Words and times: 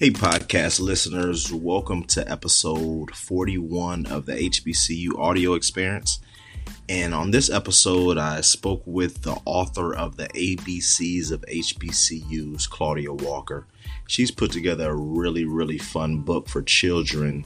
Hey, 0.00 0.08
podcast 0.08 0.80
listeners, 0.80 1.52
welcome 1.52 2.04
to 2.04 2.26
episode 2.26 3.14
41 3.14 4.06
of 4.06 4.24
the 4.24 4.32
HBCU 4.32 5.18
audio 5.18 5.52
experience. 5.52 6.20
And 6.88 7.12
on 7.12 7.32
this 7.32 7.50
episode, 7.50 8.16
I 8.16 8.40
spoke 8.40 8.82
with 8.86 9.20
the 9.20 9.38
author 9.44 9.94
of 9.94 10.16
the 10.16 10.28
ABCs 10.28 11.30
of 11.30 11.42
HBCUs, 11.42 12.66
Claudia 12.70 13.12
Walker. 13.12 13.66
She's 14.06 14.30
put 14.30 14.52
together 14.52 14.90
a 14.90 14.96
really, 14.96 15.44
really 15.44 15.76
fun 15.76 16.22
book 16.22 16.48
for 16.48 16.62
children 16.62 17.44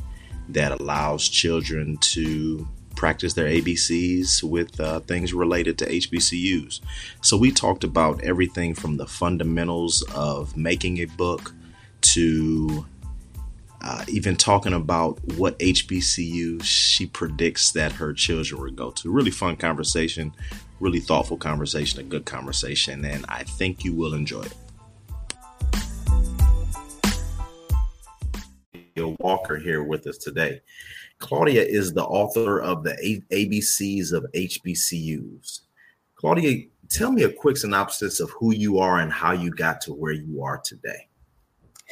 that 0.51 0.81
allows 0.81 1.29
children 1.29 1.97
to 2.03 2.69
practice 2.95 3.35
their 3.35 3.49
ABCs 3.49 4.45
with 4.45 4.79
uh, 4.79 5.01
things 5.01 5.35
related 5.35 5.77
to 5.79 5.87
HBCUs. 5.87 6.83
So 7.21 7.37
we 7.37 7.51
talked 7.51 7.83
about 7.83 8.23
everything 8.23 8.77
from 8.77 8.97
the 8.97 9.09
fundamentals 9.09 10.03
of 10.15 10.57
making 10.57 10.99
a 10.99 11.07
book 11.07 11.53
to 12.05 12.85
uh, 13.83 14.05
even 14.09 14.35
talking 14.35 14.73
about 14.73 15.19
what 15.37 15.59
HBCU 15.59 16.63
she 16.63 17.07
predicts 17.07 17.73
that 17.73 17.93
her 17.93 18.15
children 18.15 18.61
will 18.63 18.71
go 18.71 18.91
to. 18.93 19.11
Really 19.11 19.31
fun 19.31 19.57
conversation, 19.57 20.33
really 20.81 21.01
thoughtful 21.01 21.37
conversation, 21.37 22.01
a 22.01 22.03
good 22.03 22.25
conversation, 22.25 23.05
and 23.05 23.27
I 23.29 23.43
think 23.43 23.85
you 23.85 23.95
will 23.95 24.15
enjoy 24.15 24.43
it. 24.43 24.55
Walker 29.21 29.57
here 29.57 29.83
with 29.83 30.07
us 30.07 30.19
today. 30.19 30.61
Claudia 31.19 31.63
is 31.63 31.93
the 31.93 32.05
author 32.05 32.61
of 32.61 32.85
the 32.85 33.23
ABCs 33.33 34.13
of 34.13 34.25
HBCUs. 34.35 35.61
Claudia, 36.17 36.65
tell 36.89 37.13
me 37.13 37.25
a 37.25 37.33
quick 37.33 37.57
synopsis 37.57 38.21
of 38.21 38.31
who 38.31 38.55
you 38.55 38.79
are 38.79 39.01
and 39.01 39.13
how 39.13 39.33
you 39.33 39.51
got 39.51 39.81
to 39.83 39.93
where 39.93 40.13
you 40.13 40.43
are 40.43 40.61
today. 40.65 41.09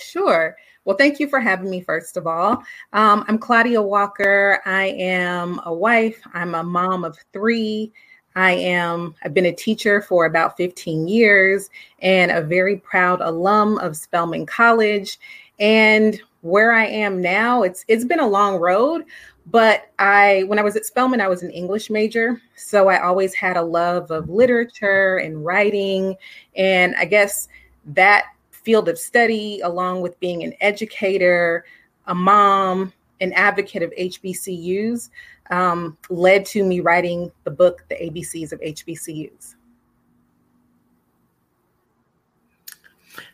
Sure. 0.02 0.56
Well, 0.84 0.96
thank 0.96 1.20
you 1.20 1.28
for 1.28 1.40
having 1.40 1.70
me, 1.70 1.80
first 1.80 2.16
of 2.16 2.26
all. 2.26 2.62
Um, 2.92 3.24
I'm 3.28 3.38
Claudia 3.38 3.80
Walker. 3.80 4.60
I 4.66 4.86
am 4.86 5.60
a 5.64 5.72
wife, 5.72 6.20
I'm 6.34 6.54
a 6.54 6.62
mom 6.62 7.04
of 7.04 7.18
three. 7.32 7.92
I 8.34 8.52
am, 8.52 9.14
I've 9.22 9.34
been 9.34 9.46
a 9.46 9.52
teacher 9.52 10.00
for 10.00 10.24
about 10.24 10.56
15 10.56 11.06
years 11.06 11.68
and 12.00 12.30
a 12.30 12.40
very 12.40 12.78
proud 12.78 13.20
alum 13.20 13.78
of 13.78 13.96
Spelman 13.96 14.46
College. 14.46 15.18
And 15.60 16.20
where 16.40 16.72
I 16.72 16.86
am 16.86 17.20
now, 17.20 17.62
it's 17.62 17.84
it's 17.88 18.04
been 18.04 18.18
a 18.18 18.26
long 18.26 18.56
road, 18.56 19.04
but 19.46 19.90
I 19.98 20.44
when 20.48 20.58
I 20.58 20.62
was 20.62 20.74
at 20.76 20.86
Spelman, 20.86 21.20
I 21.20 21.28
was 21.28 21.42
an 21.44 21.50
English 21.50 21.88
major, 21.90 22.40
so 22.56 22.88
I 22.88 23.00
always 23.02 23.32
had 23.34 23.56
a 23.56 23.62
love 23.62 24.10
of 24.10 24.28
literature 24.28 25.18
and 25.18 25.44
writing, 25.44 26.16
and 26.56 26.96
I 26.96 27.04
guess 27.04 27.48
that 27.94 28.26
field 28.62 28.88
of 28.88 28.98
study, 28.98 29.60
along 29.60 30.00
with 30.00 30.18
being 30.20 30.42
an 30.42 30.54
educator, 30.60 31.64
a 32.06 32.14
mom, 32.14 32.92
an 33.20 33.32
advocate 33.34 33.82
of 33.82 33.92
HBCUs, 33.98 35.10
um, 35.50 35.96
led 36.10 36.44
to 36.46 36.64
me 36.64 36.80
writing 36.80 37.30
the 37.44 37.50
book, 37.50 37.84
The 37.88 37.96
ABCs 37.96 38.52
of 38.52 38.60
HBCUs. 38.60 39.54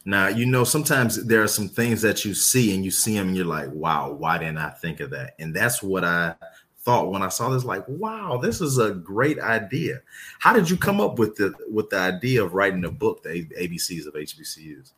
Now, 0.05 0.29
you 0.29 0.47
know, 0.47 0.65
sometimes 0.65 1.23
there 1.27 1.43
are 1.43 1.49
some 1.49 1.69
things 1.69 2.03
that 2.03 2.25
you 2.25 2.35
see 2.35 2.75
and 2.75 2.85
you 2.85 2.91
see 2.91 3.15
them 3.15 3.29
and 3.29 3.37
you're 3.37 3.47
like, 3.47 3.71
wow, 3.73 4.11
why 4.11 4.39
didn't 4.39 4.59
I 4.59 4.71
think 4.71 5.01
of 5.01 5.11
that? 5.11 5.35
And 5.39 5.55
that's 5.55 5.83
what 5.83 6.05
I 6.05 6.35
thought 6.81 7.11
when 7.11 7.23
I 7.23 7.29
saw 7.29 7.51
this, 7.51 7.65
like, 7.65 7.85
wow, 7.87 8.39
this 8.43 8.61
is 8.61 8.79
a 8.79 8.93
great 8.93 9.39
idea. 9.39 10.01
How 10.39 10.55
did 10.55 10.71
you 10.71 10.77
come 10.77 11.01
up 11.01 11.19
with 11.19 11.37
the 11.37 11.53
with 11.71 11.91
the 11.91 11.99
idea 11.99 12.43
of 12.43 12.55
writing 12.55 12.85
a 12.87 12.91
book, 12.91 13.23
the 13.23 13.45
ABCs 13.61 14.07
of 14.07 14.15
HBCUs? 14.15 14.93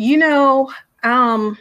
You 0.00 0.16
know, 0.16 0.72
um, 1.02 1.58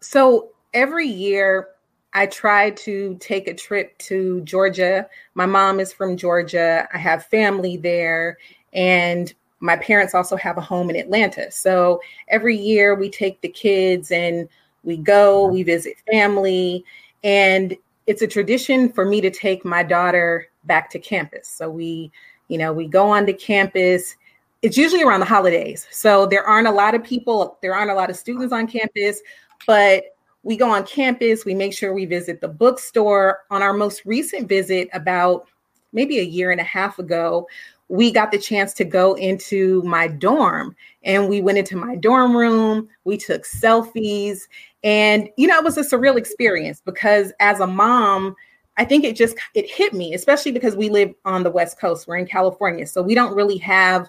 so 0.00 0.50
every 0.74 1.06
year 1.06 1.68
I 2.12 2.26
try 2.26 2.72
to 2.72 3.16
take 3.18 3.48
a 3.48 3.54
trip 3.54 3.96
to 4.00 4.42
Georgia. 4.42 5.08
My 5.32 5.46
mom 5.46 5.80
is 5.80 5.90
from 5.90 6.18
Georgia. 6.18 6.86
I 6.92 6.98
have 6.98 7.24
family 7.24 7.78
there. 7.78 8.36
And 8.74 9.32
my 9.60 9.76
parents 9.76 10.14
also 10.14 10.36
have 10.36 10.58
a 10.58 10.60
home 10.60 10.90
in 10.90 10.96
Atlanta. 10.96 11.50
So 11.50 12.02
every 12.28 12.58
year 12.58 12.94
we 12.94 13.08
take 13.08 13.40
the 13.40 13.48
kids 13.48 14.10
and 14.10 14.46
we 14.84 14.98
go, 14.98 15.46
we 15.46 15.62
visit 15.62 15.96
family. 16.12 16.84
And 17.24 17.74
it's 18.06 18.20
a 18.20 18.26
tradition 18.26 18.92
for 18.92 19.06
me 19.06 19.22
to 19.22 19.30
take 19.30 19.64
my 19.64 19.82
daughter 19.82 20.48
back 20.64 20.90
to 20.90 20.98
campus. 20.98 21.48
So 21.48 21.70
we, 21.70 22.12
you 22.48 22.58
know, 22.58 22.74
we 22.74 22.86
go 22.86 23.08
on 23.08 23.24
to 23.24 23.32
campus 23.32 24.14
it's 24.62 24.76
usually 24.76 25.02
around 25.02 25.20
the 25.20 25.26
holidays. 25.26 25.86
So 25.90 26.26
there 26.26 26.44
aren't 26.44 26.68
a 26.68 26.72
lot 26.72 26.94
of 26.94 27.02
people, 27.02 27.58
there 27.62 27.74
aren't 27.74 27.90
a 27.90 27.94
lot 27.94 28.10
of 28.10 28.16
students 28.16 28.52
on 28.52 28.66
campus, 28.66 29.20
but 29.66 30.04
we 30.42 30.56
go 30.56 30.70
on 30.70 30.86
campus, 30.86 31.44
we 31.44 31.54
make 31.54 31.72
sure 31.72 31.92
we 31.92 32.06
visit 32.06 32.40
the 32.40 32.48
bookstore. 32.48 33.40
On 33.50 33.62
our 33.62 33.72
most 33.72 34.02
recent 34.04 34.48
visit, 34.48 34.88
about 34.92 35.48
maybe 35.92 36.18
a 36.18 36.24
year 36.24 36.50
and 36.50 36.60
a 36.60 36.64
half 36.64 36.98
ago, 36.98 37.46
we 37.88 38.12
got 38.12 38.30
the 38.30 38.38
chance 38.38 38.72
to 38.74 38.84
go 38.84 39.14
into 39.14 39.82
my 39.82 40.06
dorm 40.06 40.76
and 41.02 41.28
we 41.28 41.42
went 41.42 41.58
into 41.58 41.76
my 41.76 41.96
dorm 41.96 42.36
room. 42.36 42.88
We 43.04 43.16
took 43.16 43.44
selfies. 43.44 44.42
And, 44.84 45.28
you 45.36 45.48
know, 45.48 45.58
it 45.58 45.64
was 45.64 45.76
a 45.76 45.82
surreal 45.82 46.16
experience 46.16 46.80
because 46.84 47.32
as 47.40 47.60
a 47.60 47.66
mom, 47.66 48.36
I 48.76 48.84
think 48.84 49.04
it 49.04 49.16
just 49.16 49.36
it 49.54 49.68
hit 49.68 49.92
me, 49.92 50.14
especially 50.14 50.52
because 50.52 50.76
we 50.76 50.88
live 50.88 51.12
on 51.24 51.42
the 51.42 51.50
West 51.50 51.78
Coast. 51.78 52.06
We're 52.06 52.16
in 52.16 52.26
California, 52.26 52.86
so 52.86 53.02
we 53.02 53.14
don't 53.14 53.34
really 53.34 53.58
have 53.58 54.08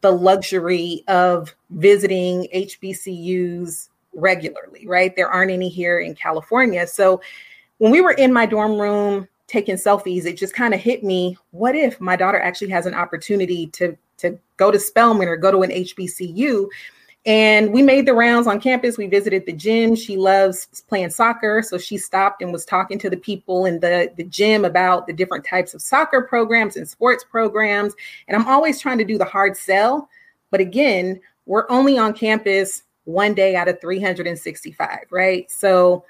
the 0.00 0.10
luxury 0.10 1.04
of 1.08 1.54
visiting 1.70 2.48
HBCUs 2.54 3.88
regularly, 4.14 4.86
right? 4.86 5.14
There 5.14 5.28
aren't 5.28 5.50
any 5.50 5.68
here 5.68 6.00
in 6.00 6.14
California. 6.14 6.86
So 6.86 7.20
when 7.78 7.92
we 7.92 8.00
were 8.00 8.12
in 8.12 8.32
my 8.32 8.46
dorm 8.46 8.78
room 8.78 9.28
taking 9.46 9.76
selfies, 9.76 10.26
it 10.26 10.36
just 10.36 10.54
kind 10.54 10.74
of 10.74 10.80
hit 10.80 11.02
me 11.02 11.36
what 11.52 11.74
if 11.74 12.00
my 12.00 12.16
daughter 12.16 12.40
actually 12.40 12.70
has 12.70 12.86
an 12.86 12.94
opportunity 12.94 13.68
to, 13.68 13.96
to 14.18 14.38
go 14.56 14.70
to 14.70 14.78
Spelman 14.78 15.28
or 15.28 15.36
go 15.36 15.50
to 15.50 15.62
an 15.62 15.70
HBCU? 15.70 16.68
And 17.28 17.74
we 17.74 17.82
made 17.82 18.06
the 18.06 18.14
rounds 18.14 18.46
on 18.46 18.58
campus. 18.58 18.96
We 18.96 19.06
visited 19.06 19.44
the 19.44 19.52
gym. 19.52 19.94
She 19.94 20.16
loves 20.16 20.82
playing 20.88 21.10
soccer. 21.10 21.60
So 21.60 21.76
she 21.76 21.98
stopped 21.98 22.40
and 22.40 22.50
was 22.54 22.64
talking 22.64 22.98
to 23.00 23.10
the 23.10 23.18
people 23.18 23.66
in 23.66 23.80
the, 23.80 24.10
the 24.16 24.24
gym 24.24 24.64
about 24.64 25.06
the 25.06 25.12
different 25.12 25.44
types 25.44 25.74
of 25.74 25.82
soccer 25.82 26.22
programs 26.22 26.76
and 26.76 26.88
sports 26.88 27.26
programs. 27.30 27.92
And 28.28 28.34
I'm 28.34 28.48
always 28.48 28.80
trying 28.80 28.96
to 28.96 29.04
do 29.04 29.18
the 29.18 29.26
hard 29.26 29.58
sell. 29.58 30.08
But 30.50 30.60
again, 30.60 31.20
we're 31.44 31.70
only 31.70 31.98
on 31.98 32.14
campus 32.14 32.84
one 33.04 33.34
day 33.34 33.56
out 33.56 33.68
of 33.68 33.78
365, 33.78 35.00
right? 35.10 35.50
So 35.50 36.06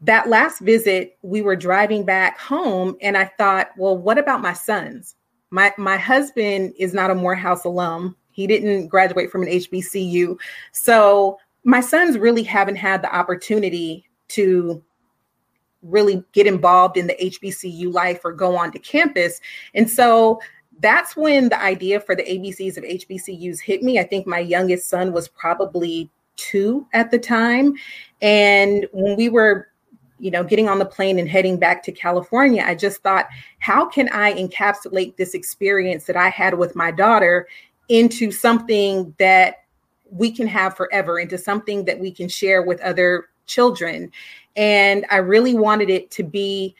that 0.00 0.28
last 0.28 0.58
visit, 0.58 1.18
we 1.22 1.40
were 1.40 1.54
driving 1.54 2.04
back 2.04 2.36
home 2.40 2.96
and 3.00 3.16
I 3.16 3.26
thought, 3.38 3.70
well, 3.76 3.96
what 3.96 4.18
about 4.18 4.42
my 4.42 4.54
sons? 4.54 5.14
My 5.50 5.72
my 5.78 5.96
husband 5.96 6.74
is 6.76 6.92
not 6.92 7.12
a 7.12 7.14
Morehouse 7.14 7.64
alum. 7.64 8.16
He 8.36 8.46
didn't 8.46 8.88
graduate 8.88 9.30
from 9.30 9.42
an 9.42 9.48
HBCU. 9.48 10.38
So 10.72 11.38
my 11.64 11.80
sons 11.80 12.18
really 12.18 12.42
haven't 12.42 12.76
had 12.76 13.00
the 13.00 13.12
opportunity 13.12 14.04
to 14.28 14.84
really 15.80 16.22
get 16.32 16.46
involved 16.46 16.98
in 16.98 17.06
the 17.06 17.14
HBCU 17.14 17.90
life 17.90 18.20
or 18.24 18.32
go 18.32 18.54
on 18.54 18.72
to 18.72 18.78
campus. 18.78 19.40
And 19.74 19.90
so 19.90 20.38
that's 20.80 21.16
when 21.16 21.48
the 21.48 21.58
idea 21.58 21.98
for 21.98 22.14
the 22.14 22.24
ABCs 22.24 22.76
of 22.76 22.84
HBCUs 22.84 23.60
hit 23.60 23.82
me. 23.82 23.98
I 23.98 24.04
think 24.04 24.26
my 24.26 24.40
youngest 24.40 24.90
son 24.90 25.14
was 25.14 25.28
probably 25.28 26.10
two 26.36 26.86
at 26.92 27.10
the 27.10 27.18
time. 27.18 27.72
And 28.20 28.86
when 28.92 29.16
we 29.16 29.30
were 29.30 29.68
you 30.18 30.30
know, 30.30 30.42
getting 30.42 30.68
on 30.68 30.78
the 30.78 30.86
plane 30.86 31.18
and 31.18 31.28
heading 31.28 31.58
back 31.58 31.82
to 31.82 31.92
California, 31.92 32.64
I 32.66 32.74
just 32.74 33.02
thought, 33.02 33.26
how 33.58 33.86
can 33.86 34.08
I 34.12 34.32
encapsulate 34.32 35.16
this 35.16 35.34
experience 35.34 36.04
that 36.04 36.16
I 36.16 36.30
had 36.30 36.54
with 36.54 36.74
my 36.74 36.90
daughter 36.90 37.46
into 37.88 38.30
something 38.30 39.14
that 39.18 39.64
we 40.10 40.30
can 40.30 40.46
have 40.46 40.76
forever, 40.76 41.18
into 41.18 41.38
something 41.38 41.84
that 41.84 41.98
we 41.98 42.10
can 42.10 42.28
share 42.28 42.62
with 42.62 42.80
other 42.80 43.28
children. 43.46 44.10
And 44.56 45.04
I 45.10 45.16
really 45.16 45.54
wanted 45.54 45.90
it 45.90 46.10
to 46.12 46.22
be 46.22 46.74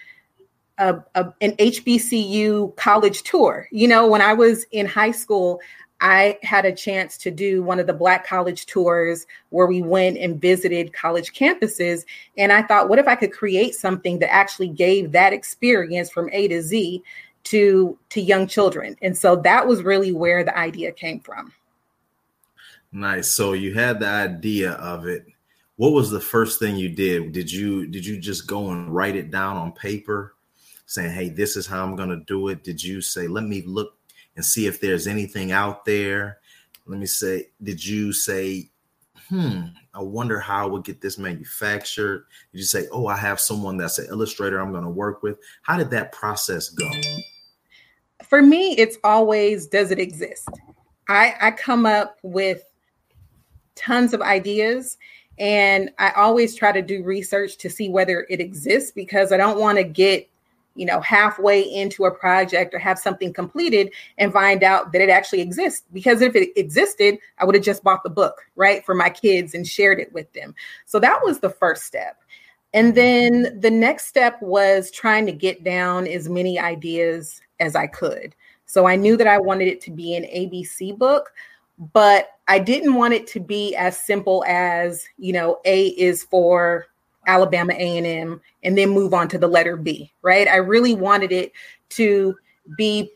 a, 0.79 0.97
a, 1.15 1.33
an 1.41 1.53
HBCU 1.53 2.77
college 2.77 3.23
tour. 3.23 3.69
You 3.71 3.89
know, 3.89 4.07
when 4.07 4.23
I 4.23 4.33
was 4.33 4.65
in 4.73 4.87
high 4.87 5.11
school, 5.11 5.61
I 6.01 6.39
had 6.43 6.67
a 6.67 6.75
chance 6.75 7.17
to 7.19 7.31
do 7.31 7.63
one 7.63 7.81
of 7.81 7.87
the 7.87 7.95
Black 7.95 8.27
college 8.27 8.67
tours 8.67 9.27
where 9.49 9.67
we 9.67 9.81
went 9.81 10.19
and 10.19 10.41
visited 10.41 10.93
college 10.93 11.33
campuses. 11.33 12.05
And 12.37 12.53
I 12.53 12.63
thought, 12.63 12.91
what 12.91 12.99
if 12.99 13.09
I 13.09 13.15
could 13.15 13.33
create 13.33 13.75
something 13.75 14.19
that 14.19 14.33
actually 14.33 14.69
gave 14.69 15.13
that 15.13 15.33
experience 15.33 16.11
from 16.11 16.29
A 16.33 16.49
to 16.49 16.61
Z 16.61 17.03
to 17.47 17.99
to 18.11 18.21
young 18.21 18.47
children. 18.47 18.97
And 19.03 19.17
so 19.17 19.37
that 19.37 19.67
was 19.67 19.83
really 19.83 20.13
where 20.13 20.45
the 20.45 20.57
idea 20.57 20.93
came 20.93 21.21
from. 21.21 21.53
Nice. 22.93 23.31
So 23.33 23.53
you 23.53 23.75
had 23.75 24.01
the 24.01 24.09
idea 24.09 24.73
of 24.73 25.07
it. 25.07 25.27
What 25.77 25.93
was 25.93 26.11
the 26.11 26.21
first 26.21 26.59
thing 26.59 26.77
you 26.77 26.89
did? 26.89 27.33
Did 27.33 27.53
you 27.53 27.87
did 27.87 28.05
you 28.05 28.19
just 28.19 28.47
go 28.47 28.71
and 28.71 28.95
write 28.95 29.17
it 29.17 29.31
down 29.31 29.57
on 29.57 29.73
paper 29.73 30.35
saying 30.89 31.13
hey 31.13 31.29
this 31.29 31.57
is 31.57 31.67
how 31.67 31.83
i'm 31.83 31.97
going 31.97 32.09
to 32.09 32.25
do 32.27 32.47
it 32.47 32.63
did 32.63 32.81
you 32.81 33.01
say 33.01 33.27
let 33.27 33.43
me 33.43 33.61
look 33.67 33.95
and 34.37 34.45
see 34.45 34.69
if 34.69 34.81
there's 34.81 35.09
anything 35.09 35.51
out 35.51 35.85
there 35.85 36.39
let 36.87 36.97
me 36.97 37.07
say 37.07 37.49
did 37.61 37.85
you 37.85 38.13
say 38.13 38.71
hmm, 39.29 39.63
I 39.95 40.03
wonder 40.03 40.39
how 40.39 40.65
I 40.65 40.71
would 40.71 40.85
get 40.85 41.01
this 41.01 41.19
manufactured? 41.19 42.27
Did 42.53 42.59
you 42.59 42.65
say, 42.65 42.87
oh, 42.93 43.07
I 43.07 43.17
have 43.17 43.41
someone 43.41 43.77
that's 43.77 43.99
an 43.99 44.07
illustrator 44.11 44.61
I'm 44.61 44.73
going 44.73 44.85
to 44.85 44.91
work 44.91 45.23
with? 45.23 45.39
How 45.63 45.77
did 45.77 45.91
that 45.91 46.13
process 46.13 46.69
go? 46.69 46.89
For 48.23 48.43
me, 48.43 48.73
it's 48.73 48.97
always 49.05 49.67
does 49.67 49.91
it 49.91 49.99
exist? 49.99 50.49
I, 51.09 51.35
I 51.41 51.51
come 51.53 51.87
up 51.87 52.19
with 52.23 52.63
tons 53.75 54.15
of 54.15 54.23
ideas 54.23 54.99
and 55.39 55.91
I 55.99 56.11
always 56.13 56.55
try 56.55 56.73
to 56.73 56.83
do 56.83 57.03
research 57.05 57.59
to 57.59 57.71
see 57.71 57.89
whether 57.89 58.27
it 58.29 58.41
exists 58.41 58.91
because 58.91 59.33
I 59.33 59.37
don't 59.37 59.61
want 59.61 59.79
to 59.79 59.85
get 59.85 60.29
you 60.77 60.85
know, 60.85 61.01
halfway 61.01 61.63
into 61.63 62.05
a 62.05 62.11
project 62.11 62.75
or 62.75 62.79
have 62.79 62.99
something 62.99 63.33
completed 63.33 63.93
and 64.19 64.33
find 64.33 64.63
out 64.63 64.93
that 64.93 65.01
it 65.01 65.09
actually 65.09 65.41
exists. 65.41 65.85
Because 65.93 66.21
if 66.21 66.37
it 66.37 66.51
existed, 66.59 67.19
I 67.39 67.45
would 67.45 67.55
have 67.55 67.65
just 67.65 67.83
bought 67.83 68.03
the 68.03 68.11
book, 68.11 68.43
right, 68.55 68.85
for 68.85 68.95
my 68.95 69.11
kids 69.11 69.55
and 69.55 69.67
shared 69.67 69.99
it 69.99 70.13
with 70.13 70.31
them. 70.35 70.55
So 70.85 71.01
that 71.01 71.21
was 71.25 71.41
the 71.41 71.51
first 71.51 71.85
step. 71.85 72.19
And 72.75 72.95
then 72.95 73.59
the 73.59 73.71
next 73.71 74.07
step 74.07 74.41
was 74.43 74.91
trying 74.91 75.25
to 75.27 75.33
get 75.33 75.65
down 75.65 76.07
as 76.07 76.29
many 76.29 76.59
ideas 76.59 77.41
as 77.61 77.77
I 77.77 77.87
could. 77.87 78.35
So 78.67 78.87
I 78.87 78.97
knew 78.97 79.17
that 79.17 79.27
I 79.27 79.39
wanted 79.39 79.69
it 79.69 79.81
to 79.83 79.91
be 79.91 80.15
an 80.15 80.25
ABC 80.25 80.97
book, 80.97 81.33
but 81.93 82.31
I 82.49 82.59
didn't 82.59 82.95
want 82.95 83.15
it 83.15 83.27
to 83.29 83.41
be 83.41 83.75
as 83.77 83.99
simple 83.99 84.45
as, 84.47 85.07
you 85.19 85.33
know, 85.33 85.61
A 85.65 85.89
is 85.89 86.25
for 86.25 86.87
Alabama 87.27 87.75
A&M 87.75 88.41
and 88.63 88.79
then 88.79 88.91
move 88.91 89.13
on 89.13 89.29
to 89.29 89.39
the 89.39 89.49
letter 89.49 89.77
B, 89.77 90.13
right? 90.23 90.49
I 90.49 90.57
really 90.57 90.95
wanted 90.95 91.33
it 91.33 91.53
to 91.91 92.37
be 92.77 93.11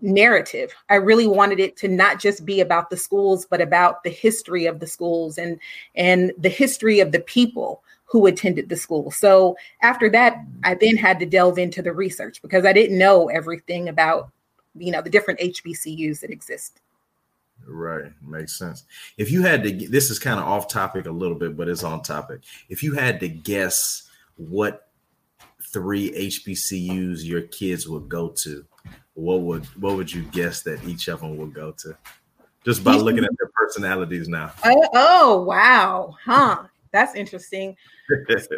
narrative. 0.00 0.72
I 0.90 0.96
really 0.96 1.26
wanted 1.26 1.58
it 1.58 1.76
to 1.78 1.88
not 1.88 2.20
just 2.20 2.44
be 2.44 2.60
about 2.60 2.90
the 2.90 2.96
schools 2.96 3.46
but 3.46 3.60
about 3.60 4.04
the 4.04 4.10
history 4.10 4.66
of 4.66 4.78
the 4.78 4.86
schools 4.86 5.38
and 5.38 5.58
and 5.94 6.32
the 6.38 6.50
history 6.50 7.00
of 7.00 7.12
the 7.12 7.20
people 7.20 7.82
who 8.06 8.26
attended 8.26 8.68
the 8.68 8.76
school. 8.76 9.10
So 9.10 9.56
after 9.82 10.08
that, 10.10 10.38
I 10.64 10.74
then 10.74 10.96
had 10.96 11.18
to 11.20 11.26
delve 11.26 11.58
into 11.58 11.82
the 11.82 11.92
research 11.92 12.40
because 12.40 12.64
I 12.64 12.72
didn't 12.72 12.98
know 12.98 13.28
everything 13.28 13.88
about 13.88 14.30
you 14.74 14.92
know 14.92 15.02
the 15.02 15.10
different 15.10 15.40
HBCUs 15.40 16.20
that 16.20 16.30
exist. 16.30 16.80
Right, 17.66 18.12
makes 18.22 18.58
sense. 18.58 18.84
If 19.16 19.30
you 19.30 19.42
had 19.42 19.62
to, 19.64 19.88
this 19.88 20.10
is 20.10 20.18
kind 20.18 20.38
of 20.38 20.46
off 20.46 20.68
topic 20.68 21.06
a 21.06 21.10
little 21.10 21.36
bit, 21.36 21.56
but 21.56 21.68
it's 21.68 21.82
on 21.82 22.02
topic. 22.02 22.42
If 22.68 22.82
you 22.82 22.94
had 22.94 23.18
to 23.20 23.28
guess 23.28 24.08
what 24.36 24.88
three 25.72 26.10
HBCUs 26.12 27.24
your 27.24 27.42
kids 27.42 27.88
would 27.88 28.08
go 28.08 28.28
to, 28.28 28.64
what 29.14 29.40
would 29.40 29.64
what 29.80 29.96
would 29.96 30.12
you 30.12 30.22
guess 30.24 30.62
that 30.62 30.84
each 30.84 31.08
of 31.08 31.20
them 31.20 31.36
would 31.38 31.54
go 31.54 31.72
to? 31.72 31.96
Just 32.64 32.84
by 32.84 32.94
looking 32.94 33.24
at 33.24 33.30
their 33.38 33.50
personalities 33.54 34.28
now. 34.28 34.52
Oh, 34.64 34.88
oh 34.94 35.42
wow, 35.42 36.14
huh? 36.24 36.64
That's 36.96 37.14
interesting. 37.14 37.76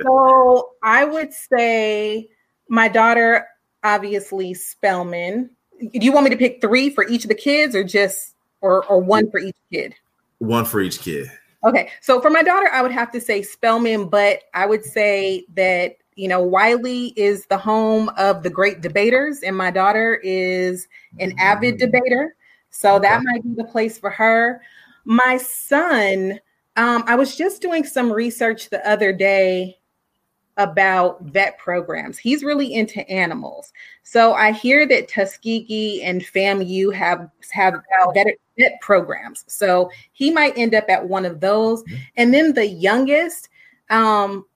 so 0.02 0.70
I 0.85 1.05
would 1.05 1.32
say 1.32 2.29
my 2.69 2.87
daughter, 2.87 3.49
obviously 3.82 4.55
Spelman. 4.55 5.50
Do 5.81 5.88
you 5.93 6.12
want 6.12 6.23
me 6.23 6.31
to 6.31 6.37
pick 6.37 6.61
three 6.61 6.88
for 6.88 7.05
each 7.08 7.25
of 7.25 7.31
the 7.31 7.35
kids, 7.35 7.75
or 7.75 7.82
just 7.82 8.37
or 8.61 8.85
or 8.87 9.00
one 9.00 9.29
for 9.29 9.40
each 9.40 9.56
kid? 9.73 9.93
One 10.38 10.64
for 10.64 10.81
each 10.81 11.00
kid. 11.00 11.29
Okay. 11.64 11.90
So 12.00 12.20
for 12.20 12.31
my 12.31 12.44
daughter, 12.44 12.69
I 12.73 12.81
would 12.81 12.93
have 12.93 13.11
to 13.11 13.20
say 13.20 13.43
Spelman, 13.43 14.08
but 14.08 14.43
I 14.55 14.67
would 14.67 14.85
say 14.85 15.44
that 15.55 15.96
you 16.14 16.29
know 16.29 16.40
Wiley 16.40 17.12
is 17.17 17.46
the 17.46 17.58
home 17.58 18.08
of 18.11 18.44
the 18.44 18.50
great 18.50 18.82
debaters, 18.82 19.40
and 19.43 19.56
my 19.56 19.73
daughter 19.73 20.20
is 20.23 20.87
an 21.19 21.35
avid 21.40 21.75
mm. 21.75 21.79
debater. 21.79 22.37
So 22.70 23.00
that 23.00 23.25
might 23.25 23.43
be 23.43 23.55
the 23.56 23.64
place 23.64 23.99
for 23.99 24.11
her. 24.11 24.62
My 25.05 25.38
son, 25.38 26.38
um, 26.78 27.02
I 27.08 27.16
was 27.16 27.36
just 27.36 27.60
doing 27.60 27.84
some 27.84 28.10
research 28.10 28.70
the 28.70 28.88
other 28.88 29.12
day 29.12 29.78
about 30.58 31.20
vet 31.22 31.58
programs. 31.58 32.19
He's 32.19 32.44
really 32.44 32.72
into 32.72 33.06
animals. 33.10 33.72
So 34.04 34.32
I 34.32 34.52
hear 34.52 34.86
that 34.86 35.08
Tuskegee 35.08 36.02
and 36.02 36.22
FAMU 36.22 36.94
have 36.94 37.28
have 37.50 37.75
vet, 38.14 38.26
vet 38.58 38.80
programs. 38.80 39.44
So 39.48 39.90
he 40.12 40.30
might 40.30 40.56
end 40.56 40.76
up 40.76 40.88
at 40.88 41.08
one 41.08 41.25
of 41.25 41.40
those. 41.40 41.82
Mm-hmm. 41.82 41.96
And 42.16 42.32
then 42.32 42.54
the 42.54 42.66
youngest, 42.66 43.48
um, 43.90 44.46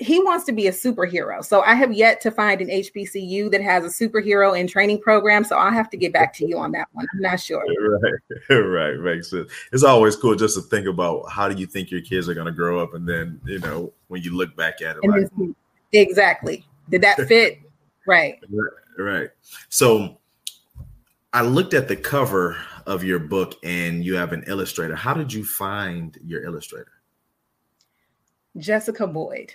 he 0.00 0.22
wants 0.22 0.44
to 0.44 0.52
be 0.52 0.68
a 0.68 0.72
superhero. 0.72 1.44
So 1.44 1.62
I 1.62 1.74
have 1.74 1.92
yet 1.92 2.20
to 2.20 2.30
find 2.30 2.60
an 2.60 2.68
HBCU 2.68 3.50
that 3.50 3.60
has 3.60 3.84
a 3.84 3.88
superhero 3.88 4.58
and 4.58 4.68
training 4.68 5.00
program. 5.00 5.42
So 5.42 5.56
I'll 5.56 5.72
have 5.72 5.90
to 5.90 5.96
get 5.96 6.12
back 6.12 6.32
to 6.34 6.46
you 6.46 6.56
on 6.56 6.70
that 6.72 6.88
one. 6.92 7.06
I'm 7.12 7.20
not 7.20 7.40
sure. 7.40 7.64
Right, 8.48 8.56
right, 8.56 8.98
makes 8.98 9.30
sense. 9.30 9.50
It's 9.72 9.82
always 9.82 10.14
cool 10.14 10.34
just 10.34 10.54
to 10.54 10.62
think 10.62 10.86
about 10.86 11.30
how 11.30 11.48
do 11.48 11.58
you 11.58 11.66
think 11.66 11.90
your 11.90 12.00
kids 12.00 12.28
are 12.28 12.34
going 12.34 12.46
to 12.46 12.52
grow 12.52 12.80
up, 12.80 12.94
and 12.94 13.08
then 13.08 13.40
you 13.44 13.58
know 13.60 13.92
when 14.08 14.22
you 14.22 14.36
look 14.36 14.54
back 14.56 14.80
at 14.82 14.96
it, 14.96 15.08
like, 15.08 15.54
exactly. 15.92 16.64
Did 16.88 17.02
that 17.02 17.16
fit? 17.28 17.60
right. 18.06 18.38
Right. 18.98 19.30
So 19.68 20.18
I 21.32 21.42
looked 21.42 21.74
at 21.74 21.88
the 21.88 21.96
cover 21.96 22.56
of 22.86 23.04
your 23.04 23.18
book, 23.18 23.54
and 23.62 24.04
you 24.04 24.16
have 24.16 24.32
an 24.32 24.44
illustrator. 24.46 24.94
How 24.94 25.14
did 25.14 25.32
you 25.32 25.44
find 25.44 26.16
your 26.24 26.44
illustrator? 26.44 26.92
Jessica 28.56 29.06
Boyd. 29.06 29.54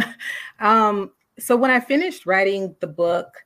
um, 0.60 1.10
so 1.38 1.56
when 1.56 1.70
I 1.70 1.80
finished 1.80 2.26
writing 2.26 2.74
the 2.80 2.86
book, 2.86 3.44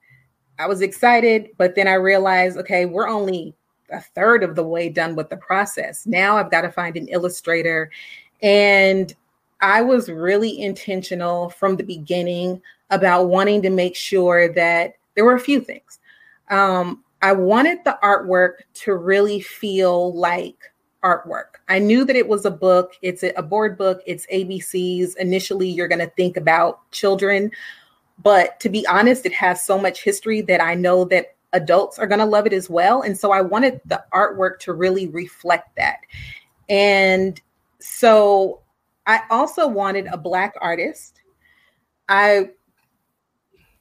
I 0.59 0.67
was 0.67 0.81
excited, 0.81 1.51
but 1.59 1.75
then 1.75 1.87
I 1.87 1.95
realized, 1.95 2.57
okay, 2.59 2.87
we're 2.87 3.09
only 3.09 3.55
a 3.91 4.01
third 4.01 4.43
of 4.43 4.57
the 4.57 4.65
way 4.65 4.89
done 4.89 5.15
with 5.15 5.29
the 5.29 5.37
process. 5.37 6.07
Now 6.07 6.37
I've 6.37 6.51
got 6.51 6.63
to 6.63 6.73
find 6.73 6.97
an 6.97 7.09
illustrator. 7.09 7.91
And 8.43 9.15
I 9.61 9.83
was 9.83 10.09
really 10.09 10.61
intentional 10.61 11.51
from 11.51 11.77
the 11.77 11.85
beginning 11.85 12.61
about 12.91 13.29
wanting 13.29 13.63
to 13.63 13.71
make 13.71 13.97
sure 13.97 14.53
that 14.53 14.95
there 15.15 15.25
were 15.25 15.35
a 15.35 15.41
few 15.41 15.61
things. 15.61 15.99
Um, 16.51 17.03
I 17.23 17.33
wanted 17.33 17.79
the 17.85 17.99
artwork 18.03 18.59
to 18.75 18.95
really 18.95 19.41
feel 19.41 20.15
like 20.15 20.73
artwork. 21.03 21.56
I 21.69 21.79
knew 21.79 22.05
that 22.05 22.17
it 22.17 22.29
was 22.29 22.45
a 22.45 22.51
book, 22.51 22.93
it's 23.03 23.25
a 23.25 23.43
board 23.43 23.77
book, 23.77 24.01
it's 24.07 24.27
ABCs. 24.33 25.17
Initially, 25.17 25.69
you're 25.69 25.89
going 25.89 26.01
to 26.01 26.11
think 26.11 26.37
about 26.37 26.89
children. 26.93 27.51
But 28.23 28.61
to 28.61 28.69
be 28.69 28.87
honest, 28.87 29.27
it 29.27 29.35
has 29.35 29.65
so 29.65 29.79
much 29.79 30.03
history 30.03 30.41
that 30.43 30.63
I 30.63 30.75
know 30.75 31.05
that 31.07 31.35
adults 31.53 31.99
are 31.99 32.07
going 32.07 32.21
to 32.21 32.25
love 32.25 32.47
it 32.47 32.53
as 32.53 32.71
well. 32.71 33.03
And 33.03 33.19
so 33.19 33.33
I 33.33 33.41
wanted 33.41 33.81
the 33.85 34.03
artwork 34.13 34.59
to 34.61 34.73
really 34.73 35.09
reflect 35.09 35.75
that. 35.77 35.99
And 36.69 37.41
so 37.81 38.63
I 39.07 39.23
also 39.31 39.67
wanted 39.67 40.07
a 40.07 40.17
Black 40.17 40.55
artist. 40.61 41.21
I, 42.09 42.51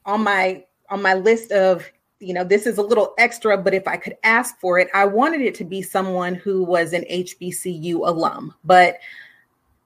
on 0.05 0.23
my 0.23 0.63
on 0.89 1.01
my 1.01 1.15
list 1.15 1.51
of 1.51 1.89
you 2.25 2.33
know, 2.33 2.43
this 2.43 2.65
is 2.65 2.79
a 2.79 2.81
little 2.81 3.13
extra, 3.19 3.55
but 3.55 3.75
if 3.75 3.87
I 3.87 3.97
could 3.97 4.17
ask 4.23 4.59
for 4.59 4.79
it, 4.79 4.89
I 4.95 5.05
wanted 5.05 5.41
it 5.41 5.53
to 5.55 5.63
be 5.63 5.83
someone 5.83 6.33
who 6.33 6.63
was 6.63 6.91
an 6.91 7.05
HBCU 7.09 8.07
alum, 8.07 8.51
but 8.63 8.97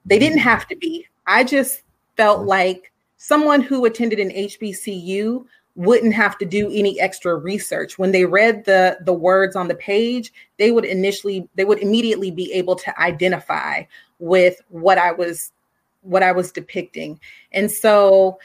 they 0.06 0.18
didn't 0.18 0.38
have 0.38 0.66
to 0.68 0.76
be. 0.76 1.06
I 1.26 1.44
just 1.44 1.82
felt 2.16 2.46
like 2.46 2.92
someone 3.18 3.60
who 3.60 3.84
attended 3.84 4.18
an 4.18 4.30
HBCU 4.30 5.44
wouldn't 5.76 6.14
have 6.14 6.38
to 6.38 6.46
do 6.46 6.70
any 6.72 6.98
extra 6.98 7.36
research. 7.36 7.98
When 7.98 8.10
they 8.10 8.24
read 8.24 8.64
the 8.64 8.98
the 9.04 9.12
words 9.12 9.54
on 9.54 9.68
the 9.68 9.74
page 9.74 10.32
they 10.58 10.72
would 10.72 10.84
initially 10.84 11.46
they 11.54 11.64
would 11.64 11.78
immediately 11.78 12.30
be 12.30 12.52
able 12.52 12.74
to 12.76 13.00
identify 13.00 13.84
with 14.18 14.60
what 14.68 14.98
i 14.98 15.12
was 15.12 15.52
what 16.02 16.22
i 16.22 16.32
was 16.32 16.50
depicting. 16.50 17.20
And 17.52 17.70
so 17.70 18.38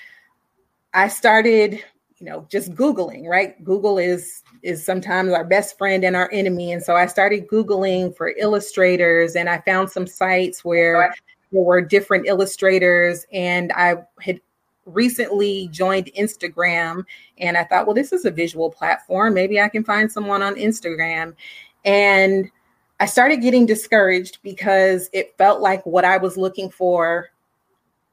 i 0.93 1.07
started 1.07 1.83
you 2.19 2.25
know 2.25 2.47
just 2.49 2.73
googling 2.73 3.27
right? 3.27 3.61
Google 3.63 3.97
is 3.97 4.43
is 4.63 4.85
sometimes 4.85 5.33
our 5.33 5.43
best 5.43 5.77
friend 5.77 6.03
and 6.03 6.15
our 6.15 6.29
enemy. 6.31 6.71
And 6.71 6.81
so 6.81 6.95
i 6.95 7.05
started 7.05 7.47
googling 7.47 8.15
for 8.15 8.33
illustrators 8.37 9.35
and 9.35 9.49
i 9.49 9.59
found 9.61 9.89
some 9.89 10.07
sites 10.07 10.63
where 10.63 11.13
there 11.51 11.61
were 11.61 11.81
different 11.81 12.27
illustrators 12.27 13.25
and 13.31 13.71
i 13.73 13.95
had 14.21 14.39
recently 14.85 15.67
joined 15.71 16.11
instagram 16.17 17.03
and 17.39 17.57
i 17.57 17.63
thought 17.63 17.87
well 17.87 17.95
this 17.95 18.13
is 18.13 18.25
a 18.25 18.31
visual 18.31 18.69
platform. 18.69 19.33
Maybe 19.33 19.59
i 19.59 19.67
can 19.67 19.83
find 19.83 20.11
someone 20.11 20.41
on 20.41 20.55
instagram. 20.55 21.33
And 21.83 22.49
i 22.99 23.05
started 23.05 23.41
getting 23.41 23.65
discouraged 23.65 24.39
because 24.41 25.09
it 25.11 25.35
felt 25.37 25.59
like 25.59 25.85
what 25.85 26.05
i 26.05 26.17
was 26.17 26.37
looking 26.37 26.69
for 26.69 27.29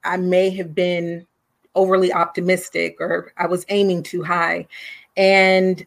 i 0.02 0.16
may 0.16 0.50
have 0.50 0.75
been 0.75 1.26
overly 1.75 2.12
optimistic 2.12 2.97
or 3.00 3.33
I 3.37 3.47
was 3.47 3.64
aiming 3.69 4.02
too 4.02 4.23
high. 4.23 4.67
And 5.17 5.85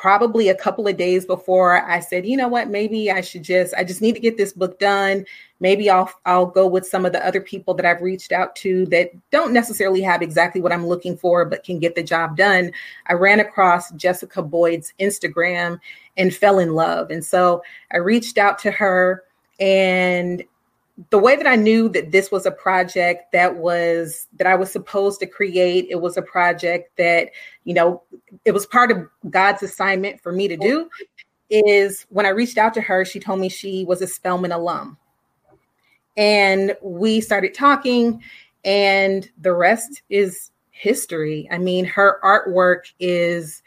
probably 0.00 0.50
a 0.50 0.54
couple 0.54 0.86
of 0.86 0.96
days 0.98 1.24
before 1.24 1.82
I 1.82 2.00
said, 2.00 2.26
you 2.26 2.36
know 2.36 2.48
what, 2.48 2.68
maybe 2.68 3.10
I 3.10 3.22
should 3.22 3.42
just 3.42 3.72
I 3.74 3.82
just 3.82 4.02
need 4.02 4.12
to 4.12 4.20
get 4.20 4.36
this 4.36 4.52
book 4.52 4.78
done. 4.78 5.24
Maybe 5.58 5.88
I'll 5.88 6.12
I'll 6.26 6.46
go 6.46 6.66
with 6.66 6.86
some 6.86 7.06
of 7.06 7.12
the 7.12 7.26
other 7.26 7.40
people 7.40 7.72
that 7.74 7.86
I've 7.86 8.02
reached 8.02 8.30
out 8.30 8.54
to 8.56 8.84
that 8.86 9.10
don't 9.30 9.54
necessarily 9.54 10.02
have 10.02 10.20
exactly 10.20 10.60
what 10.60 10.72
I'm 10.72 10.86
looking 10.86 11.16
for 11.16 11.46
but 11.46 11.64
can 11.64 11.78
get 11.78 11.94
the 11.94 12.02
job 12.02 12.36
done. 12.36 12.72
I 13.06 13.14
ran 13.14 13.40
across 13.40 13.90
Jessica 13.92 14.42
Boyd's 14.42 14.92
Instagram 15.00 15.80
and 16.18 16.34
fell 16.34 16.58
in 16.58 16.74
love. 16.74 17.10
And 17.10 17.24
so 17.24 17.62
I 17.90 17.96
reached 17.96 18.36
out 18.36 18.58
to 18.60 18.70
her 18.70 19.24
and 19.58 20.44
the 21.10 21.18
way 21.18 21.36
that 21.36 21.46
I 21.46 21.56
knew 21.56 21.88
that 21.90 22.10
this 22.10 22.30
was 22.30 22.46
a 22.46 22.50
project 22.50 23.32
that 23.32 23.56
was 23.56 24.26
that 24.38 24.46
I 24.46 24.54
was 24.54 24.72
supposed 24.72 25.20
to 25.20 25.26
create, 25.26 25.86
it 25.90 26.00
was 26.00 26.16
a 26.16 26.22
project 26.22 26.96
that, 26.96 27.30
you 27.64 27.74
know, 27.74 28.02
it 28.44 28.52
was 28.52 28.64
part 28.64 28.90
of 28.90 29.06
God's 29.28 29.62
assignment 29.62 30.22
for 30.22 30.32
me 30.32 30.48
to 30.48 30.56
do 30.56 30.88
is 31.50 32.06
when 32.08 32.26
I 32.26 32.30
reached 32.30 32.58
out 32.58 32.74
to 32.74 32.80
her, 32.80 33.04
she 33.04 33.20
told 33.20 33.40
me 33.40 33.48
she 33.48 33.84
was 33.84 34.02
a 34.02 34.06
Spelman 34.06 34.52
alum. 34.52 34.96
And 36.16 36.74
we 36.82 37.20
started 37.20 37.52
talking 37.52 38.22
and 38.64 39.30
the 39.38 39.52
rest 39.52 40.02
is 40.08 40.50
history. 40.70 41.46
I 41.52 41.58
mean, 41.58 41.84
her 41.84 42.18
artwork 42.24 42.92
is 42.98 43.62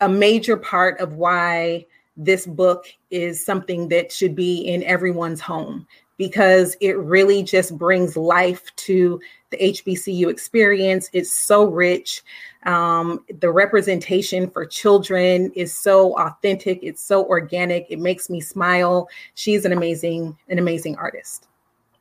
a 0.00 0.08
major 0.08 0.56
part 0.56 1.00
of 1.00 1.14
why 1.14 1.86
this 2.16 2.46
book 2.46 2.86
is 3.10 3.44
something 3.44 3.88
that 3.88 4.10
should 4.10 4.34
be 4.34 4.60
in 4.62 4.82
everyone's 4.84 5.40
home 5.40 5.86
because 6.16 6.76
it 6.80 6.96
really 6.98 7.42
just 7.42 7.76
brings 7.76 8.16
life 8.16 8.74
to 8.76 9.20
the 9.50 9.58
HBCU 9.58 10.30
experience. 10.30 11.10
It's 11.12 11.30
so 11.30 11.66
rich. 11.66 12.22
Um, 12.64 13.24
the 13.40 13.50
representation 13.50 14.50
for 14.50 14.64
children 14.64 15.52
is 15.54 15.72
so 15.72 16.18
authentic. 16.18 16.80
It's 16.82 17.02
so 17.02 17.26
organic. 17.26 17.86
It 17.90 17.98
makes 17.98 18.30
me 18.30 18.40
smile. 18.40 19.08
She's 19.34 19.64
an 19.64 19.72
amazing, 19.72 20.36
an 20.48 20.58
amazing 20.58 20.96
artist. 20.96 21.48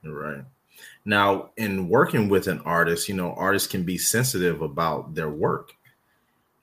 Right. 0.03 0.43
Now, 1.03 1.51
in 1.57 1.87
working 1.89 2.29
with 2.29 2.47
an 2.47 2.61
artist, 2.61 3.07
you 3.09 3.15
know, 3.15 3.33
artists 3.33 3.67
can 3.67 3.83
be 3.83 3.97
sensitive 3.97 4.61
about 4.61 5.13
their 5.13 5.29
work 5.29 5.73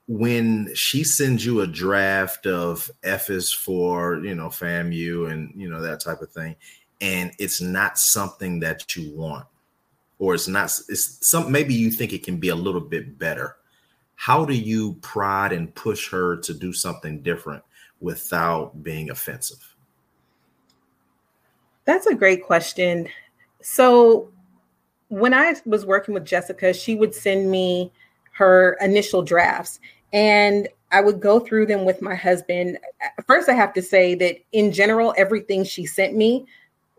when 0.07 0.69
she 0.75 1.03
sends 1.03 1.45
you 1.45 1.61
a 1.61 1.67
draft 1.67 2.45
of 2.45 2.91
F 3.03 3.29
is 3.29 3.53
for, 3.53 4.19
you 4.23 4.35
know, 4.35 4.47
FAMU 4.47 5.31
and, 5.31 5.53
you 5.55 5.69
know, 5.69 5.81
that 5.81 6.01
type 6.01 6.21
of 6.21 6.31
thing, 6.31 6.55
and 6.99 7.31
it's 7.39 7.61
not 7.61 7.97
something 7.97 8.59
that 8.59 8.95
you 8.95 9.15
want, 9.15 9.45
or 10.19 10.35
it's 10.35 10.47
not, 10.47 10.65
it's 10.89 11.27
some, 11.27 11.51
maybe 11.51 11.73
you 11.73 11.89
think 11.89 12.11
it 12.11 12.23
can 12.23 12.37
be 12.37 12.49
a 12.49 12.55
little 12.55 12.81
bit 12.81 13.17
better. 13.17 13.55
How 14.15 14.45
do 14.45 14.53
you 14.53 14.93
prod 15.01 15.51
and 15.51 15.73
push 15.73 16.09
her 16.11 16.37
to 16.37 16.53
do 16.53 16.73
something 16.73 17.21
different 17.21 17.63
without 17.99 18.83
being 18.83 19.09
offensive? 19.09 19.75
That's 21.85 22.07
a 22.07 22.15
great 22.15 22.43
question. 22.45 23.09
So, 23.61 24.29
when 25.09 25.33
I 25.33 25.55
was 25.65 25.85
working 25.85 26.13
with 26.13 26.25
Jessica, 26.25 26.73
she 26.73 26.95
would 26.95 27.13
send 27.13 27.51
me 27.51 27.91
her 28.33 28.77
initial 28.81 29.21
drafts 29.21 29.79
and 30.13 30.67
I 30.91 31.01
would 31.01 31.19
go 31.19 31.39
through 31.39 31.65
them 31.65 31.85
with 31.85 32.01
my 32.01 32.13
husband. 32.13 32.77
First, 33.25 33.49
I 33.49 33.53
have 33.53 33.73
to 33.73 33.81
say 33.81 34.13
that 34.15 34.37
in 34.51 34.71
general, 34.71 35.13
everything 35.17 35.63
she 35.63 35.87
sent 35.87 36.15
me 36.15 36.45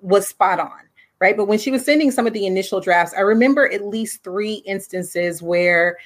was 0.02 0.26
spot 0.26 0.58
on, 0.58 0.80
right? 1.20 1.36
But 1.36 1.46
when 1.46 1.60
she 1.60 1.70
was 1.70 1.84
sending 1.84 2.10
some 2.10 2.26
of 2.26 2.32
the 2.32 2.44
initial 2.44 2.80
drafts, 2.80 3.14
I 3.16 3.20
remember 3.20 3.70
at 3.72 3.86
least 3.86 4.24
three 4.24 4.54
instances 4.66 5.40
where 5.40 5.96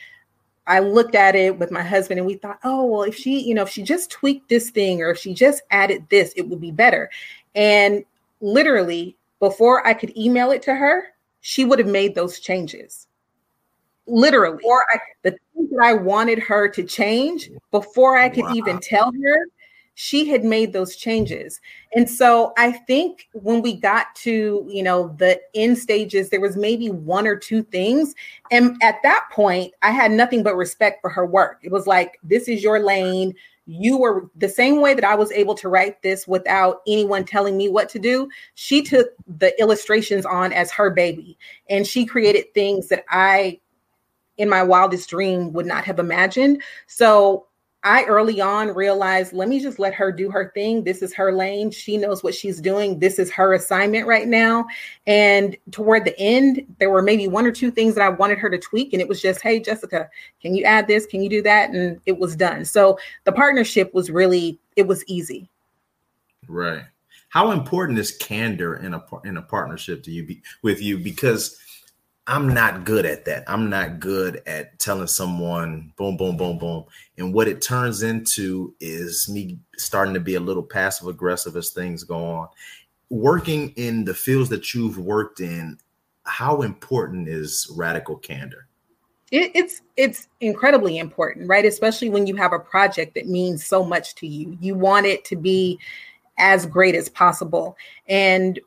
I 0.67 0.81
looked 0.81 1.15
at 1.15 1.35
it 1.35 1.59
with 1.59 1.71
my 1.71 1.83
husband 1.83 2.19
and 2.19 2.27
we 2.27 2.35
thought, 2.35 2.59
oh, 2.63 2.85
well, 2.85 3.03
if 3.05 3.17
she, 3.17 3.41
you 3.41 3.55
know, 3.55 3.63
if 3.63 3.71
she 3.71 3.83
just 3.83 4.11
tweaked 4.11 4.51
this 4.51 4.69
thing 4.69 5.01
or 5.01 5.11
if 5.11 5.19
she 5.19 5.33
just 5.33 5.63
added 5.71 6.05
this, 6.11 6.35
it 6.37 6.43
would 6.43 6.61
be 6.61 6.71
better. 6.71 7.09
And 7.55 8.05
literally, 8.43 9.17
before 9.41 9.87
I 9.87 9.95
could 9.95 10.15
email 10.15 10.51
it 10.51 10.61
to 10.63 10.75
her, 10.75 11.05
she 11.41 11.65
would 11.65 11.79
have 11.79 11.89
made 11.89 12.15
those 12.15 12.39
changes 12.39 13.07
literally 14.09 14.63
or 14.65 14.85
I, 14.93 14.99
the 15.23 15.31
things 15.31 15.71
that 15.71 15.85
i 15.85 15.93
wanted 15.93 16.39
her 16.39 16.69
to 16.69 16.83
change 16.83 17.51
before 17.71 18.17
i 18.17 18.29
could 18.29 18.45
wow. 18.45 18.55
even 18.55 18.81
tell 18.81 19.13
her 19.13 19.47
she 19.95 20.29
had 20.29 20.45
made 20.45 20.73
those 20.73 20.97
changes 20.97 21.61
and 21.95 22.09
so 22.09 22.53
i 22.57 22.73
think 22.73 23.29
when 23.33 23.63
we 23.63 23.75
got 23.75 24.15
to 24.15 24.67
you 24.69 24.83
know 24.83 25.15
the 25.19 25.41
end 25.55 25.77
stages 25.77 26.31
there 26.31 26.41
was 26.41 26.57
maybe 26.57 26.91
one 26.91 27.27
or 27.27 27.37
two 27.37 27.63
things 27.63 28.15
and 28.51 28.77
at 28.83 28.97
that 29.03 29.27
point 29.33 29.73
i 29.83 29.91
had 29.91 30.11
nothing 30.11 30.43
but 30.43 30.57
respect 30.57 31.01
for 31.01 31.11
her 31.11 31.27
work 31.27 31.59
it 31.63 31.71
was 31.71 31.87
like 31.87 32.19
this 32.23 32.49
is 32.49 32.63
your 32.63 32.81
lane 32.81 33.35
you 33.69 33.99
were 33.99 34.31
the 34.35 34.49
same 34.49 34.81
way 34.81 34.95
that 34.95 35.05
I 35.05 35.15
was 35.15 35.31
able 35.31 35.55
to 35.57 35.69
write 35.69 36.01
this 36.01 36.27
without 36.27 36.81
anyone 36.87 37.27
telling 37.27 37.55
me 37.59 37.69
what 37.69 37.91
to 37.91 37.99
do. 37.99 38.27
She 38.55 38.83
took 38.83 39.11
the 39.27 39.55
illustrations 39.61 40.25
on 40.25 40.55
as 40.55 40.73
her 40.73 40.89
baby 40.89 41.37
and 41.69 41.87
she 41.87 42.07
created 42.07 42.53
things 42.55 42.89
that 42.89 43.05
I 43.11 43.61
in 44.39 44.49
my 44.49 44.63
wildest 44.63 45.11
dream 45.11 45.53
would 45.53 45.67
not 45.67 45.85
have 45.85 45.99
imagined. 45.99 46.63
So 46.87 47.47
I 47.85 48.05
early 48.05 48.41
on 48.41 48.75
realized, 48.75 49.33
let 49.33 49.49
me 49.49 49.61
just 49.61 49.79
let 49.79 49.95
her 49.95 50.11
do 50.11 50.31
her 50.31 50.51
thing. 50.53 50.83
This 50.83 51.01
is 51.01 51.15
her 51.15 51.33
lane. 51.33 51.71
She 51.71 51.97
knows 51.97 52.25
what 52.25 52.35
she's 52.35 52.61
doing. 52.61 52.99
This 52.99 53.21
is 53.21 53.31
her 53.31 53.55
assignment 53.55 54.07
right 54.07 54.27
now. 54.27 54.67
And 55.07 55.57
toward 55.71 56.05
the 56.05 56.19
end, 56.19 56.67
there 56.81 56.91
were 56.91 57.03
maybe 57.03 57.29
one 57.29 57.47
or 57.47 57.53
two 57.53 57.71
things 57.71 57.95
that 57.95 58.05
I 58.05 58.09
wanted 58.09 58.39
her 58.39 58.51
to 58.51 58.59
tweak. 58.59 58.93
And 58.93 59.01
it 59.01 59.09
was 59.09 59.23
just, 59.23 59.43
hey, 59.43 59.61
Jessica, 59.61 60.09
can 60.43 60.57
you 60.57 60.65
add 60.65 60.89
this? 60.89 61.07
Can 61.07 61.23
you 61.23 61.29
do 61.29 61.41
that? 61.43 61.71
And 61.71 62.01
it 62.05 62.19
was 62.19 62.35
done. 62.35 62.65
So 62.65 62.99
the 63.25 63.33
partnership 63.33 63.95
was 63.95 64.11
really, 64.11 64.59
it 64.75 64.89
was 64.89 65.05
easy. 65.07 65.49
Right. 66.49 66.83
How 67.29 67.53
important 67.53 67.99
is 67.99 68.11
candor 68.11 68.77
in 68.77 68.95
a 68.95 69.05
in 69.25 69.37
a 69.37 69.43
partnership 69.43 70.03
to 70.05 70.11
you 70.11 70.27
be, 70.27 70.43
with 70.63 70.81
you? 70.81 70.99
Because 70.99 71.59
I'm 72.29 72.47
not 72.53 72.85
good 72.85 73.07
at 73.07 73.25
that. 73.25 73.45
I'm 73.47 73.71
not 73.71 74.01
good 74.01 74.43
at 74.47 74.79
telling 74.79 75.07
someone 75.07 75.95
boom, 75.97 76.19
boom, 76.19 76.37
boom, 76.37 76.59
boom. 76.59 76.85
And 77.17 77.33
what 77.33 77.49
it 77.49 77.63
turns 77.63 78.03
into 78.03 78.75
is 78.81 79.31
me 79.31 79.59
starting 79.79 80.13
to 80.13 80.21
be 80.21 80.35
a 80.35 80.41
little 80.41 80.63
passive 80.63 81.09
aggressive 81.09 81.57
as 81.57 81.71
things 81.71 82.05
go 82.05 82.23
on. 82.23 82.49
Working 83.09 83.71
in 83.71 84.05
the 84.05 84.13
fields 84.13 84.51
that 84.51 84.75
you've 84.75 84.99
worked 84.99 85.41
in, 85.41 85.79
how 86.25 86.61
important 86.61 87.29
is 87.29 87.67
radical 87.75 88.17
candor? 88.17 88.69
It, 89.31 89.51
it's 89.55 89.81
it's 89.97 90.29
incredibly 90.41 90.99
important, 90.99 91.49
right? 91.49 91.65
Especially 91.65 92.11
when 92.11 92.27
you 92.27 92.37
have 92.37 92.53
a 92.53 92.59
project 92.59 93.15
that 93.15 93.27
means 93.27 93.65
so 93.65 93.83
much 93.83 94.15
to 94.17 94.27
you. 94.27 94.59
You 94.61 94.75
want 94.75 95.07
it 95.07 95.25
to 95.27 95.37
be 95.37 95.79
as 96.39 96.67
great 96.67 96.95
as 96.95 97.09
possible. 97.09 97.77
And 98.07 98.61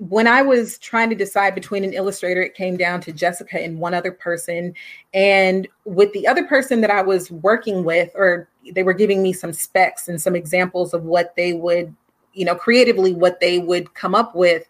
when 0.00 0.26
I 0.26 0.40
was 0.40 0.78
trying 0.78 1.10
to 1.10 1.14
decide 1.14 1.54
between 1.54 1.84
an 1.84 1.92
illustrator, 1.92 2.40
it 2.40 2.54
came 2.54 2.78
down 2.78 3.02
to 3.02 3.12
Jessica 3.12 3.62
and 3.62 3.78
one 3.78 3.92
other 3.92 4.10
person. 4.10 4.74
And 5.12 5.68
with 5.84 6.10
the 6.14 6.26
other 6.26 6.44
person 6.44 6.80
that 6.80 6.90
I 6.90 7.02
was 7.02 7.30
working 7.30 7.84
with, 7.84 8.10
or 8.14 8.48
they 8.72 8.82
were 8.82 8.94
giving 8.94 9.22
me 9.22 9.34
some 9.34 9.52
specs 9.52 10.08
and 10.08 10.20
some 10.20 10.34
examples 10.34 10.94
of 10.94 11.04
what 11.04 11.36
they 11.36 11.52
would, 11.52 11.94
you 12.32 12.46
know, 12.46 12.54
creatively 12.54 13.12
what 13.12 13.40
they 13.40 13.58
would 13.58 13.92
come 13.92 14.14
up 14.14 14.34
with, 14.34 14.66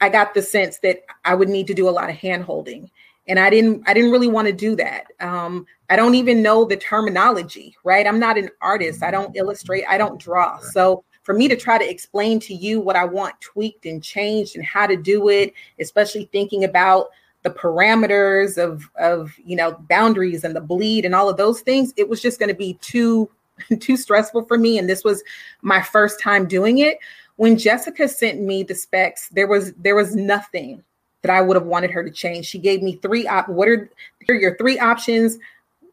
I 0.00 0.08
got 0.08 0.34
the 0.34 0.42
sense 0.42 0.78
that 0.78 1.04
I 1.24 1.36
would 1.36 1.48
need 1.48 1.68
to 1.68 1.74
do 1.74 1.88
a 1.88 1.90
lot 1.90 2.10
of 2.10 2.16
hand 2.16 2.42
holding. 2.42 2.90
And 3.28 3.38
I 3.38 3.50
didn't 3.50 3.84
I 3.86 3.94
didn't 3.94 4.10
really 4.10 4.26
want 4.26 4.48
to 4.48 4.52
do 4.52 4.74
that. 4.76 5.04
Um, 5.20 5.64
I 5.90 5.94
don't 5.94 6.16
even 6.16 6.42
know 6.42 6.64
the 6.64 6.76
terminology, 6.76 7.76
right? 7.84 8.04
I'm 8.04 8.18
not 8.18 8.36
an 8.36 8.50
artist. 8.60 9.04
I 9.04 9.12
don't 9.12 9.36
illustrate, 9.36 9.84
I 9.88 9.96
don't 9.96 10.18
draw. 10.18 10.58
So 10.58 11.04
for 11.30 11.34
me 11.34 11.46
to 11.46 11.54
try 11.54 11.78
to 11.78 11.88
explain 11.88 12.40
to 12.40 12.52
you 12.52 12.80
what 12.80 12.96
I 12.96 13.04
want 13.04 13.40
tweaked 13.40 13.86
and 13.86 14.02
changed 14.02 14.56
and 14.56 14.64
how 14.64 14.84
to 14.84 14.96
do 14.96 15.28
it, 15.28 15.54
especially 15.78 16.28
thinking 16.32 16.64
about 16.64 17.10
the 17.44 17.50
parameters 17.50 18.58
of 18.58 18.90
of 18.96 19.32
you 19.44 19.54
know 19.54 19.76
boundaries 19.88 20.42
and 20.42 20.56
the 20.56 20.60
bleed 20.60 21.04
and 21.04 21.14
all 21.14 21.28
of 21.28 21.36
those 21.36 21.60
things, 21.60 21.94
it 21.96 22.08
was 22.08 22.20
just 22.20 22.40
going 22.40 22.48
to 22.48 22.54
be 22.56 22.76
too 22.80 23.30
too 23.78 23.96
stressful 23.96 24.44
for 24.46 24.58
me. 24.58 24.76
And 24.76 24.90
this 24.90 25.04
was 25.04 25.22
my 25.62 25.80
first 25.80 26.18
time 26.18 26.48
doing 26.48 26.78
it. 26.78 26.98
When 27.36 27.56
Jessica 27.56 28.08
sent 28.08 28.40
me 28.40 28.64
the 28.64 28.74
specs, 28.74 29.28
there 29.28 29.46
was 29.46 29.72
there 29.74 29.94
was 29.94 30.16
nothing 30.16 30.82
that 31.22 31.30
I 31.30 31.42
would 31.42 31.56
have 31.56 31.66
wanted 31.66 31.92
her 31.92 32.02
to 32.02 32.10
change. 32.10 32.46
She 32.46 32.58
gave 32.58 32.82
me 32.82 32.96
three 32.96 33.28
op. 33.28 33.48
What 33.48 33.68
are 33.68 33.88
here 34.26 34.34
are 34.34 34.40
your 34.40 34.56
three 34.56 34.80
options? 34.80 35.38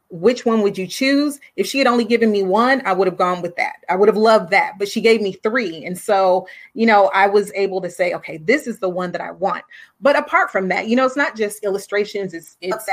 Which 0.09 0.45
one 0.45 0.61
would 0.61 0.77
you 0.77 0.87
choose? 0.87 1.39
If 1.55 1.67
she 1.67 1.77
had 1.77 1.87
only 1.87 2.05
given 2.05 2.31
me 2.31 2.43
one, 2.43 2.81
I 2.85 2.93
would 2.93 3.07
have 3.07 3.17
gone 3.17 3.41
with 3.41 3.55
that. 3.57 3.77
I 3.89 3.95
would 3.95 4.07
have 4.07 4.17
loved 4.17 4.51
that. 4.51 4.79
But 4.79 4.87
she 4.87 5.01
gave 5.01 5.21
me 5.21 5.33
three. 5.33 5.83
And 5.85 5.97
so, 5.97 6.47
you 6.73 6.85
know, 6.85 7.07
I 7.13 7.27
was 7.27 7.51
able 7.53 7.81
to 7.81 7.89
say, 7.89 8.13
okay, 8.13 8.37
this 8.37 8.67
is 8.67 8.79
the 8.79 8.89
one 8.89 9.11
that 9.11 9.21
I 9.21 9.31
want. 9.31 9.65
But 9.99 10.17
apart 10.17 10.51
from 10.51 10.69
that, 10.69 10.87
you 10.87 10.95
know, 10.95 11.05
it's 11.05 11.17
not 11.17 11.35
just 11.35 11.63
illustrations, 11.63 12.33
it's 12.33 12.57
it's 12.61 12.89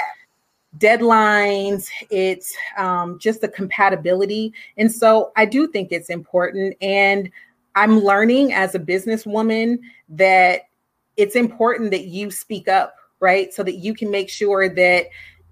deadlines, 0.78 1.88
it's 2.10 2.54
um, 2.76 3.18
just 3.18 3.40
the 3.40 3.48
compatibility. 3.48 4.52
And 4.76 4.90
so 4.90 5.32
I 5.36 5.44
do 5.44 5.68
think 5.68 5.92
it's 5.92 6.10
important. 6.10 6.76
And 6.80 7.30
I'm 7.76 8.00
learning 8.00 8.52
as 8.52 8.74
a 8.74 8.80
businesswoman 8.80 9.78
that 10.08 10.62
it's 11.16 11.36
important 11.36 11.92
that 11.92 12.06
you 12.06 12.30
speak 12.30 12.66
up, 12.66 12.96
right? 13.20 13.54
So 13.54 13.62
that 13.62 13.76
you 13.76 13.94
can 13.94 14.10
make 14.10 14.28
sure 14.28 14.68
that 14.68 15.06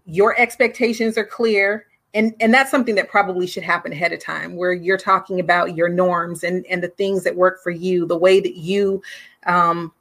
your 0.04 0.38
expectations 0.38 1.16
are 1.16 1.24
clear 1.24 1.86
and 2.14 2.34
and 2.40 2.52
that's 2.52 2.70
something 2.70 2.94
that 2.94 3.08
probably 3.08 3.46
should 3.46 3.62
happen 3.62 3.92
ahead 3.92 4.12
of 4.12 4.20
time 4.20 4.56
where 4.56 4.72
you're 4.72 4.98
talking 4.98 5.40
about 5.40 5.76
your 5.76 5.88
norms 5.88 6.44
and 6.44 6.66
and 6.66 6.82
the 6.82 6.88
things 6.88 7.24
that 7.24 7.34
work 7.34 7.62
for 7.62 7.70
you 7.70 8.06
the 8.06 8.16
way 8.16 8.40
that 8.40 8.56
you 8.56 9.02
um 9.46 9.92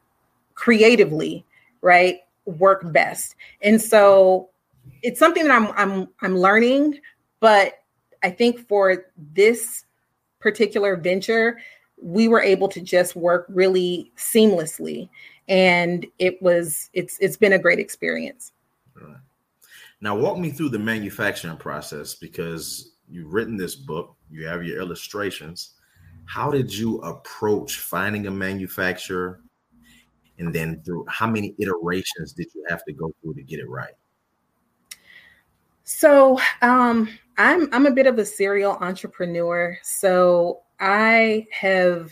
creatively 0.55 1.45
right 1.81 2.19
work 2.45 2.91
best 2.91 3.35
and 3.61 3.81
so 3.81 4.49
it's 5.03 5.19
something 5.19 5.47
that 5.47 5.53
i'm 5.53 5.71
i'm 5.75 6.07
i'm 6.21 6.37
learning 6.37 6.99
but 7.39 7.83
i 8.23 8.29
think 8.29 8.67
for 8.67 9.05
this 9.33 9.85
particular 10.39 10.95
venture 10.95 11.59
we 12.01 12.27
were 12.27 12.41
able 12.41 12.67
to 12.67 12.81
just 12.81 13.15
work 13.15 13.45
really 13.49 14.11
seamlessly 14.17 15.07
and 15.51 16.05
it 16.17 16.41
was 16.41 16.89
it's 16.93 17.17
it's 17.19 17.35
been 17.35 17.53
a 17.53 17.59
great 17.59 17.77
experience. 17.77 18.53
Now 20.01 20.15
walk 20.15 20.37
me 20.37 20.49
through 20.49 20.69
the 20.69 20.79
manufacturing 20.79 21.57
process 21.57 22.15
because 22.15 22.95
you've 23.07 23.31
written 23.31 23.55
this 23.55 23.75
book 23.75 24.15
you 24.31 24.47
have 24.47 24.63
your 24.63 24.81
illustrations. 24.81 25.75
How 26.25 26.49
did 26.49 26.73
you 26.73 26.99
approach 26.99 27.79
finding 27.79 28.27
a 28.27 28.31
manufacturer? 28.31 29.41
And 30.39 30.55
then 30.55 30.81
through 30.83 31.05
how 31.07 31.27
many 31.27 31.53
iterations 31.59 32.33
did 32.33 32.47
you 32.55 32.63
have 32.69 32.83
to 32.85 32.93
go 32.93 33.13
through 33.21 33.35
to 33.35 33.43
get 33.43 33.59
it 33.59 33.69
right? 33.69 33.93
So 35.83 36.39
um, 36.61 37.09
I'm 37.37 37.71
I'm 37.73 37.85
a 37.85 37.91
bit 37.91 38.07
of 38.07 38.17
a 38.17 38.25
serial 38.25 38.77
entrepreneur. 38.79 39.77
So 39.83 40.61
I 40.79 41.47
have 41.51 42.11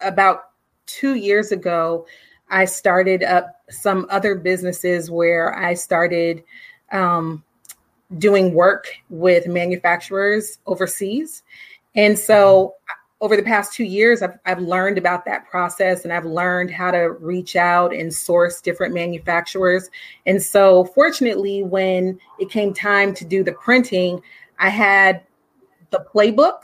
about 0.00 0.50
two 0.86 1.14
years 1.14 1.52
ago, 1.52 2.06
I 2.48 2.64
started 2.64 3.22
up 3.22 3.60
some 3.68 4.06
other 4.08 4.34
businesses 4.34 5.10
where 5.10 5.54
I 5.56 5.74
started 5.74 6.42
um, 6.92 7.42
doing 8.18 8.54
work 8.54 8.88
with 9.10 9.46
manufacturers 9.46 10.58
overseas. 10.66 11.42
And 11.94 12.18
so 12.18 12.74
over 13.20 13.36
the 13.36 13.42
past 13.42 13.72
two 13.72 13.84
years, 13.84 14.22
I've, 14.22 14.38
I've 14.46 14.60
learned 14.60 14.96
about 14.96 15.24
that 15.24 15.46
process 15.48 16.04
and 16.04 16.12
I've 16.12 16.24
learned 16.24 16.70
how 16.70 16.92
to 16.92 17.10
reach 17.20 17.56
out 17.56 17.92
and 17.92 18.14
source 18.14 18.60
different 18.60 18.94
manufacturers. 18.94 19.90
And 20.26 20.40
so, 20.40 20.84
fortunately, 20.84 21.64
when 21.64 22.18
it 22.38 22.48
came 22.48 22.72
time 22.72 23.12
to 23.14 23.24
do 23.24 23.42
the 23.42 23.52
printing, 23.52 24.22
I 24.60 24.68
had 24.68 25.22
the 25.90 26.06
playbook. 26.14 26.60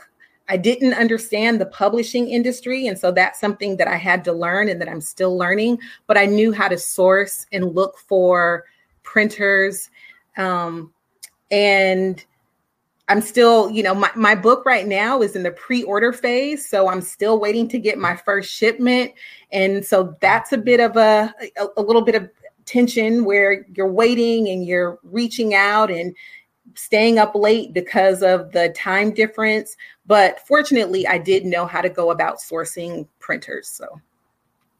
I 0.47 0.57
didn't 0.57 0.93
understand 0.93 1.59
the 1.59 1.65
publishing 1.65 2.29
industry. 2.29 2.87
And 2.87 2.97
so 2.97 3.11
that's 3.11 3.39
something 3.39 3.77
that 3.77 3.87
I 3.87 3.97
had 3.97 4.23
to 4.25 4.31
learn 4.31 4.69
and 4.69 4.79
that 4.79 4.87
I'm 4.87 5.01
still 5.01 5.35
learning. 5.37 5.79
But 6.07 6.17
I 6.17 6.25
knew 6.25 6.53
how 6.53 6.67
to 6.67 6.77
source 6.77 7.47
and 7.51 7.73
look 7.73 7.97
for 7.97 8.63
printers. 9.03 9.89
Um, 10.37 10.93
and 11.51 12.23
I'm 13.07 13.21
still, 13.21 13.69
you 13.69 13.83
know, 13.83 13.93
my, 13.93 14.09
my 14.15 14.33
book 14.33 14.65
right 14.65 14.87
now 14.87 15.21
is 15.21 15.35
in 15.35 15.43
the 15.43 15.51
pre-order 15.51 16.11
phase. 16.11 16.67
So 16.67 16.89
I'm 16.89 17.01
still 17.01 17.39
waiting 17.39 17.67
to 17.69 17.79
get 17.79 17.99
my 17.99 18.15
first 18.15 18.51
shipment. 18.51 19.11
And 19.51 19.85
so 19.85 20.17
that's 20.21 20.51
a 20.53 20.57
bit 20.57 20.79
of 20.79 20.97
a, 20.97 21.33
a, 21.57 21.67
a 21.77 21.81
little 21.81 22.01
bit 22.01 22.15
of 22.15 22.29
tension 22.65 23.23
where 23.23 23.65
you're 23.75 23.91
waiting 23.91 24.49
and 24.49 24.65
you're 24.65 24.99
reaching 25.03 25.53
out 25.53 25.91
and 25.91 26.15
staying 26.73 27.19
up 27.19 27.35
late 27.35 27.73
because 27.73 28.23
of 28.23 28.51
the 28.51 28.69
time 28.69 29.13
difference. 29.13 29.77
But 30.07 30.45
fortunately, 30.47 31.07
I 31.07 31.19
did 31.19 31.45
know 31.45 31.67
how 31.67 31.81
to 31.81 31.89
go 31.89 32.09
about 32.09 32.39
sourcing 32.39 33.07
printers. 33.19 33.67
So, 33.67 34.01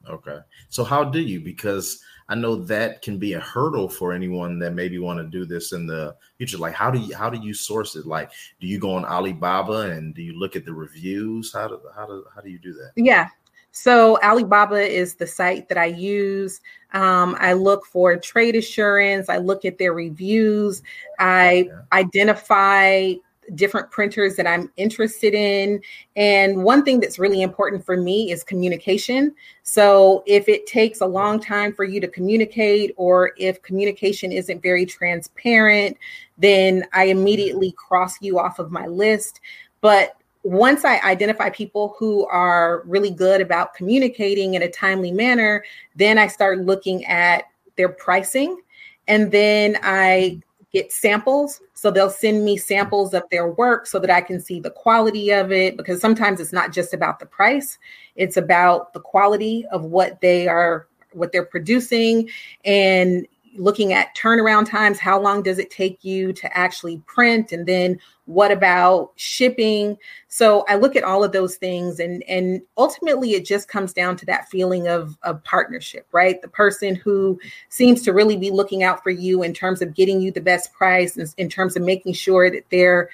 okay. 0.08 0.38
So, 0.68 0.82
how 0.82 1.04
do 1.04 1.20
you? 1.20 1.40
Because 1.40 2.00
I 2.28 2.34
know 2.34 2.56
that 2.56 3.02
can 3.02 3.18
be 3.18 3.34
a 3.34 3.40
hurdle 3.40 3.88
for 3.88 4.12
anyone 4.12 4.58
that 4.58 4.74
maybe 4.74 4.98
want 4.98 5.18
to 5.18 5.24
do 5.24 5.44
this 5.44 5.72
in 5.72 5.86
the 5.86 6.16
future. 6.38 6.58
Like, 6.58 6.74
how 6.74 6.90
do 6.90 6.98
you 6.98 7.14
how 7.14 7.30
do 7.30 7.38
you 7.38 7.54
source 7.54 7.94
it? 7.94 8.06
Like, 8.06 8.30
do 8.60 8.66
you 8.66 8.78
go 8.78 8.94
on 8.94 9.04
Alibaba 9.04 9.90
and 9.90 10.14
do 10.14 10.22
you 10.22 10.38
look 10.38 10.56
at 10.56 10.64
the 10.64 10.74
reviews? 10.74 11.52
How 11.52 11.68
do 11.68 11.80
how 11.94 12.06
do 12.06 12.24
how 12.34 12.40
do 12.40 12.50
you 12.50 12.58
do 12.58 12.72
that? 12.74 12.92
Yeah. 12.96 13.28
So 13.70 14.18
Alibaba 14.22 14.80
is 14.80 15.16
the 15.16 15.26
site 15.26 15.68
that 15.68 15.76
I 15.76 15.84
use. 15.84 16.62
Um, 16.94 17.36
I 17.38 17.52
look 17.52 17.84
for 17.84 18.16
trade 18.16 18.56
assurance. 18.56 19.28
I 19.28 19.36
look 19.36 19.66
at 19.66 19.76
their 19.76 19.92
reviews. 19.92 20.82
I 21.18 21.68
yeah. 21.68 21.80
identify 21.92 23.12
different 23.54 23.90
printers 23.90 24.36
that 24.36 24.46
I'm 24.46 24.70
interested 24.76 25.34
in. 25.34 25.80
And 26.16 26.64
one 26.64 26.84
thing 26.84 27.00
that's 27.00 27.18
really 27.18 27.42
important 27.42 27.84
for 27.84 27.96
me 27.96 28.30
is 28.32 28.42
communication. 28.42 29.34
So 29.62 30.22
if 30.26 30.48
it 30.48 30.66
takes 30.66 31.00
a 31.00 31.06
long 31.06 31.40
time 31.40 31.72
for 31.72 31.84
you 31.84 32.00
to 32.00 32.08
communicate, 32.08 32.92
or 32.96 33.32
if 33.38 33.62
communication 33.62 34.32
isn't 34.32 34.62
very 34.62 34.86
transparent, 34.86 35.96
then 36.38 36.84
I 36.92 37.04
immediately 37.04 37.72
cross 37.72 38.20
you 38.20 38.38
off 38.38 38.58
of 38.58 38.70
my 38.70 38.86
list. 38.86 39.40
But 39.80 40.16
once 40.42 40.84
I 40.84 41.00
identify 41.00 41.50
people 41.50 41.96
who 41.98 42.26
are 42.26 42.82
really 42.86 43.10
good 43.10 43.40
about 43.40 43.74
communicating 43.74 44.54
in 44.54 44.62
a 44.62 44.70
timely 44.70 45.10
manner, 45.10 45.64
then 45.96 46.18
I 46.18 46.28
start 46.28 46.60
looking 46.60 47.04
at 47.06 47.44
their 47.76 47.88
pricing. 47.88 48.60
And 49.08 49.30
then 49.30 49.76
I 49.82 50.40
get 50.76 50.92
samples. 50.92 51.62
So 51.72 51.90
they'll 51.90 52.10
send 52.10 52.44
me 52.44 52.58
samples 52.58 53.14
of 53.14 53.22
their 53.30 53.48
work 53.48 53.86
so 53.86 53.98
that 53.98 54.10
I 54.10 54.20
can 54.20 54.40
see 54.40 54.60
the 54.60 54.70
quality 54.70 55.30
of 55.30 55.50
it 55.50 55.76
because 55.76 56.02
sometimes 56.02 56.38
it's 56.38 56.52
not 56.52 56.70
just 56.70 56.92
about 56.92 57.18
the 57.18 57.24
price, 57.24 57.78
it's 58.14 58.36
about 58.36 58.92
the 58.92 59.00
quality 59.00 59.64
of 59.72 59.84
what 59.84 60.20
they 60.20 60.48
are 60.48 60.86
what 61.12 61.32
they're 61.32 61.46
producing 61.46 62.28
and 62.66 63.26
looking 63.58 63.92
at 63.92 64.14
turnaround 64.16 64.68
times 64.68 64.98
how 64.98 65.20
long 65.20 65.42
does 65.42 65.58
it 65.58 65.70
take 65.70 66.04
you 66.04 66.32
to 66.32 66.56
actually 66.56 66.98
print 67.06 67.52
and 67.52 67.66
then 67.66 67.98
what 68.26 68.50
about 68.50 69.12
shipping? 69.16 69.96
So 70.28 70.64
i 70.68 70.76
look 70.76 70.96
at 70.96 71.04
all 71.04 71.22
of 71.22 71.32
those 71.32 71.56
things 71.56 72.00
and 72.00 72.22
and 72.24 72.62
ultimately 72.76 73.32
it 73.32 73.44
just 73.44 73.68
comes 73.68 73.92
down 73.92 74.16
to 74.16 74.26
that 74.26 74.48
feeling 74.48 74.88
of 74.88 75.16
of 75.22 75.42
partnership 75.44 76.06
right? 76.12 76.40
The 76.42 76.48
person 76.48 76.94
who 76.94 77.38
seems 77.68 78.02
to 78.02 78.12
really 78.12 78.36
be 78.36 78.50
looking 78.50 78.82
out 78.82 79.02
for 79.02 79.10
you 79.10 79.42
in 79.42 79.52
terms 79.52 79.82
of 79.82 79.94
getting 79.94 80.20
you 80.20 80.30
the 80.30 80.40
best 80.40 80.72
price 80.72 81.16
and 81.16 81.32
in 81.36 81.48
terms 81.48 81.76
of 81.76 81.82
making 81.82 82.14
sure 82.14 82.50
that 82.50 82.64
they're 82.70 83.10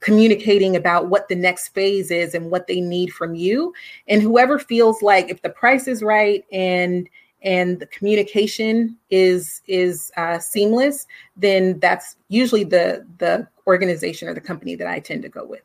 communicating 0.00 0.76
about 0.76 1.08
what 1.08 1.28
the 1.28 1.34
next 1.34 1.68
phase 1.68 2.10
is 2.10 2.34
and 2.34 2.50
what 2.50 2.66
they 2.66 2.80
need 2.80 3.12
from 3.12 3.34
you. 3.34 3.72
And 4.08 4.22
whoever 4.22 4.58
feels 4.58 5.02
like 5.02 5.28
if 5.28 5.42
the 5.42 5.50
price 5.50 5.86
is 5.86 6.02
right 6.02 6.44
and 6.50 7.08
and 7.42 7.80
the 7.80 7.86
communication 7.86 8.96
is 9.10 9.62
is 9.66 10.10
uh, 10.16 10.38
seamless, 10.38 11.06
then 11.36 11.78
that's 11.80 12.16
usually 12.28 12.64
the 12.64 13.06
the 13.18 13.46
organization 13.66 14.28
or 14.28 14.34
the 14.34 14.40
company 14.40 14.74
that 14.74 14.86
I 14.86 15.00
tend 15.00 15.22
to 15.22 15.28
go 15.28 15.44
with. 15.44 15.62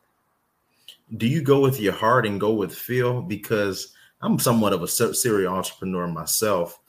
Do 1.17 1.27
you 1.27 1.41
go 1.41 1.59
with 1.59 1.79
your 1.79 1.93
heart 1.93 2.25
and 2.25 2.39
go 2.39 2.53
with 2.53 2.73
feel? 2.73 3.21
Because 3.21 3.93
I'm 4.21 4.39
somewhat 4.39 4.73
of 4.73 4.81
a 4.81 4.87
serial 4.87 5.53
entrepreneur 5.53 6.07
myself, 6.07 6.79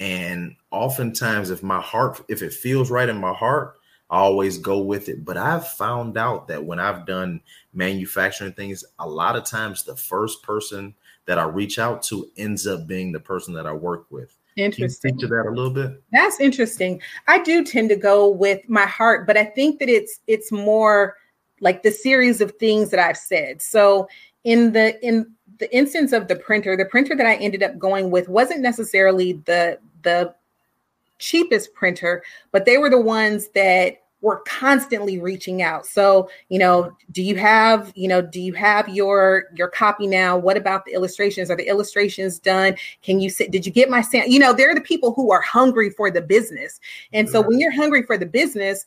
and 0.00 0.56
oftentimes, 0.70 1.50
if 1.50 1.62
my 1.62 1.80
heart, 1.80 2.20
if 2.28 2.42
it 2.42 2.52
feels 2.52 2.90
right 2.90 3.08
in 3.08 3.18
my 3.18 3.32
heart, 3.32 3.76
I 4.08 4.18
always 4.18 4.58
go 4.58 4.78
with 4.80 5.08
it. 5.08 5.24
But 5.24 5.36
I've 5.36 5.66
found 5.66 6.16
out 6.16 6.48
that 6.48 6.64
when 6.64 6.78
I've 6.78 7.06
done 7.06 7.40
manufacturing 7.72 8.52
things, 8.52 8.84
a 8.98 9.08
lot 9.08 9.36
of 9.36 9.44
times 9.44 9.82
the 9.82 9.96
first 9.96 10.42
person 10.42 10.94
that 11.26 11.38
I 11.38 11.44
reach 11.44 11.78
out 11.78 12.02
to 12.04 12.30
ends 12.36 12.66
up 12.66 12.86
being 12.86 13.12
the 13.12 13.20
person 13.20 13.52
that 13.54 13.66
I 13.66 13.72
work 13.72 14.06
with. 14.10 14.36
Interesting. 14.56 15.10
Speak 15.10 15.18
to 15.20 15.26
that 15.28 15.46
a 15.46 15.50
little 15.50 15.70
bit. 15.70 16.02
That's 16.12 16.40
interesting. 16.40 17.02
I 17.28 17.42
do 17.42 17.62
tend 17.62 17.90
to 17.90 17.96
go 17.96 18.28
with 18.28 18.66
my 18.68 18.86
heart, 18.86 19.26
but 19.26 19.36
I 19.36 19.44
think 19.44 19.78
that 19.80 19.88
it's 19.88 20.20
it's 20.26 20.50
more 20.50 21.16
like 21.60 21.82
the 21.82 21.90
series 21.90 22.40
of 22.40 22.52
things 22.52 22.90
that 22.90 23.00
I've 23.00 23.18
said. 23.18 23.60
So 23.60 24.08
in 24.44 24.72
the 24.72 24.98
in 25.06 25.30
the 25.58 25.74
instance 25.76 26.12
of 26.12 26.28
the 26.28 26.36
printer, 26.36 26.76
the 26.76 26.86
printer 26.86 27.14
that 27.16 27.26
I 27.26 27.34
ended 27.36 27.62
up 27.62 27.78
going 27.78 28.10
with 28.10 28.28
wasn't 28.28 28.60
necessarily 28.60 29.34
the 29.44 29.78
the 30.02 30.34
cheapest 31.18 31.74
printer, 31.74 32.22
but 32.50 32.64
they 32.64 32.78
were 32.78 32.90
the 32.90 33.00
ones 33.00 33.48
that 33.48 34.02
we're 34.20 34.40
constantly 34.40 35.18
reaching 35.18 35.62
out. 35.62 35.86
So 35.86 36.30
you 36.48 36.58
know 36.58 36.96
do 37.12 37.22
you 37.22 37.36
have 37.36 37.92
you 37.94 38.08
know 38.08 38.22
do 38.22 38.40
you 38.40 38.52
have 38.54 38.88
your 38.88 39.44
your 39.54 39.68
copy 39.68 40.06
now? 40.06 40.36
What 40.36 40.56
about 40.56 40.84
the 40.84 40.92
illustrations? 40.92 41.50
Are 41.50 41.56
the 41.56 41.68
illustrations 41.68 42.38
done? 42.38 42.76
Can 43.02 43.20
you 43.20 43.30
sit 43.30 43.50
did 43.50 43.66
you 43.66 43.72
get 43.72 43.90
my 43.90 44.00
sample 44.00 44.32
you 44.32 44.38
know 44.38 44.52
they're 44.52 44.74
the 44.74 44.80
people 44.80 45.12
who 45.12 45.30
are 45.30 45.40
hungry 45.40 45.90
for 45.90 46.10
the 46.10 46.22
business. 46.22 46.80
And 47.12 47.28
so 47.28 47.40
when 47.40 47.58
you're 47.58 47.72
hungry 47.72 48.02
for 48.02 48.16
the 48.18 48.26
business 48.26 48.84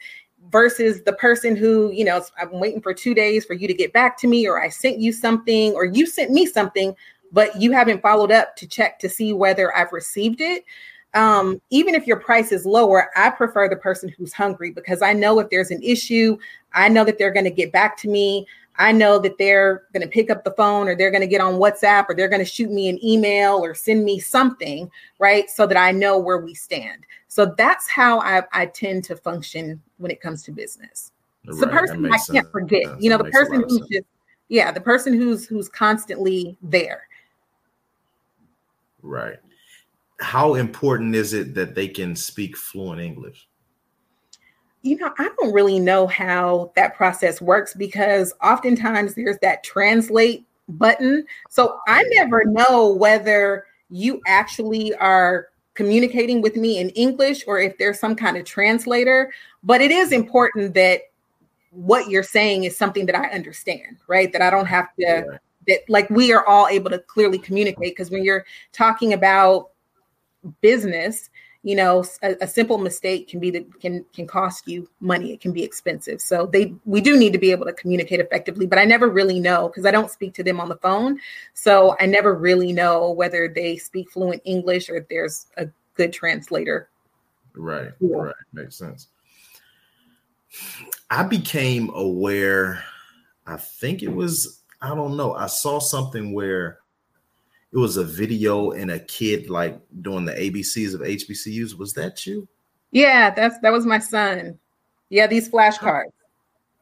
versus 0.51 1.03
the 1.03 1.13
person 1.13 1.55
who 1.55 1.91
you 1.91 2.03
know 2.03 2.23
i'm 2.39 2.59
waiting 2.59 2.81
for 2.81 2.93
two 2.93 3.13
days 3.13 3.45
for 3.45 3.53
you 3.53 3.67
to 3.67 3.73
get 3.73 3.93
back 3.93 4.17
to 4.17 4.27
me 4.27 4.47
or 4.47 4.61
i 4.61 4.69
sent 4.69 4.97
you 4.97 5.11
something 5.11 5.73
or 5.73 5.85
you 5.85 6.05
sent 6.05 6.31
me 6.31 6.45
something 6.45 6.95
but 7.31 7.59
you 7.61 7.71
haven't 7.71 8.01
followed 8.01 8.31
up 8.31 8.55
to 8.55 8.65
check 8.65 8.97
to 8.99 9.09
see 9.09 9.33
whether 9.33 9.75
i've 9.75 9.91
received 9.91 10.41
it 10.41 10.63
um, 11.13 11.61
even 11.69 11.95
if 11.95 12.05
your 12.05 12.19
price 12.19 12.51
is 12.51 12.65
lower, 12.65 13.09
I 13.15 13.29
prefer 13.29 13.67
the 13.67 13.75
person 13.75 14.09
who's 14.09 14.33
hungry 14.33 14.71
because 14.71 15.01
I 15.01 15.13
know 15.13 15.39
if 15.39 15.49
there's 15.49 15.71
an 15.71 15.81
issue, 15.81 16.37
I 16.73 16.87
know 16.87 17.03
that 17.05 17.17
they're 17.17 17.33
going 17.33 17.45
to 17.45 17.51
get 17.51 17.71
back 17.71 17.97
to 17.97 18.09
me. 18.09 18.45
I 18.77 18.91
know 18.91 19.19
that 19.19 19.37
they're 19.37 19.83
going 19.91 20.03
to 20.03 20.09
pick 20.09 20.29
up 20.29 20.43
the 20.43 20.51
phone 20.51 20.87
or 20.87 20.95
they're 20.95 21.11
going 21.11 21.21
to 21.21 21.27
get 21.27 21.41
on 21.41 21.55
WhatsApp 21.55 22.05
or 22.07 22.15
they're 22.15 22.29
going 22.29 22.39
to 22.39 22.45
shoot 22.45 22.71
me 22.71 22.87
an 22.89 23.03
email 23.03 23.55
or 23.57 23.73
send 23.73 24.05
me 24.05 24.19
something, 24.19 24.89
right? 25.17 25.49
So 25.49 25.67
that 25.67 25.77
I 25.77 25.91
know 25.91 26.17
where 26.17 26.37
we 26.37 26.53
stand. 26.53 27.05
So 27.27 27.53
that's 27.57 27.89
how 27.89 28.19
I, 28.19 28.43
I 28.53 28.67
tend 28.67 29.03
to 29.05 29.15
function 29.15 29.81
when 29.97 30.11
it 30.11 30.21
comes 30.21 30.43
to 30.43 30.51
business. 30.51 31.11
Right. 31.45 31.59
the 31.59 31.67
person 31.67 32.05
I 32.05 32.09
can't 32.09 32.27
sense. 32.27 32.47
forget, 32.51 33.01
you 33.01 33.09
know, 33.09 33.17
the 33.17 33.31
person 33.31 33.63
who's 33.67 33.81
just, 33.91 34.05
yeah, 34.49 34.71
the 34.71 34.81
person 34.81 35.13
who's 35.13 35.45
who's 35.47 35.67
constantly 35.69 36.57
there. 36.61 37.07
Right 39.01 39.39
how 40.19 40.55
important 40.55 41.15
is 41.15 41.33
it 41.33 41.53
that 41.55 41.75
they 41.75 41.87
can 41.87 42.15
speak 42.15 42.57
fluent 42.57 43.01
English? 43.01 43.47
You 44.81 44.97
know, 44.97 45.11
I 45.17 45.29
don't 45.37 45.53
really 45.53 45.79
know 45.79 46.07
how 46.07 46.71
that 46.75 46.95
process 46.95 47.41
works 47.41 47.73
because 47.73 48.33
oftentimes 48.41 49.15
there's 49.15 49.37
that 49.41 49.63
translate 49.63 50.45
button. 50.69 51.25
So 51.49 51.79
I 51.87 52.03
never 52.13 52.45
know 52.45 52.93
whether 52.93 53.65
you 53.89 54.21
actually 54.27 54.93
are 54.95 55.47
communicating 55.73 56.41
with 56.41 56.55
me 56.55 56.77
in 56.77 56.89
English 56.89 57.43
or 57.47 57.59
if 57.59 57.77
there's 57.77 57.99
some 57.99 58.15
kind 58.15 58.37
of 58.37 58.45
translator. 58.45 59.33
But 59.63 59.81
it 59.81 59.91
is 59.91 60.11
important 60.11 60.73
that 60.75 61.01
what 61.71 62.09
you're 62.09 62.23
saying 62.23 62.63
is 62.63 62.77
something 62.77 63.05
that 63.05 63.15
I 63.15 63.27
understand, 63.29 63.97
right? 64.07 64.31
That 64.31 64.41
I 64.41 64.49
don't 64.49 64.65
have 64.65 64.93
to, 64.99 65.39
that 65.67 65.79
like 65.89 66.09
we 66.09 66.31
are 66.31 66.45
all 66.45 66.67
able 66.67 66.89
to 66.89 66.99
clearly 66.99 67.37
communicate. 67.37 67.95
Because 67.95 68.11
when 68.11 68.23
you're 68.23 68.45
talking 68.71 69.13
about 69.13 69.71
business, 70.61 71.29
you 71.63 71.75
know 71.75 72.05
a, 72.23 72.35
a, 72.41 72.47
simple 72.47 72.77
mistake 72.77 73.27
can 73.27 73.39
be 73.39 73.51
that 73.51 73.79
can 73.81 74.05
can 74.13 74.25
cost 74.25 74.67
you 74.67 74.89
money. 74.99 75.33
It 75.33 75.41
can 75.41 75.51
be 75.51 75.63
expensive. 75.63 76.21
So 76.21 76.45
they 76.45 76.73
we 76.85 77.01
do 77.01 77.17
need 77.17 77.33
to 77.33 77.39
be 77.39 77.51
able 77.51 77.65
to 77.65 77.73
communicate 77.73 78.19
effectively 78.19 78.65
but 78.65 78.79
i 78.79 78.85
never 78.85 79.09
really 79.09 79.39
know 79.39 79.67
because 79.67 79.85
i 79.85 79.91
don't 79.91 80.09
speak 80.09 80.33
to 80.35 80.43
them 80.43 80.59
on 80.59 80.69
the 80.69 80.77
phone. 80.77 81.19
So 81.53 81.95
i 81.99 82.05
never 82.05 82.33
really 82.35 82.71
know 82.71 83.11
whether 83.11 83.47
they 83.47 83.75
speak 83.77 84.09
fluent 84.09 84.41
english 84.45 84.89
or 84.89 84.95
if 84.97 85.09
there's 85.09 85.47
a 85.57 85.67
good 85.95 86.13
translator. 86.13 86.89
Right 87.55 87.91
yeah. 87.99 88.17
right. 88.17 88.35
Makes 88.53 88.77
sense. 88.77 89.07
I 91.09 91.23
became 91.23 91.89
aware 91.93 92.83
i 93.45 93.57
think 93.57 94.01
it 94.01 94.13
was 94.13 94.61
i 94.81 94.89
don't 94.89 95.17
know 95.17 95.33
i 95.33 95.47
saw 95.47 95.79
something 95.79 96.33
where 96.33 96.79
it 97.71 97.77
was 97.77 97.97
a 97.97 98.03
video 98.03 98.71
and 98.71 98.91
a 98.91 98.99
kid 98.99 99.49
like 99.49 99.79
doing 100.01 100.25
the 100.25 100.33
ABCs 100.33 100.93
of 100.95 101.01
HBCUs. 101.01 101.77
Was 101.77 101.93
that 101.93 102.25
you? 102.25 102.47
Yeah, 102.91 103.29
that's 103.29 103.59
that 103.59 103.71
was 103.71 103.85
my 103.85 103.99
son. 103.99 104.57
Yeah, 105.09 105.27
these 105.27 105.49
flashcards. 105.49 106.11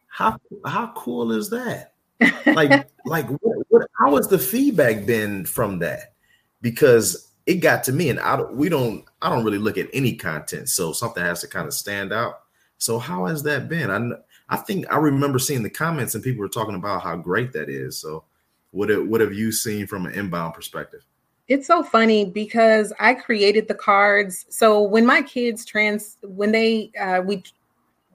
How 0.08 0.40
how 0.66 0.94
cool 0.96 1.32
is 1.32 1.50
that? 1.50 1.94
Like 2.48 2.90
like 3.06 3.28
what, 3.30 3.58
what, 3.68 3.88
how 4.00 4.16
has 4.16 4.28
the 4.30 4.40
feedback 4.40 5.06
been 5.06 5.46
from 5.46 5.80
that? 5.80 6.14
Because 6.62 7.32
it 7.46 7.56
got 7.56 7.84
to 7.84 7.92
me, 7.92 8.10
and 8.10 8.20
I 8.20 8.42
we 8.42 8.70
don't 8.70 9.04
I 9.22 9.30
don't 9.30 9.44
really 9.44 9.58
look 9.58 9.78
at 9.78 9.90
any 9.94 10.14
content, 10.14 10.70
so 10.70 10.94
something 10.94 11.22
has 11.22 11.42
to 11.42 11.48
kind 11.48 11.68
of 11.68 11.74
stand 11.74 12.14
out. 12.14 12.44
So 12.78 13.00
how 13.00 13.26
has 13.26 13.44
that 13.44 13.68
been? 13.68 13.92
I 13.92 14.56
I 14.56 14.58
think 14.58 14.86
I 14.92 14.98
remember 14.98 15.40
seeing 15.40 15.62
the 15.62 15.70
comments 15.70 16.16
and 16.16 16.24
people 16.24 16.40
were 16.40 16.50
talking 16.50 16.76
about 16.76 17.04
how 17.04 17.18
great 17.18 17.52
that 17.54 17.70
is. 17.70 17.98
So 17.98 18.24
what 18.72 18.90
have, 18.90 19.08
what 19.08 19.22
have 19.22 19.34
you 19.34 19.52
seen 19.52 19.88
from 19.88 20.06
an 20.06 20.14
inbound 20.14 20.54
perspective? 20.54 21.06
It's 21.48 21.68
so 21.68 21.82
funny 21.82 22.26
because 22.26 22.92
I 23.00 23.14
created 23.14 23.68
the 23.68 23.74
cards. 23.74 24.46
So 24.50 24.82
when 24.82 25.06
my 25.06 25.22
kids 25.22 25.64
trans, 25.64 26.18
when 26.22 26.52
they 26.52 26.92
uh, 27.00 27.22
we 27.22 27.44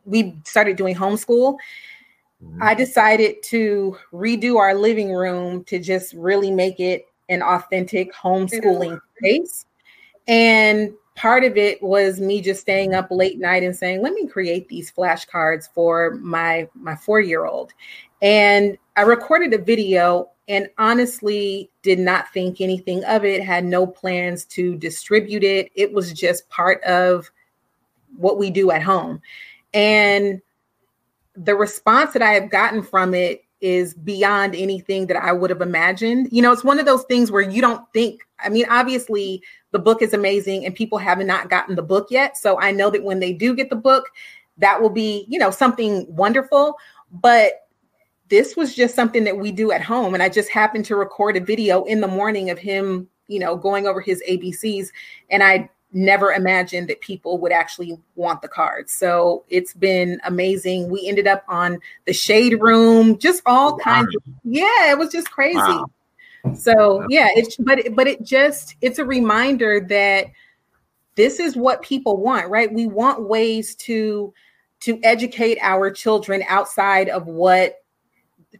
we 0.04 0.36
started 0.44 0.76
doing 0.76 0.94
homeschool, 0.94 1.56
mm-hmm. 2.44 2.62
I 2.62 2.74
decided 2.74 3.42
to 3.44 3.96
redo 4.12 4.58
our 4.58 4.74
living 4.74 5.12
room 5.12 5.64
to 5.64 5.78
just 5.78 6.12
really 6.12 6.50
make 6.50 6.78
it 6.78 7.06
an 7.30 7.42
authentic 7.42 8.12
homeschooling 8.12 9.00
space. 9.16 9.64
And 10.28 10.92
part 11.14 11.44
of 11.44 11.56
it 11.56 11.82
was 11.82 12.20
me 12.20 12.42
just 12.42 12.60
staying 12.60 12.94
up 12.94 13.08
late 13.10 13.38
night 13.38 13.62
and 13.62 13.74
saying, 13.74 14.02
"Let 14.02 14.12
me 14.12 14.26
create 14.26 14.68
these 14.68 14.92
flashcards 14.92 15.70
for 15.72 16.16
my 16.20 16.68
my 16.74 16.96
four 16.96 17.20
year 17.20 17.46
old." 17.46 17.72
And 18.22 18.78
I 18.96 19.02
recorded 19.02 19.52
a 19.52 19.58
video 19.58 20.30
and 20.48 20.68
honestly 20.78 21.70
did 21.82 21.98
not 21.98 22.32
think 22.32 22.60
anything 22.60 23.04
of 23.04 23.24
it, 23.24 23.42
had 23.42 23.64
no 23.64 23.86
plans 23.86 24.44
to 24.46 24.76
distribute 24.76 25.44
it. 25.44 25.70
It 25.74 25.92
was 25.92 26.12
just 26.12 26.48
part 26.48 26.82
of 26.84 27.30
what 28.16 28.38
we 28.38 28.50
do 28.50 28.70
at 28.70 28.82
home. 28.82 29.20
And 29.74 30.40
the 31.34 31.54
response 31.54 32.12
that 32.12 32.22
I 32.22 32.32
have 32.32 32.50
gotten 32.50 32.82
from 32.82 33.14
it 33.14 33.44
is 33.60 33.94
beyond 33.94 34.54
anything 34.54 35.06
that 35.06 35.16
I 35.16 35.32
would 35.32 35.50
have 35.50 35.62
imagined. 35.62 36.28
You 36.30 36.42
know, 36.42 36.52
it's 36.52 36.64
one 36.64 36.78
of 36.78 36.86
those 36.86 37.04
things 37.04 37.30
where 37.30 37.42
you 37.42 37.60
don't 37.60 37.90
think, 37.92 38.20
I 38.40 38.48
mean, 38.48 38.66
obviously 38.68 39.42
the 39.70 39.78
book 39.78 40.02
is 40.02 40.12
amazing 40.12 40.66
and 40.66 40.74
people 40.74 40.98
have 40.98 41.18
not 41.20 41.48
gotten 41.48 41.76
the 41.76 41.82
book 41.82 42.08
yet. 42.10 42.36
So 42.36 42.60
I 42.60 42.72
know 42.72 42.90
that 42.90 43.04
when 43.04 43.20
they 43.20 43.32
do 43.32 43.54
get 43.54 43.70
the 43.70 43.76
book, 43.76 44.10
that 44.58 44.82
will 44.82 44.90
be, 44.90 45.24
you 45.28 45.38
know, 45.38 45.50
something 45.50 46.04
wonderful. 46.08 46.76
But 47.10 47.61
this 48.32 48.56
was 48.56 48.74
just 48.74 48.94
something 48.94 49.24
that 49.24 49.36
we 49.36 49.52
do 49.52 49.72
at 49.72 49.82
home. 49.82 50.14
And 50.14 50.22
I 50.22 50.30
just 50.30 50.48
happened 50.48 50.86
to 50.86 50.96
record 50.96 51.36
a 51.36 51.40
video 51.40 51.84
in 51.84 52.00
the 52.00 52.08
morning 52.08 52.48
of 52.48 52.58
him, 52.58 53.06
you 53.28 53.38
know, 53.38 53.56
going 53.56 53.86
over 53.86 54.00
his 54.00 54.22
ABCs. 54.26 54.88
And 55.28 55.42
I 55.42 55.68
never 55.92 56.32
imagined 56.32 56.88
that 56.88 57.02
people 57.02 57.36
would 57.36 57.52
actually 57.52 57.98
want 58.14 58.40
the 58.40 58.48
cards. 58.48 58.90
So 58.90 59.44
it's 59.50 59.74
been 59.74 60.18
amazing. 60.24 60.88
We 60.88 61.06
ended 61.06 61.26
up 61.26 61.44
on 61.46 61.78
the 62.06 62.14
shade 62.14 62.58
room, 62.58 63.18
just 63.18 63.42
all 63.44 63.72
wow. 63.72 63.84
kinds 63.84 64.16
of, 64.16 64.22
yeah, 64.44 64.90
it 64.90 64.96
was 64.98 65.12
just 65.12 65.30
crazy. 65.30 65.58
Wow. 65.58 65.90
So 66.54 67.04
yeah, 67.10 67.28
it's 67.36 67.56
but 67.58 67.80
it, 67.80 67.94
but 67.94 68.06
it 68.06 68.22
just 68.22 68.76
it's 68.80 68.98
a 68.98 69.04
reminder 69.04 69.78
that 69.90 70.28
this 71.16 71.38
is 71.38 71.54
what 71.54 71.82
people 71.82 72.16
want, 72.16 72.48
right? 72.48 72.72
We 72.72 72.86
want 72.86 73.28
ways 73.28 73.74
to 73.76 74.32
to 74.80 74.98
educate 75.02 75.58
our 75.60 75.90
children 75.90 76.42
outside 76.48 77.10
of 77.10 77.26
what 77.26 77.81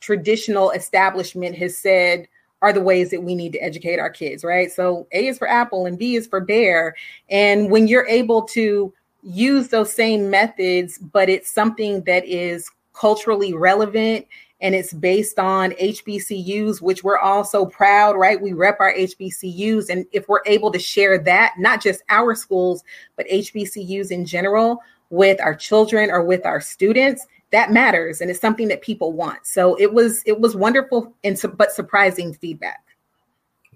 traditional 0.00 0.70
establishment 0.70 1.56
has 1.56 1.76
said 1.76 2.26
are 2.62 2.72
the 2.72 2.80
ways 2.80 3.10
that 3.10 3.22
we 3.22 3.34
need 3.34 3.52
to 3.52 3.58
educate 3.58 3.98
our 3.98 4.10
kids, 4.10 4.44
right? 4.44 4.70
So 4.70 5.06
A 5.12 5.26
is 5.26 5.36
for 5.36 5.48
apple 5.48 5.86
and 5.86 5.98
B 5.98 6.14
is 6.14 6.28
for 6.28 6.40
bear. 6.40 6.94
And 7.28 7.70
when 7.70 7.88
you're 7.88 8.06
able 8.06 8.42
to 8.42 8.92
use 9.22 9.68
those 9.68 9.92
same 9.92 10.30
methods, 10.30 10.98
but 10.98 11.28
it's 11.28 11.50
something 11.50 12.02
that 12.04 12.24
is 12.24 12.70
culturally 12.94 13.52
relevant 13.52 14.26
and 14.60 14.76
it's 14.76 14.92
based 14.92 15.40
on 15.40 15.72
HBCUs, 15.72 16.80
which 16.80 17.02
we're 17.02 17.18
all 17.18 17.42
so 17.44 17.66
proud, 17.66 18.16
right? 18.16 18.40
We 18.40 18.52
rep 18.52 18.78
our 18.78 18.94
HBCUs. 18.94 19.88
And 19.88 20.06
if 20.12 20.28
we're 20.28 20.42
able 20.46 20.70
to 20.70 20.78
share 20.78 21.18
that, 21.18 21.54
not 21.58 21.82
just 21.82 22.02
our 22.08 22.36
schools, 22.36 22.84
but 23.16 23.26
HBCUs 23.26 24.12
in 24.12 24.24
general 24.24 24.78
with 25.10 25.40
our 25.40 25.54
children 25.54 26.10
or 26.10 26.22
with 26.22 26.46
our 26.46 26.60
students, 26.60 27.26
that 27.52 27.70
matters 27.70 28.20
and 28.20 28.30
it's 28.30 28.40
something 28.40 28.68
that 28.68 28.82
people 28.82 29.12
want. 29.12 29.46
So 29.46 29.78
it 29.78 29.92
was 29.92 30.22
it 30.26 30.40
was 30.40 30.56
wonderful 30.56 31.14
and 31.22 31.40
but 31.56 31.70
surprising 31.72 32.34
feedback. 32.34 32.84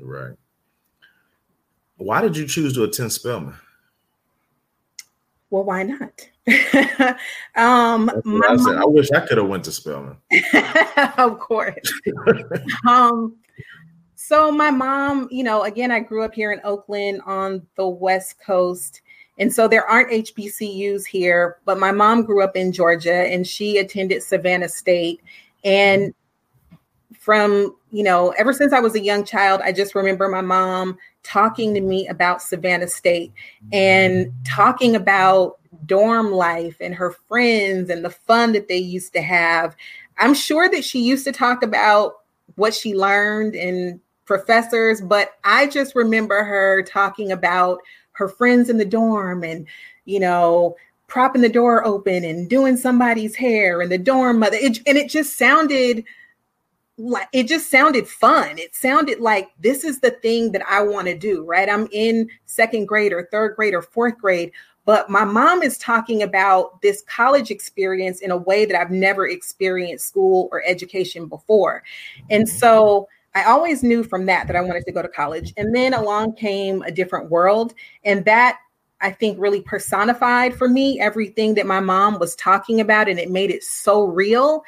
Right. 0.01 0.35
Why 1.99 2.21
did 2.21 2.37
you 2.37 2.47
choose 2.47 2.75
to 2.75 2.85
attend 2.85 3.13
spelman? 3.13 3.55
Well 5.51 5.65
why 5.65 5.85
not? 5.85 6.29
Um 7.57 8.11
I, 8.11 8.21
mom, 8.25 8.69
I, 8.69 8.85
wish 8.85 9.11
i 9.13 9.21
could 9.21 9.39
have 9.39 9.49
went 9.49 9.65
to 9.65 9.73
spelman. 9.73 10.17
Of 11.19 11.39
course. 11.39 11.93
Um 12.89 13.37
so 14.17 14.51
my 14.51 14.71
mom 14.71 15.29
you 15.31 15.45
know 15.45 15.63
again 15.63 15.91
i 15.93 16.01
grew 16.01 16.25
up 16.25 16.35
here 16.35 16.51
in 16.51 16.61
oakland 16.65 17.21
on 17.27 17.65
the 17.77 17.87
west 17.87 18.41
coast 18.45 19.03
and 19.39 19.53
so 19.53 19.69
there 19.69 19.87
aren't 19.87 20.11
HBCUs 20.11 21.07
here, 21.07 21.59
but 21.65 21.79
my 21.79 21.93
mom 21.93 22.23
grew 22.23 22.43
up 22.43 22.57
in 22.57 22.73
Georgia 22.73 23.15
and 23.15 23.47
she 23.47 23.79
attended 23.79 24.23
Savannah 24.23 24.69
State. 24.69 25.21
And 25.65 26.15
from, 27.19 27.77
you 27.91 28.03
know, 28.03 28.31
ever 28.39 28.53
since 28.53 28.73
I 28.73 28.81
was 28.81 28.95
a 28.95 29.01
young 29.01 29.25
child, 29.25 29.61
I 29.63 29.73
just 29.73 29.95
remember 29.95 30.29
my 30.29 30.41
mom 30.41 30.97
talking 31.23 31.75
to 31.75 31.81
me 31.81 32.07
about 32.09 32.41
Savannah 32.41 32.89
State 32.89 33.33
and 33.73 34.33
talking 34.47 34.97
about 34.97 35.59
dorm 35.85 36.33
life 36.33 36.77
and 36.81 36.95
her 36.95 37.11
friends 37.29 37.91
and 37.91 38.05
the 38.05 38.11
fun 38.11 38.53
that 38.53 38.69
they 38.69 38.79
used 38.79 39.13
to 39.13 39.21
have. 39.21 39.77
I'm 40.19 40.35
sure 40.35 40.71
that 40.71 40.85
she 40.85 41.01
used 41.01 41.25
to 41.25 41.33
talk 41.33 41.63
about 41.63 42.21
what 42.55 42.73
she 42.73 42.95
learned 42.95 43.55
and 43.55 44.01
professors, 44.25 45.01
but 45.01 45.33
I 45.45 45.67
just 45.67 45.95
remember 45.95 46.43
her 46.43 46.83
talking 46.83 47.33
about 47.33 47.81
her 48.17 48.29
friends 48.29 48.69
in 48.69 48.79
the 48.79 48.85
dorm 48.85 49.45
and, 49.45 49.67
you 50.05 50.21
know, 50.21 50.77
propping 51.07 51.43
the 51.43 51.49
door 51.49 51.85
open 51.85 52.25
and 52.25 52.51
doing 52.51 52.77
somebody's 52.77 53.37
hair 53.37 53.81
and 53.81 53.91
the 53.91 53.99
dorm 53.99 54.41
mother. 54.41 54.57
It, 54.57 54.79
and 54.87 54.99
it 54.99 55.09
just 55.09 55.39
sounded 55.39 56.05
like 56.99 57.29
it 57.33 57.47
just 57.47 57.71
sounded 57.71 58.09
fun. 58.09 58.59
It 58.59 58.75
sounded 58.75 59.21
like 59.21 59.51
this 59.61 59.85
is 59.85 60.01
the 60.01 60.13
thing 60.13 60.53
that 60.53 60.63
I 60.69 60.83
want 60.83 61.07
to 61.09 61.17
do, 61.17 61.45
right? 61.45 61.69
I'm 61.69 61.89
in 61.93 62.31
second 62.47 62.87
grade 62.87 63.13
or 63.13 63.29
third 63.31 63.55
grade 63.55 63.75
or 63.75 63.83
fourth 63.83 64.19
grade, 64.19 64.51
but 64.87 65.11
my 65.11 65.25
mom 65.25 65.63
is 65.63 65.77
talking 65.77 66.23
about 66.23 66.81
this 66.81 67.03
college 67.03 67.51
experience 67.51 68.21
in 68.21 68.31
a 68.31 68.37
way 68.37 68.65
that 68.65 68.81
I've 68.81 68.91
never 68.91 69.29
experienced 69.29 70.07
school 70.07 70.49
or 70.51 70.63
education 70.65 71.27
before. 71.27 71.83
And 72.31 72.49
so 72.49 73.09
I 73.37 73.45
always 73.45 73.83
knew 73.83 74.03
from 74.03 74.25
that 74.27 74.47
that 74.47 74.57
I 74.57 74.63
wanted 74.63 74.87
to 74.87 74.93
go 74.93 75.03
to 75.03 75.09
college. 75.09 75.53
And 75.59 75.75
then 75.77 75.93
along 75.93 76.37
came 76.37 76.81
a 76.83 76.91
different 76.91 77.31
world. 77.31 77.75
And 78.03 78.25
that 78.25 78.61
I 79.03 79.11
think 79.11 79.39
really 79.39 79.61
personified 79.61 80.57
for 80.57 80.71
me 80.71 80.99
everything 81.01 81.53
that 81.57 81.67
my 81.67 81.79
mom 81.79 82.19
was 82.19 82.35
talking 82.35 82.81
about. 82.81 83.11
And 83.11 83.19
it 83.19 83.31
made 83.31 83.51
it 83.51 83.63
so 83.63 84.05
real. 84.05 84.65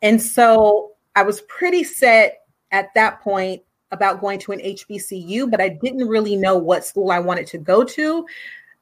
And 0.00 0.20
so 0.20 0.92
I 1.14 1.24
was 1.24 1.42
pretty 1.42 1.84
set 1.84 2.46
at 2.72 2.88
that 2.94 3.20
point 3.20 3.60
about 3.90 4.22
going 4.22 4.38
to 4.38 4.52
an 4.52 4.60
HBCU, 4.60 5.50
but 5.50 5.60
I 5.60 5.68
didn't 5.68 6.08
really 6.08 6.36
know 6.36 6.56
what 6.56 6.86
school 6.86 7.10
I 7.10 7.18
wanted 7.18 7.46
to 7.48 7.58
go 7.58 7.84
to. 7.84 8.26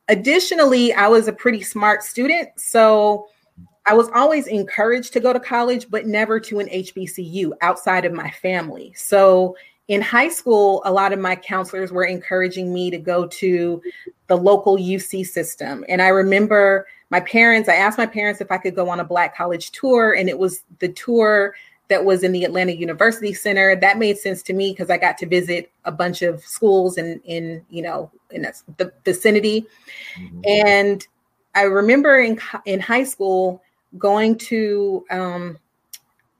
Additionally, 0.06 0.92
I 0.92 1.08
was 1.08 1.26
a 1.26 1.32
pretty 1.32 1.62
smart 1.62 2.04
student. 2.04 2.50
So 2.56 3.26
I 3.86 3.94
was 3.94 4.08
always 4.14 4.46
encouraged 4.46 5.12
to 5.12 5.20
go 5.20 5.32
to 5.32 5.40
college, 5.40 5.90
but 5.90 6.06
never 6.06 6.40
to 6.40 6.58
an 6.58 6.68
HBCU 6.68 7.52
outside 7.60 8.04
of 8.04 8.12
my 8.12 8.30
family. 8.30 8.94
So 8.96 9.56
in 9.88 10.00
high 10.00 10.30
school, 10.30 10.80
a 10.86 10.92
lot 10.92 11.12
of 11.12 11.18
my 11.18 11.36
counselors 11.36 11.92
were 11.92 12.04
encouraging 12.04 12.72
me 12.72 12.90
to 12.90 12.98
go 12.98 13.26
to 13.26 13.82
the 14.28 14.36
local 14.36 14.78
UC 14.78 15.26
system. 15.26 15.84
And 15.88 16.00
I 16.00 16.08
remember 16.08 16.86
my 17.10 17.20
parents, 17.20 17.68
I 17.68 17.74
asked 17.74 17.98
my 17.98 18.06
parents 18.06 18.40
if 18.40 18.50
I 18.50 18.56
could 18.56 18.74
go 18.74 18.88
on 18.88 19.00
a 19.00 19.04
Black 19.04 19.36
college 19.36 19.70
tour, 19.72 20.14
and 20.14 20.28
it 20.28 20.38
was 20.38 20.62
the 20.78 20.88
tour 20.88 21.54
that 21.88 22.02
was 22.02 22.22
in 22.22 22.32
the 22.32 22.44
Atlanta 22.44 22.72
University 22.72 23.34
Center. 23.34 23.76
That 23.76 23.98
made 23.98 24.16
sense 24.16 24.42
to 24.44 24.54
me 24.54 24.72
because 24.72 24.88
I 24.88 24.96
got 24.96 25.18
to 25.18 25.26
visit 25.26 25.70
a 25.84 25.92
bunch 25.92 26.22
of 26.22 26.42
schools 26.42 26.96
in, 26.96 27.20
in 27.24 27.62
you 27.68 27.82
know, 27.82 28.10
in 28.30 28.46
the 28.78 28.90
vicinity. 29.04 29.66
Mm-hmm. 30.18 30.40
And 30.46 31.06
I 31.54 31.64
remember 31.64 32.18
in, 32.18 32.40
in 32.64 32.80
high 32.80 33.04
school 33.04 33.62
going 33.98 34.36
to 34.38 35.04
um, 35.10 35.58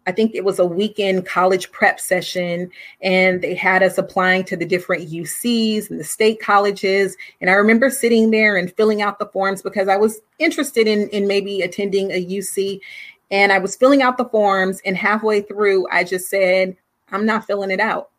I 0.07 0.13
think 0.13 0.35
it 0.35 0.45
was 0.45 0.59
a 0.59 0.67
weekend 0.67 1.27
college 1.27 1.73
prep 1.73 1.99
session, 1.99 2.71
and 3.01 3.41
they 3.41 3.55
had 3.55 3.83
us 3.83 3.97
applying 3.97 4.45
to 4.45 4.57
the 4.57 4.67
different 4.67 5.11
UCs 5.11 5.91
and 5.91 5.99
the 5.99 6.05
state 6.05 6.41
colleges. 6.41 7.17
And 7.41 7.49
I 7.49 7.55
remember 7.55 7.89
sitting 7.89 8.31
there 8.31 8.57
and 8.57 8.75
filling 8.75 9.01
out 9.01 9.19
the 9.19 9.27
forms 9.27 9.63
because 9.63 9.89
I 9.89 9.97
was 9.97 10.21
interested 10.39 10.87
in, 10.87 11.09
in 11.09 11.27
maybe 11.27 11.63
attending 11.63 12.11
a 12.11 12.25
UC. 12.25 12.81
And 13.31 13.51
I 13.51 13.59
was 13.59 13.77
filling 13.77 14.03
out 14.03 14.19
the 14.19 14.27
forms, 14.27 14.81
and 14.85 14.97
halfway 14.97 15.41
through, 15.41 15.89
I 15.91 16.05
just 16.05 16.29
said, 16.29 16.77
I'm 17.11 17.25
not 17.25 17.47
filling 17.47 17.71
it 17.71 17.81
out. 17.81 18.11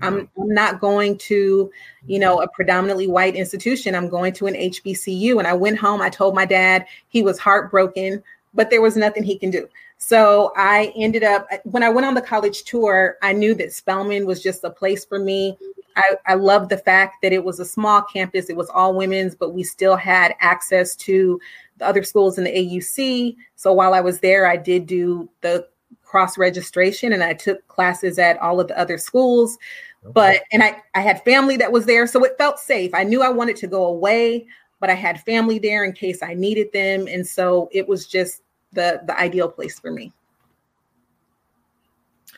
I'm, 0.00 0.22
mm-hmm. 0.22 0.42
I'm 0.42 0.54
not 0.54 0.80
going 0.80 1.18
to, 1.18 1.70
you 2.06 2.18
know, 2.18 2.40
a 2.40 2.48
predominantly 2.48 3.06
white 3.06 3.36
institution. 3.36 3.94
I'm 3.94 4.08
going 4.08 4.32
to 4.34 4.46
an 4.46 4.54
HBCU. 4.54 5.38
And 5.38 5.46
I 5.46 5.52
went 5.52 5.78
home. 5.78 6.00
I 6.00 6.08
told 6.08 6.34
my 6.34 6.46
dad 6.46 6.86
he 7.08 7.22
was 7.22 7.38
heartbroken, 7.38 8.22
but 8.54 8.70
there 8.70 8.80
was 8.80 8.96
nothing 8.96 9.22
he 9.22 9.38
can 9.38 9.50
do. 9.50 9.68
So 9.98 10.52
I 10.56 10.92
ended 10.96 11.24
up, 11.24 11.48
when 11.64 11.82
I 11.82 11.88
went 11.88 12.06
on 12.06 12.14
the 12.14 12.22
college 12.22 12.64
tour, 12.64 13.16
I 13.22 13.32
knew 13.32 13.54
that 13.54 13.72
Spelman 13.72 14.26
was 14.26 14.42
just 14.42 14.64
a 14.64 14.70
place 14.70 15.04
for 15.04 15.18
me. 15.18 15.56
I, 15.96 16.16
I 16.26 16.34
loved 16.34 16.70
the 16.70 16.78
fact 16.78 17.16
that 17.22 17.32
it 17.32 17.44
was 17.44 17.60
a 17.60 17.64
small 17.64 18.02
campus, 18.02 18.50
it 18.50 18.56
was 18.56 18.68
all 18.70 18.94
women's, 18.94 19.34
but 19.34 19.54
we 19.54 19.62
still 19.62 19.96
had 19.96 20.34
access 20.40 20.96
to 20.96 21.40
the 21.78 21.86
other 21.86 22.02
schools 22.02 22.38
in 22.38 22.44
the 22.44 22.50
AUC. 22.50 23.36
So 23.56 23.72
while 23.72 23.94
I 23.94 24.00
was 24.00 24.20
there, 24.20 24.46
I 24.46 24.56
did 24.56 24.86
do 24.86 25.28
the 25.40 25.66
cross 26.02 26.38
registration 26.38 27.12
and 27.12 27.22
I 27.22 27.32
took 27.32 27.66
classes 27.68 28.18
at 28.18 28.38
all 28.38 28.60
of 28.60 28.68
the 28.68 28.78
other 28.78 28.98
schools. 28.98 29.58
Okay. 30.04 30.12
But, 30.12 30.42
and 30.52 30.62
I, 30.62 30.82
I 30.94 31.00
had 31.00 31.24
family 31.24 31.56
that 31.56 31.72
was 31.72 31.86
there. 31.86 32.06
So 32.06 32.22
it 32.24 32.38
felt 32.38 32.58
safe. 32.58 32.92
I 32.94 33.04
knew 33.04 33.22
I 33.22 33.30
wanted 33.30 33.56
to 33.56 33.66
go 33.66 33.86
away, 33.86 34.46
but 34.80 34.90
I 34.90 34.94
had 34.94 35.20
family 35.22 35.58
there 35.58 35.84
in 35.84 35.92
case 35.92 36.22
I 36.22 36.34
needed 36.34 36.72
them. 36.72 37.08
And 37.08 37.26
so 37.26 37.68
it 37.72 37.88
was 37.88 38.06
just 38.06 38.42
the 38.74 39.00
the 39.06 39.18
ideal 39.18 39.48
place 39.48 39.78
for 39.78 39.90
me. 39.90 40.12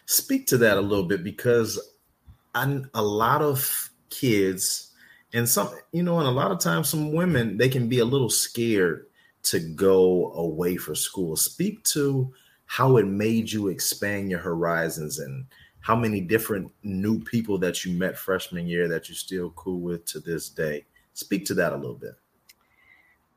Speak 0.07 0.46
to 0.49 0.59
that 0.59 0.77
a 0.77 0.81
little 0.81 1.05
bit 1.05 1.25
because 1.25 1.81
I, 2.55 2.81
a 2.94 3.03
lot 3.03 3.42
of 3.42 3.90
kids 4.11 4.92
and 5.35 5.49
some 5.49 5.70
you 5.92 6.03
know 6.03 6.18
and 6.18 6.29
a 6.29 6.31
lot 6.31 6.53
of 6.53 6.61
times 6.61 6.88
some 6.88 7.12
women 7.12 7.57
they 7.57 7.68
can 7.68 7.88
be 7.88 7.99
a 7.99 8.05
little 8.05 8.31
scared 8.31 9.07
to 9.44 9.61
go 9.61 10.33
away 10.33 10.77
for 10.77 10.94
school. 10.94 11.37
Speak 11.37 11.83
to 11.85 12.33
how 12.66 12.96
it 12.96 13.07
made 13.07 13.51
you 13.51 13.68
expand 13.68 14.31
your 14.31 14.40
horizons 14.40 15.18
and 15.20 15.46
how 15.81 15.94
many 15.94 16.20
different 16.20 16.70
new 16.83 17.20
people 17.20 17.59
that 17.59 17.85
you 17.85 17.96
met 17.96 18.18
freshman 18.18 18.66
year 18.66 18.88
that 18.88 19.09
you're 19.09 19.16
still 19.16 19.51
cool 19.51 19.81
with 19.81 20.05
to 20.05 20.18
this 20.18 20.49
day. 20.49 20.85
Speak 21.14 21.44
to 21.46 21.55
that 21.55 21.72
a 21.72 21.77
little 21.77 21.94
bit 21.94 22.16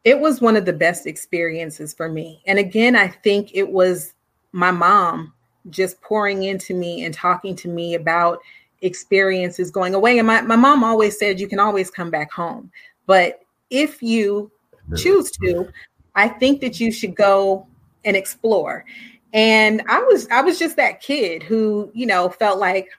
it 0.04 0.20
was 0.20 0.42
one 0.42 0.56
of 0.56 0.66
the 0.66 0.74
best 0.74 1.06
experiences 1.06 1.94
for 1.94 2.10
me. 2.10 2.42
And 2.46 2.60
again, 2.60 2.96
I 2.96 3.08
think 3.08 3.52
it 3.54 3.70
was 3.70 4.14
my 4.52 4.72
mom 4.72 5.34
just 5.70 6.02
pouring 6.02 6.44
into 6.44 6.74
me 6.74 7.04
and 7.04 7.14
talking 7.14 7.56
to 7.58 7.68
me 7.68 7.96
about 7.96 8.40
experiences 8.82 9.72
going 9.72 9.94
away. 9.94 10.18
And 10.18 10.28
my, 10.28 10.42
my 10.42 10.56
mom 10.56 10.84
always 10.84 11.20
said, 11.20 11.40
you 11.40 11.48
can 11.48 11.60
always 11.60 11.92
come 11.92 12.10
back 12.10 12.32
home. 12.32 12.72
But 13.06 13.42
if 13.70 14.02
you 14.02 14.52
choose 14.96 15.32
to, 15.32 15.68
I 16.16 16.28
think 16.28 16.62
that 16.62 16.80
you 16.80 16.92
should 16.92 17.16
go 17.16 17.68
and 18.06 18.16
explore. 18.16 18.86
And 19.34 19.84
I 19.88 20.00
was 20.02 20.28
I 20.30 20.42
was 20.42 20.58
just 20.58 20.76
that 20.78 21.02
kid 21.02 21.44
who, 21.44 21.92
you 21.94 22.08
know, 22.08 22.30
felt 22.30 22.58
like 22.58 22.90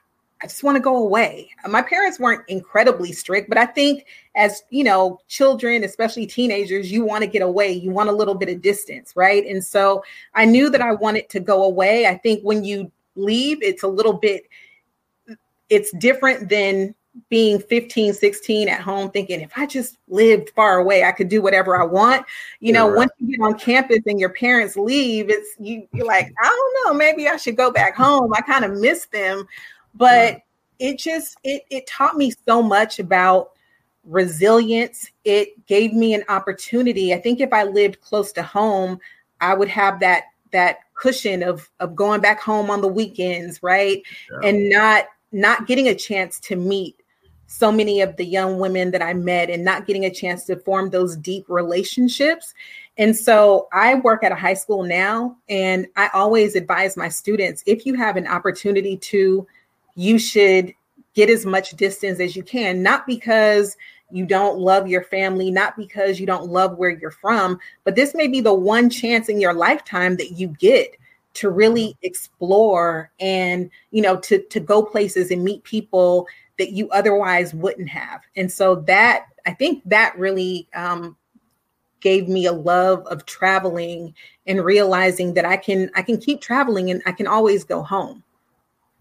I 0.43 0.47
just 0.47 0.63
want 0.63 0.75
to 0.75 0.81
go 0.81 0.97
away. 0.97 1.49
My 1.69 1.81
parents 1.81 2.19
weren't 2.19 2.47
incredibly 2.47 3.11
strict, 3.11 3.47
but 3.47 3.57
I 3.57 3.65
think 3.65 4.05
as, 4.35 4.63
you 4.71 4.83
know, 4.83 5.19
children, 5.27 5.83
especially 5.83 6.25
teenagers, 6.25 6.91
you 6.91 7.05
want 7.05 7.23
to 7.23 7.27
get 7.29 7.43
away. 7.43 7.71
You 7.71 7.91
want 7.91 8.09
a 8.09 8.13
little 8.13 8.33
bit 8.33 8.49
of 8.49 8.61
distance, 8.61 9.13
right? 9.15 9.45
And 9.45 9.63
so 9.63 10.03
I 10.33 10.45
knew 10.45 10.69
that 10.71 10.81
I 10.81 10.93
wanted 10.93 11.29
to 11.29 11.39
go 11.39 11.63
away. 11.63 12.07
I 12.07 12.15
think 12.15 12.41
when 12.41 12.63
you 12.63 12.91
leave, 13.15 13.61
it's 13.61 13.83
a 13.83 13.87
little 13.87 14.13
bit 14.13 14.43
it's 15.69 15.91
different 15.91 16.49
than 16.49 16.93
being 17.29 17.59
15 17.59 18.13
16 18.13 18.69
at 18.69 18.79
home 18.79 19.11
thinking 19.11 19.41
if 19.41 19.51
i 19.57 19.65
just 19.65 19.97
lived 20.07 20.49
far 20.51 20.77
away 20.77 21.03
i 21.03 21.11
could 21.11 21.27
do 21.27 21.41
whatever 21.41 21.81
i 21.81 21.83
want 21.83 22.25
you 22.61 22.71
know 22.71 22.87
right. 22.87 22.97
once 22.97 23.11
you 23.19 23.37
get 23.37 23.43
on 23.43 23.57
campus 23.57 23.99
and 24.05 24.17
your 24.17 24.29
parents 24.29 24.77
leave 24.77 25.29
it's 25.29 25.55
you 25.59 25.85
you're 25.91 26.05
like 26.05 26.33
i 26.41 26.45
don't 26.45 26.85
know 26.85 26.97
maybe 26.97 27.27
i 27.27 27.35
should 27.35 27.57
go 27.57 27.69
back 27.69 27.95
home 27.97 28.31
i 28.33 28.41
kind 28.41 28.63
of 28.63 28.79
miss 28.79 29.07
them 29.07 29.45
but 29.95 30.41
it 30.79 30.97
just 30.97 31.37
it 31.43 31.63
it 31.69 31.87
taught 31.87 32.17
me 32.17 32.33
so 32.47 32.61
much 32.61 32.99
about 32.99 33.51
resilience. 34.03 35.11
It 35.23 35.65
gave 35.67 35.93
me 35.93 36.13
an 36.13 36.23
opportunity. 36.27 37.13
I 37.13 37.19
think 37.19 37.39
if 37.39 37.53
i 37.53 37.63
lived 37.63 38.01
close 38.01 38.31
to 38.33 38.43
home 38.43 38.99
i 39.41 39.53
would 39.53 39.67
have 39.67 39.99
that 39.99 40.25
that 40.51 40.79
cushion 40.95 41.43
of 41.43 41.69
of 41.79 41.95
going 41.95 42.21
back 42.21 42.39
home 42.39 42.69
on 42.69 42.81
the 42.81 42.87
weekends 42.87 43.61
right? 43.61 44.01
Yeah. 44.31 44.49
and 44.49 44.69
not 44.69 45.05
not 45.31 45.67
getting 45.67 45.87
a 45.87 45.95
chance 45.95 46.39
to 46.41 46.55
meet 46.55 46.97
so 47.47 47.71
many 47.71 48.01
of 48.01 48.15
the 48.15 48.25
young 48.25 48.59
women 48.59 48.91
that 48.91 49.01
i 49.01 49.13
met 49.13 49.49
and 49.49 49.65
not 49.65 49.85
getting 49.85 50.05
a 50.05 50.13
chance 50.13 50.45
to 50.45 50.55
form 50.57 50.89
those 50.89 51.17
deep 51.17 51.45
relationships. 51.47 52.53
And 52.97 53.15
so 53.15 53.67
i 53.73 53.95
work 53.95 54.23
at 54.23 54.31
a 54.31 54.35
high 54.35 54.53
school 54.53 54.83
now 54.83 55.37
and 55.49 55.87
i 55.95 56.09
always 56.13 56.55
advise 56.55 56.97
my 56.97 57.09
students 57.09 57.63
if 57.65 57.85
you 57.85 57.93
have 57.95 58.17
an 58.17 58.27
opportunity 58.27 58.97
to 58.97 59.47
you 59.95 60.19
should 60.19 60.73
get 61.13 61.29
as 61.29 61.45
much 61.45 61.71
distance 61.71 62.19
as 62.19 62.35
you 62.35 62.43
can, 62.43 62.81
not 62.81 63.05
because 63.05 63.75
you 64.11 64.25
don't 64.25 64.59
love 64.59 64.87
your 64.87 65.03
family, 65.03 65.51
not 65.51 65.77
because 65.77 66.19
you 66.19 66.25
don't 66.25 66.49
love 66.49 66.77
where 66.77 66.89
you're 66.89 67.11
from, 67.11 67.59
but 67.83 67.95
this 67.95 68.13
may 68.13 68.27
be 68.27 68.41
the 68.41 68.53
one 68.53 68.89
chance 68.89 69.29
in 69.29 69.39
your 69.39 69.53
lifetime 69.53 70.17
that 70.17 70.31
you 70.31 70.47
get 70.47 70.95
to 71.33 71.49
really 71.49 71.97
explore 72.01 73.09
and 73.21 73.69
you 73.91 74.01
know 74.01 74.17
to 74.17 74.41
to 74.43 74.59
go 74.59 74.83
places 74.83 75.31
and 75.31 75.43
meet 75.43 75.63
people 75.63 76.27
that 76.59 76.71
you 76.71 76.89
otherwise 76.89 77.53
wouldn't 77.53 77.89
have. 77.89 78.21
And 78.35 78.51
so 78.51 78.75
that 78.75 79.27
i 79.45 79.53
think 79.53 79.81
that 79.85 80.17
really 80.17 80.67
um, 80.75 81.15
gave 82.01 82.27
me 82.27 82.45
a 82.45 82.51
love 82.51 83.05
of 83.07 83.25
traveling 83.25 84.13
and 84.45 84.63
realizing 84.63 85.33
that 85.35 85.45
i 85.45 85.55
can 85.55 85.89
i 85.95 86.01
can 86.01 86.17
keep 86.17 86.41
traveling 86.41 86.91
and 86.91 87.01
i 87.05 87.13
can 87.13 87.27
always 87.27 87.63
go 87.63 87.81
home. 87.81 88.23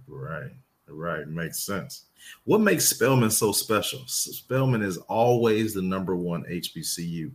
Right 0.06 0.52
Right, 0.90 1.26
makes 1.26 1.64
sense. 1.64 2.06
What 2.44 2.60
makes 2.60 2.86
Spelman 2.86 3.30
so 3.30 3.52
special? 3.52 4.02
Spelman 4.06 4.82
is 4.82 4.98
always 4.98 5.74
the 5.74 5.82
number 5.82 6.16
one 6.16 6.44
HBCU. 6.44 7.30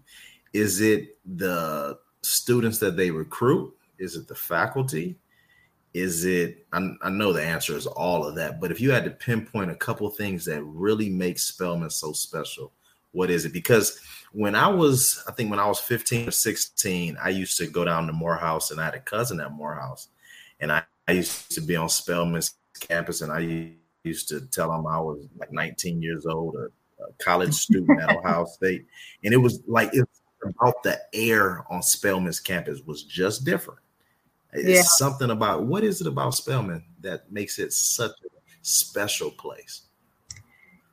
Is 0.53 0.81
it 0.81 1.17
the 1.37 1.97
students 2.21 2.79
that 2.79 2.95
they 2.95 3.11
recruit? 3.11 3.73
Is 3.97 4.15
it 4.15 4.27
the 4.27 4.35
faculty? 4.35 5.17
Is 5.93 6.25
it? 6.25 6.65
I, 6.73 6.89
I 7.01 7.09
know 7.09 7.33
the 7.33 7.43
answer 7.43 7.75
is 7.75 7.87
all 7.87 8.25
of 8.25 8.35
that, 8.35 8.59
but 8.59 8.71
if 8.71 8.81
you 8.81 8.91
had 8.91 9.05
to 9.05 9.11
pinpoint 9.11 9.71
a 9.71 9.75
couple 9.75 10.09
things 10.09 10.45
that 10.45 10.63
really 10.63 11.09
make 11.09 11.39
Spelman 11.39 11.89
so 11.89 12.11
special, 12.11 12.73
what 13.11 13.29
is 13.29 13.45
it? 13.45 13.53
Because 13.53 13.99
when 14.33 14.55
I 14.55 14.67
was, 14.67 15.23
I 15.27 15.31
think 15.31 15.49
when 15.49 15.59
I 15.59 15.67
was 15.67 15.79
15 15.79 16.27
or 16.27 16.31
16, 16.31 17.17
I 17.21 17.29
used 17.29 17.57
to 17.57 17.67
go 17.67 17.85
down 17.85 18.07
to 18.07 18.13
Morehouse 18.13 18.71
and 18.71 18.81
I 18.81 18.85
had 18.85 18.95
a 18.95 18.99
cousin 18.99 19.39
at 19.39 19.53
Morehouse. 19.53 20.09
And 20.59 20.71
I, 20.71 20.83
I 21.07 21.13
used 21.13 21.51
to 21.51 21.61
be 21.61 21.77
on 21.77 21.87
Spelman's 21.87 22.55
campus, 22.79 23.21
and 23.21 23.31
I 23.31 23.73
used 24.03 24.29
to 24.29 24.41
tell 24.47 24.71
them 24.71 24.87
I 24.87 24.99
was 24.99 25.27
like 25.37 25.51
19 25.51 26.01
years 26.01 26.25
old, 26.25 26.55
a, 26.55 27.03
a 27.03 27.13
college 27.19 27.53
student 27.53 28.01
at 28.01 28.17
Ohio 28.17 28.45
State, 28.53 28.85
and 29.23 29.33
it 29.33 29.37
was 29.37 29.61
like 29.67 29.89
it's 29.93 30.21
about 30.43 30.83
the 30.83 30.99
air 31.13 31.65
on 31.69 31.81
Spelman's 31.81 32.39
campus 32.39 32.81
was 32.85 33.03
just 33.03 33.45
different. 33.45 33.79
It's 34.53 34.69
yeah. 34.69 34.81
something 34.83 35.31
about 35.31 35.65
what 35.65 35.83
is 35.83 36.01
it 36.01 36.07
about 36.07 36.35
Spelman 36.35 36.83
that 37.01 37.31
makes 37.31 37.59
it 37.59 37.73
such 37.73 38.11
a 38.11 38.27
special 38.61 39.31
place? 39.31 39.83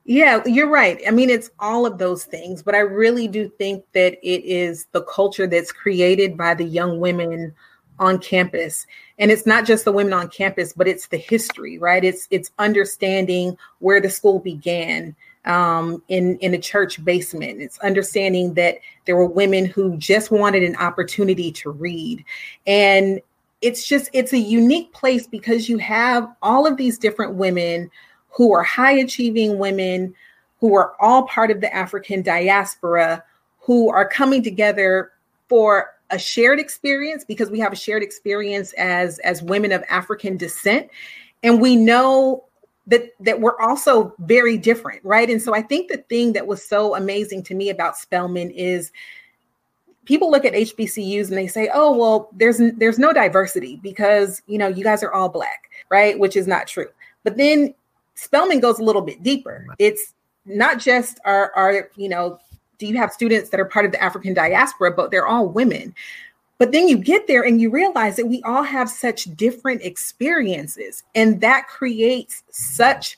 Yeah, 0.05 0.43
you're 0.45 0.69
right. 0.69 0.99
I 1.07 1.11
mean, 1.11 1.29
it's 1.29 1.49
all 1.59 1.85
of 1.85 1.97
those 1.97 2.25
things, 2.25 2.61
but 2.61 2.75
I 2.75 2.79
really 2.79 3.29
do 3.29 3.47
think 3.57 3.85
that 3.93 4.17
it 4.21 4.43
is 4.43 4.85
the 4.91 5.03
culture 5.03 5.47
that's 5.47 5.71
created 5.71 6.37
by 6.37 6.55
the 6.55 6.65
young 6.65 6.99
women 6.99 7.53
on 7.99 8.19
campus. 8.19 8.85
And 9.19 9.31
it's 9.31 9.45
not 9.45 9.65
just 9.65 9.85
the 9.85 9.91
women 9.91 10.13
on 10.13 10.29
campus 10.29 10.73
but 10.73 10.87
it's 10.87 11.07
the 11.07 11.17
history 11.17 11.77
right? 11.77 12.03
It's 12.03 12.27
it's 12.31 12.51
understanding 12.59 13.57
where 13.79 14.01
the 14.01 14.09
school 14.09 14.39
began 14.39 15.15
um, 15.45 16.01
in 16.07 16.37
in 16.37 16.53
a 16.53 16.59
church 16.59 17.03
basement. 17.03 17.61
It's 17.61 17.79
understanding 17.79 18.53
that 18.55 18.77
there 19.05 19.15
were 19.15 19.27
women 19.27 19.65
who 19.65 19.97
just 19.97 20.31
wanted 20.31 20.63
an 20.63 20.75
opportunity 20.77 21.51
to 21.53 21.71
read, 21.71 22.23
and 22.65 23.19
it's 23.61 23.87
just 23.87 24.09
it's 24.13 24.33
a 24.33 24.37
unique 24.37 24.93
place 24.93 25.27
because 25.27 25.67
you 25.69 25.77
have 25.77 26.33
all 26.41 26.65
of 26.65 26.77
these 26.77 26.97
different 26.97 27.35
women 27.35 27.89
who 28.29 28.53
are 28.53 28.63
high 28.63 28.93
achieving 28.93 29.57
women 29.57 30.13
who 30.59 30.75
are 30.75 30.93
all 31.01 31.23
part 31.23 31.51
of 31.51 31.59
the 31.59 31.73
African 31.73 32.21
diaspora 32.21 33.23
who 33.59 33.89
are 33.89 34.07
coming 34.07 34.41
together 34.41 35.11
for 35.49 35.93
a 36.13 36.19
shared 36.19 36.59
experience 36.59 37.25
because 37.25 37.49
we 37.49 37.59
have 37.59 37.73
a 37.73 37.75
shared 37.75 38.03
experience 38.03 38.73
as 38.73 39.19
as 39.19 39.41
women 39.41 39.71
of 39.71 39.83
African 39.89 40.37
descent 40.37 40.89
and 41.41 41.61
we 41.61 41.75
know 41.75 42.45
that 42.87 43.09
that 43.19 43.39
we're 43.39 43.59
also 43.59 44.13
very 44.19 44.57
different 44.57 44.99
right 45.05 45.29
and 45.29 45.41
so 45.41 45.55
i 45.55 45.61
think 45.61 45.89
the 45.89 45.97
thing 46.09 46.33
that 46.33 46.45
was 46.45 46.61
so 46.61 46.95
amazing 46.95 47.41
to 47.41 47.55
me 47.55 47.69
about 47.69 47.95
spelman 47.97 48.49
is 48.51 48.91
people 50.05 50.29
look 50.29 50.45
at 50.45 50.53
HBCUs 50.53 51.29
and 51.29 51.37
they 51.37 51.47
say, 51.47 51.69
"Oh, 51.73 51.95
well, 51.95 52.29
there's 52.33 52.59
there's 52.77 52.99
no 52.99 53.13
diversity 53.13 53.79
because 53.81 54.41
you 54.47 54.57
know 54.57 54.67
you 54.67 54.83
guys 54.83 55.03
are 55.03 55.13
all 55.13 55.29
black, 55.29 55.69
right?" 55.89 56.17
Which 56.17 56.35
is 56.35 56.47
not 56.47 56.67
true. 56.67 56.89
But 57.23 57.37
then 57.37 57.73
Spelman 58.15 58.59
goes 58.59 58.79
a 58.79 58.83
little 58.83 59.01
bit 59.01 59.23
deeper. 59.23 59.65
It's 59.79 60.13
not 60.45 60.79
just 60.79 61.19
our 61.25 61.51
our 61.55 61.89
you 61.95 62.09
know 62.09 62.39
do 62.83 62.89
you 62.91 62.97
have 62.97 63.13
students 63.13 63.49
that 63.49 63.59
are 63.59 63.65
part 63.65 63.85
of 63.85 63.93
the 63.93 64.03
African 64.03 64.33
diaspora, 64.33 64.91
but 64.91 65.09
they're 65.09 65.27
all 65.27 65.47
women. 65.47 65.95
But 66.57 66.71
then 66.71 66.87
you 66.87 66.97
get 66.97 67.27
there 67.27 67.43
and 67.43 67.61
you 67.61 67.69
realize 67.69 68.17
that 68.17 68.27
we 68.27 68.41
all 68.43 68.63
have 68.63 68.89
such 68.89 69.33
different 69.35 69.81
experiences, 69.81 71.03
and 71.15 71.39
that 71.41 71.67
creates 71.67 72.43
such 72.51 73.17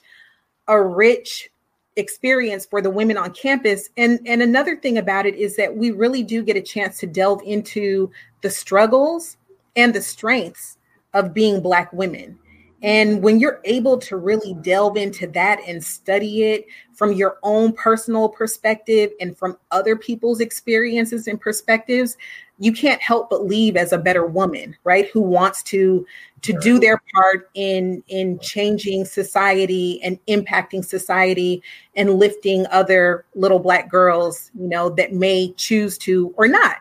a 0.68 0.80
rich 0.82 1.50
experience 1.96 2.66
for 2.66 2.82
the 2.82 2.90
women 2.90 3.18
on 3.18 3.32
campus. 3.32 3.90
And, 3.98 4.20
and 4.26 4.42
another 4.42 4.76
thing 4.76 4.98
about 4.98 5.26
it 5.26 5.36
is 5.36 5.56
that 5.56 5.76
we 5.76 5.92
really 5.92 6.24
do 6.24 6.44
get 6.44 6.58
a 6.58 6.62
chance 6.62 7.00
to 7.00 7.08
delve 7.08 7.42
into 7.44 8.12
the 8.42 8.50
struggles 8.50 9.38
and 9.76 9.94
the 9.94 10.02
strengths 10.02 10.78
of 11.14 11.34
being 11.34 11.62
Black 11.62 11.92
women. 11.94 12.38
And 12.86 13.24
when 13.24 13.40
you're 13.40 13.62
able 13.64 13.98
to 13.98 14.16
really 14.16 14.54
delve 14.62 14.96
into 14.96 15.26
that 15.30 15.60
and 15.68 15.84
study 15.84 16.44
it 16.44 16.68
from 16.94 17.14
your 17.14 17.40
own 17.42 17.74
personal 17.74 18.30
perspective 18.30 19.10
and 19.20 19.36
from 19.36 19.58
other 19.72 19.96
people's 19.96 20.40
experiences 20.40 21.28
and 21.28 21.42
perspectives, 21.42 22.16
you 22.60 22.72
can't 22.72 23.02
help 23.02 23.32
but 23.32 23.44
leave 23.44 23.76
as 23.76 23.92
a 23.92 23.98
better 23.98 24.28
woman, 24.28 24.78
right? 24.84 25.10
Who 25.10 25.22
wants 25.22 25.64
to 25.64 26.06
to 26.44 26.54
do 26.60 26.78
their 26.78 27.02
part 27.16 27.50
in 27.56 28.04
in 28.08 28.38
changing 28.38 29.06
society 29.06 30.00
and 30.04 30.24
impacting 30.28 30.86
society 30.86 31.64
and 31.96 32.20
lifting 32.20 32.68
other 32.68 33.26
little 33.34 33.58
black 33.58 33.90
girls, 33.90 34.52
you 34.54 34.70
know, 34.70 34.92
that 34.92 35.12
may 35.12 35.52
choose 35.54 35.98
to 35.98 36.36
or 36.38 36.48
not, 36.48 36.78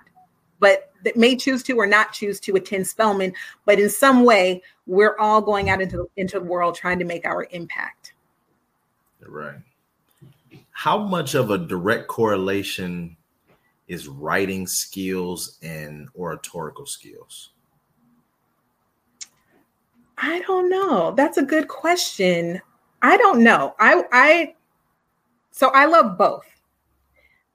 but 0.60 0.92
that 1.04 1.16
may 1.16 1.36
choose 1.36 1.62
to 1.64 1.78
or 1.78 1.86
not 1.86 2.12
choose 2.12 2.40
to 2.40 2.56
attend 2.56 2.86
Spelman, 2.86 3.32
but 3.64 3.78
in 3.78 3.88
some 3.88 4.24
way, 4.24 4.62
we're 4.86 5.16
all 5.18 5.40
going 5.40 5.70
out 5.70 5.80
into 5.80 6.10
into 6.16 6.40
the 6.40 6.44
world 6.44 6.74
trying 6.74 6.98
to 6.98 7.04
make 7.04 7.24
our 7.24 7.46
impact. 7.50 8.14
Right. 9.26 9.56
How 10.70 10.98
much 10.98 11.34
of 11.34 11.50
a 11.50 11.58
direct 11.58 12.08
correlation 12.08 13.16
is 13.88 14.08
writing 14.08 14.66
skills 14.66 15.58
and 15.62 16.08
oratorical 16.16 16.86
skills? 16.86 17.50
I 20.18 20.40
don't 20.40 20.70
know. 20.70 21.12
That's 21.16 21.38
a 21.38 21.42
good 21.42 21.68
question. 21.68 22.60
I 23.02 23.16
don't 23.16 23.42
know. 23.42 23.74
I 23.78 24.04
I 24.12 24.54
so 25.50 25.68
I 25.68 25.84
love 25.86 26.18
both. 26.18 26.46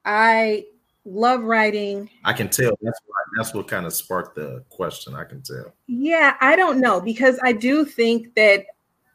I 0.04 0.66
love 1.04 1.42
writing. 1.42 2.10
I 2.24 2.32
can 2.32 2.48
tell. 2.48 2.76
That's 2.82 3.00
why 3.06 3.16
that's 3.36 3.54
what 3.54 3.68
kind 3.68 3.86
of 3.86 3.92
sparked 3.92 4.36
the 4.36 4.64
question. 4.68 5.14
I 5.14 5.24
can 5.24 5.42
tell. 5.42 5.74
Yeah, 5.86 6.36
I 6.40 6.56
don't 6.56 6.80
know 6.80 7.00
because 7.00 7.38
I 7.42 7.52
do 7.52 7.84
think 7.84 8.34
that 8.34 8.66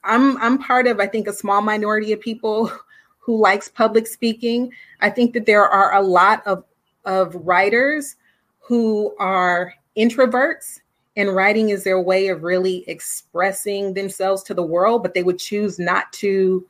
I'm 0.04 0.38
I'm 0.38 0.58
part 0.58 0.88
of 0.88 1.00
I 1.00 1.08
think 1.08 1.28
a 1.28 1.34
small 1.34 1.62
minority 1.62 2.12
of 2.12 2.22
people 2.22 2.72
who 3.20 3.38
likes 3.38 3.70
public 3.70 4.08
speaking. 4.08 4.72
I 5.02 5.10
think 5.10 5.34
that 5.34 5.46
there 5.46 5.68
are 5.68 5.96
a 5.96 6.02
lot 6.02 6.46
of 6.46 6.64
of 7.06 7.36
writers 7.36 8.16
who 8.60 9.16
are 9.20 9.74
introverts 9.96 10.80
and 11.18 11.34
writing 11.34 11.70
is 11.70 11.84
their 11.84 12.02
way 12.02 12.28
of 12.28 12.44
really 12.44 12.84
expressing 12.88 13.94
themselves 13.94 14.44
to 14.44 14.54
the 14.54 14.64
world, 14.64 15.02
but 15.02 15.14
they 15.14 15.24
would 15.24 15.40
choose 15.40 15.80
not 15.80 16.12
to 16.14 16.68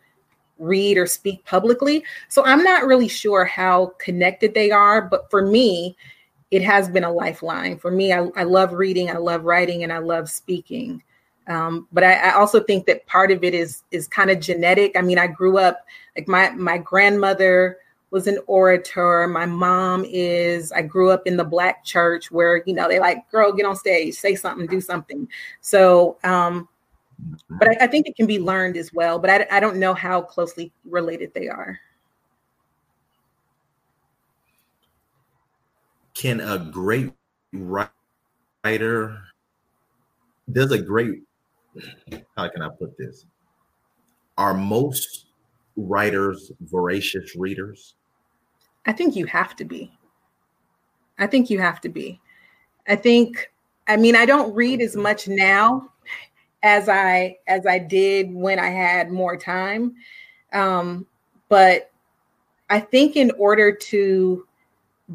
read 0.58 0.98
or 0.98 1.06
speak 1.06 1.44
publicly. 1.46 2.04
So 2.30 2.46
I'm 2.46 2.64
not 2.64 2.86
really 2.86 3.08
sure 3.08 3.46
how 3.46 3.94
connected 4.00 4.54
they 4.54 4.72
are, 4.72 5.02
but 5.02 5.30
for 5.30 5.46
me, 5.46 5.98
it 6.52 6.62
has 6.62 6.88
been 6.90 7.04
a 7.04 7.12
lifeline. 7.12 7.78
For 7.78 7.92
me, 7.92 8.14
I, 8.14 8.28
I 8.36 8.44
love 8.44 8.74
reading, 8.74 9.10
I 9.10 9.18
love 9.18 9.44
writing, 9.44 9.84
and 9.84 9.92
I 9.92 9.98
love 9.98 10.30
speaking. 10.30 11.04
Um, 11.48 11.88
but 11.92 12.04
I, 12.04 12.14
I, 12.14 12.32
also 12.34 12.60
think 12.60 12.88
that 12.88 13.06
part 13.06 13.30
of 13.30 13.44
it 13.44 13.54
is 13.54 13.84
is 13.92 14.08
kind 14.08 14.32
of 14.32 14.40
genetic. 14.40 14.94
I 14.96 15.02
mean, 15.02 15.20
I 15.20 15.28
grew 15.28 15.60
up 15.60 15.86
like 16.16 16.28
my 16.28 16.50
my 16.52 16.80
grandmother 16.80 17.78
was 18.16 18.28
an 18.28 18.40
orator. 18.48 19.28
My 19.28 19.46
mom 19.46 20.06
is, 20.08 20.72
I 20.72 20.82
grew 20.84 21.10
up 21.10 21.28
in 21.28 21.36
the 21.36 21.44
black 21.44 21.84
church 21.84 22.32
where, 22.32 22.64
you 22.66 22.74
know, 22.74 22.88
they 22.88 22.98
like, 22.98 23.30
girl, 23.30 23.52
get 23.52 23.66
on 23.66 23.76
stage, 23.76 24.14
say 24.14 24.36
something, 24.36 24.68
do 24.68 24.80
something. 24.80 25.28
So, 25.60 26.18
um, 26.24 26.70
but 27.50 27.70
I, 27.70 27.86
I 27.86 27.88
think 27.88 28.08
it 28.08 28.16
can 28.16 28.26
be 28.26 28.40
learned 28.40 28.78
as 28.78 28.94
well, 28.94 29.20
but 29.20 29.30
I, 29.30 29.48
I 29.52 29.60
don't 29.60 29.78
know 29.78 29.94
how 29.94 30.22
closely 30.22 30.72
related 30.84 31.34
they 31.34 31.48
are. 31.48 31.80
Can 36.16 36.40
a 36.40 36.58
great 36.58 37.14
writer, 37.54 39.22
there's 40.48 40.72
a 40.72 40.82
great, 40.82 41.24
how 42.38 42.48
can 42.50 42.62
I 42.62 42.70
put 42.80 42.98
this? 42.98 43.26
Are 44.38 44.54
most 44.54 45.26
writers 45.76 46.52
voracious 46.62 47.36
readers? 47.36 47.96
I 48.86 48.94
think 48.94 49.16
you 49.16 49.26
have 49.26 49.56
to 49.58 49.66
be. 49.66 49.92
I 51.18 51.28
think 51.28 51.50
you 51.50 51.60
have 51.60 51.82
to 51.82 51.90
be. 51.90 52.20
I 52.88 52.96
think 52.96 53.52
I 53.88 53.98
mean 53.98 54.16
I 54.16 54.26
don't 54.26 54.54
read 54.54 54.82
as 54.82 54.96
much 54.96 55.28
now 55.28 55.90
as 56.66 56.90
I 56.90 57.38
as 57.48 57.68
I 57.68 57.78
did 57.78 58.34
when 58.34 58.58
I 58.58 58.70
had 58.70 59.12
more 59.12 59.38
time. 59.38 59.94
Um, 60.52 61.06
but 61.48 61.92
I 62.72 62.80
think 62.80 63.16
in 63.16 63.32
order 63.38 63.72
to 63.72 64.48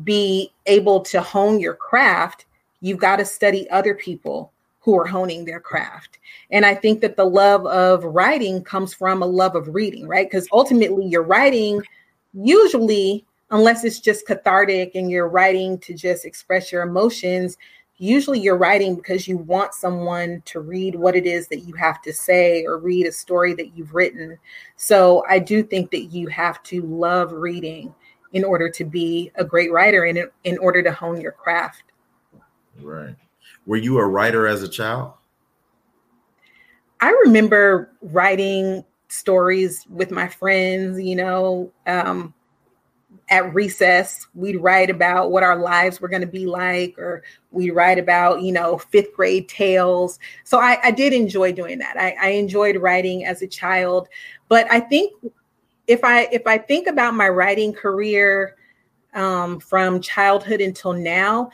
be 0.05 0.53
able 0.67 1.01
to 1.01 1.21
hone 1.21 1.59
your 1.59 1.75
craft, 1.75 2.47
you've 2.81 3.01
got 3.01 3.17
to 3.17 3.25
study 3.25 3.69
other 3.71 3.95
people 3.95 4.53
who 4.79 4.97
are 4.97 5.07
honing 5.07 5.45
their 5.45 5.59
craft. 5.59 6.21
And 6.53 6.65
I 6.65 6.75
think 6.77 7.01
that 7.01 7.17
the 7.17 7.25
love 7.25 7.67
of 7.67 8.05
writing 8.05 8.63
comes 8.63 8.95
from 8.95 9.21
a 9.21 9.27
love 9.27 9.57
of 9.57 9.75
reading, 9.75 10.07
right? 10.07 10.31
Because 10.31 10.47
ultimately 10.53 11.05
you're 11.05 11.25
writing 11.25 11.83
usually 12.33 13.27
unless 13.51 13.83
it's 13.83 13.99
just 13.99 14.25
cathartic 14.25 14.95
and 14.95 15.11
you're 15.11 15.29
writing 15.29 15.79
to 15.79 15.95
just 15.95 16.25
express 16.25 16.71
your 16.71 16.83
emotions, 16.83 17.59
usually 18.01 18.41
you're 18.41 18.57
writing 18.57 18.95
because 18.95 19.29
you 19.29 19.37
want 19.37 19.75
someone 19.75 20.43
to 20.47 20.59
read 20.59 20.95
what 20.95 21.15
it 21.15 21.27
is 21.27 21.49
that 21.49 21.61
you 21.61 21.75
have 21.75 22.01
to 22.01 22.15
say 22.15 22.65
or 22.65 22.79
read 22.79 23.07
a 23.07 23.13
story 23.13 23.53
that 23.53 23.77
you've 23.77 23.95
written. 23.95 24.39
So 24.77 25.23
I 25.29 25.39
do 25.39 25.63
think 25.63 25.91
that 25.91 26.05
you 26.05 26.27
have 26.29 26.63
to 26.65 26.81
love 26.81 27.31
reading 27.33 27.95
in 28.33 28.43
order 28.43 28.71
to 28.71 28.85
be 28.85 29.31
a 29.35 29.45
great 29.45 29.71
writer 29.71 30.05
and 30.05 30.19
in, 30.45 30.59
order 30.59 30.83
to 30.83 30.91
hone 30.91 31.21
your 31.21 31.33
craft. 31.33 31.83
Right. 32.81 33.17
Were 33.67 33.77
you 33.77 33.99
a 33.99 34.07
writer 34.07 34.47
as 34.47 34.63
a 34.63 34.69
child? 34.69 35.13
I 37.01 37.11
remember 37.25 37.93
writing 38.01 38.83
stories 39.09 39.87
with 39.91 40.11
my 40.11 40.27
friends, 40.27 40.99
you 41.03 41.17
know, 41.17 41.71
um, 41.87 42.33
at 43.31 43.55
recess, 43.55 44.27
we'd 44.35 44.61
write 44.61 44.91
about 44.91 45.31
what 45.31 45.45
our 45.45 45.57
lives 45.57 46.01
were 46.01 46.09
going 46.09 46.21
to 46.21 46.27
be 46.27 46.47
like, 46.47 46.99
or 46.99 47.23
we'd 47.53 47.71
write 47.71 47.99
about, 47.99 48.43
you 48.43 48.51
know, 48.51 48.77
fifth 48.77 49.15
grade 49.15 49.49
tales. 49.49 50.19
So 50.45 50.59
I, 50.59 50.79
I 50.83 50.91
did 50.91 51.13
enjoy 51.13 51.53
doing 51.53 51.79
that. 51.79 51.97
I, 51.97 52.17
I 52.21 52.29
enjoyed 52.31 52.77
writing 52.77 53.25
as 53.25 53.41
a 53.41 53.47
child, 53.47 54.09
but 54.49 54.67
I 54.71 54.81
think 54.81 55.15
if 55.87 56.03
I 56.05 56.23
if 56.33 56.47
I 56.47 56.59
think 56.59 56.89
about 56.89 57.15
my 57.15 57.29
writing 57.29 57.73
career 57.73 58.57
um, 59.15 59.61
from 59.61 60.01
childhood 60.01 60.61
until 60.61 60.93
now, 60.93 61.51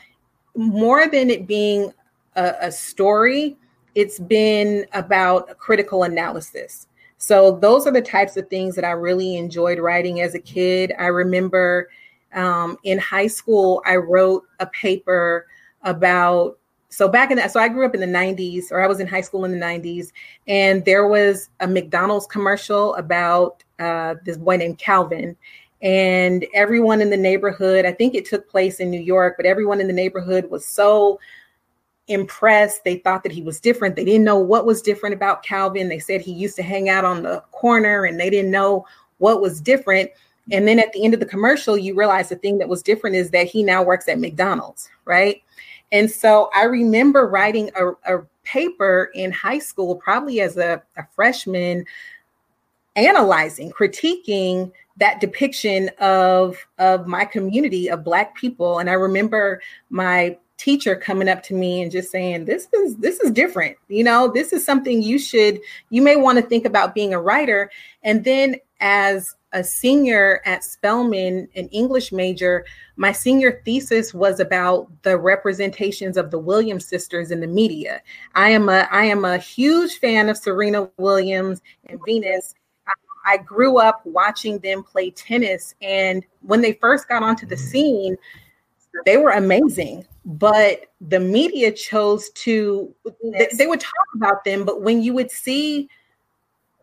more 0.54 1.08
than 1.08 1.30
it 1.30 1.46
being 1.46 1.92
a, 2.36 2.54
a 2.62 2.72
story, 2.72 3.56
it's 3.94 4.18
been 4.18 4.86
about 4.92 5.56
critical 5.58 6.04
analysis. 6.04 6.86
So 7.18 7.56
those 7.56 7.86
are 7.86 7.92
the 7.92 8.02
types 8.02 8.36
of 8.36 8.48
things 8.48 8.74
that 8.74 8.84
I 8.84 8.90
really 8.90 9.36
enjoyed 9.36 9.78
writing 9.78 10.20
as 10.20 10.34
a 10.34 10.38
kid. 10.38 10.92
I 10.98 11.06
remember 11.06 11.88
um, 12.34 12.76
in 12.84 12.98
high 12.98 13.26
school, 13.26 13.82
I 13.86 13.96
wrote 13.96 14.44
a 14.60 14.66
paper 14.66 15.46
about 15.82 16.58
so 16.88 17.08
back 17.08 17.30
in 17.30 17.36
that 17.36 17.50
so 17.50 17.60
i 17.60 17.68
grew 17.68 17.84
up 17.84 17.94
in 17.94 18.00
the 18.00 18.06
90s 18.06 18.70
or 18.70 18.80
i 18.80 18.86
was 18.86 19.00
in 19.00 19.06
high 19.06 19.20
school 19.20 19.44
in 19.44 19.52
the 19.52 19.58
90s 19.58 20.12
and 20.46 20.84
there 20.84 21.06
was 21.06 21.50
a 21.60 21.66
mcdonald's 21.66 22.26
commercial 22.26 22.94
about 22.94 23.62
uh, 23.78 24.14
this 24.24 24.36
boy 24.36 24.56
named 24.56 24.78
Calvin. 24.78 25.36
And 25.82 26.46
everyone 26.54 27.02
in 27.02 27.10
the 27.10 27.16
neighborhood, 27.16 27.84
I 27.84 27.92
think 27.92 28.14
it 28.14 28.24
took 28.24 28.48
place 28.48 28.80
in 28.80 28.90
New 28.90 29.00
York, 29.00 29.34
but 29.36 29.46
everyone 29.46 29.80
in 29.80 29.86
the 29.86 29.92
neighborhood 29.92 30.50
was 30.50 30.64
so 30.64 31.20
impressed. 32.08 32.84
They 32.84 32.96
thought 32.96 33.22
that 33.22 33.32
he 33.32 33.42
was 33.42 33.60
different. 33.60 33.96
They 33.96 34.04
didn't 34.04 34.24
know 34.24 34.38
what 34.38 34.66
was 34.66 34.82
different 34.82 35.14
about 35.14 35.42
Calvin. 35.42 35.88
They 35.88 35.98
said 35.98 36.20
he 36.20 36.32
used 36.32 36.56
to 36.56 36.62
hang 36.62 36.88
out 36.88 37.04
on 37.04 37.22
the 37.22 37.40
corner 37.52 38.04
and 38.04 38.18
they 38.18 38.30
didn't 38.30 38.50
know 38.50 38.86
what 39.18 39.40
was 39.40 39.60
different. 39.60 40.10
And 40.52 40.68
then 40.68 40.78
at 40.78 40.92
the 40.92 41.04
end 41.04 41.14
of 41.14 41.20
the 41.20 41.26
commercial, 41.26 41.76
you 41.76 41.94
realize 41.94 42.28
the 42.28 42.36
thing 42.36 42.58
that 42.58 42.68
was 42.68 42.82
different 42.82 43.16
is 43.16 43.30
that 43.30 43.46
he 43.46 43.62
now 43.62 43.82
works 43.82 44.08
at 44.08 44.20
McDonald's, 44.20 44.88
right? 45.04 45.42
And 45.90 46.10
so 46.10 46.50
I 46.54 46.64
remember 46.64 47.28
writing 47.28 47.70
a, 47.76 48.16
a 48.16 48.22
paper 48.44 49.10
in 49.14 49.32
high 49.32 49.58
school, 49.58 49.96
probably 49.96 50.40
as 50.40 50.56
a, 50.56 50.82
a 50.96 51.06
freshman, 51.14 51.84
analyzing, 52.94 53.72
critiquing 53.72 54.70
that 54.98 55.20
depiction 55.20 55.90
of 56.00 56.56
of 56.78 57.06
my 57.06 57.24
community 57.24 57.88
of 57.90 58.02
black 58.02 58.34
people 58.34 58.78
and 58.78 58.88
i 58.88 58.94
remember 58.94 59.60
my 59.90 60.36
teacher 60.56 60.96
coming 60.96 61.28
up 61.28 61.42
to 61.42 61.54
me 61.54 61.82
and 61.82 61.92
just 61.92 62.10
saying 62.10 62.44
this 62.44 62.68
is 62.72 62.96
this 62.96 63.20
is 63.20 63.30
different 63.30 63.76
you 63.88 64.02
know 64.02 64.30
this 64.32 64.52
is 64.52 64.64
something 64.64 65.02
you 65.02 65.18
should 65.18 65.60
you 65.90 66.00
may 66.00 66.16
want 66.16 66.38
to 66.38 66.44
think 66.44 66.64
about 66.64 66.94
being 66.94 67.12
a 67.12 67.20
writer 67.20 67.70
and 68.02 68.24
then 68.24 68.56
as 68.80 69.34
a 69.52 69.64
senior 69.64 70.42
at 70.44 70.62
Spelman, 70.62 71.48
an 71.56 71.68
English 71.68 72.12
major, 72.12 72.66
my 72.96 73.10
senior 73.10 73.62
thesis 73.64 74.12
was 74.12 74.38
about 74.38 74.90
the 75.02 75.16
representations 75.16 76.18
of 76.18 76.30
the 76.30 76.38
Williams 76.38 76.86
sisters 76.86 77.30
in 77.30 77.40
the 77.40 77.46
media. 77.46 78.02
I 78.34 78.50
am 78.50 78.68
a 78.68 78.86
I 78.90 79.04
am 79.04 79.24
a 79.24 79.38
huge 79.38 79.98
fan 79.98 80.28
of 80.28 80.36
Serena 80.36 80.90
Williams 80.98 81.62
and 81.86 81.98
Venus. 82.04 82.54
I 83.24 83.38
grew 83.38 83.78
up 83.78 84.02
watching 84.04 84.58
them 84.58 84.84
play 84.84 85.10
tennis, 85.10 85.74
and 85.80 86.24
when 86.42 86.60
they 86.60 86.74
first 86.74 87.08
got 87.08 87.22
onto 87.22 87.46
the 87.46 87.56
mm. 87.56 87.70
scene, 87.70 88.16
they 89.04 89.16
were 89.16 89.30
amazing. 89.30 90.06
But 90.26 90.86
the 91.00 91.20
media 91.20 91.70
chose 91.70 92.30
to 92.30 92.92
they, 93.22 93.48
they 93.54 93.66
would 93.68 93.80
talk 93.80 93.92
about 94.16 94.42
them, 94.44 94.64
but 94.64 94.82
when 94.82 95.00
you 95.00 95.12
would 95.14 95.30
see 95.30 95.88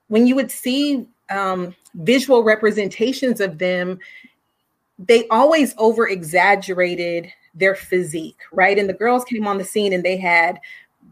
when 0.08 0.26
you 0.26 0.36
would 0.36 0.50
see 0.50 1.06
um, 1.30 1.76
visual 1.96 2.44
representations 2.44 3.42
of 3.42 3.58
them, 3.58 4.00
they 4.98 5.28
always 5.28 5.74
over 5.78 6.08
exaggerated 6.08 7.32
their 7.54 7.76
physique, 7.76 8.40
right? 8.52 8.80
And 8.80 8.88
the 8.88 8.94
girls 8.94 9.26
came 9.26 9.46
on 9.46 9.58
the 9.58 9.64
scene 9.64 9.92
and 9.92 10.04
they 10.04 10.18
had 10.18 10.60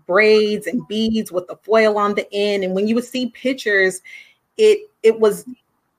braids 0.07 0.67
and 0.67 0.88
beads 0.88 1.32
with 1.32 1.47
the 1.47 1.57
foil 1.57 1.97
on 1.97 2.15
the 2.15 2.27
end. 2.34 2.63
And 2.63 2.73
when 2.73 2.88
you 2.88 2.95
would 2.95 3.05
see 3.05 3.27
pictures, 3.27 4.01
it 4.57 4.89
it 5.03 5.19
was 5.19 5.45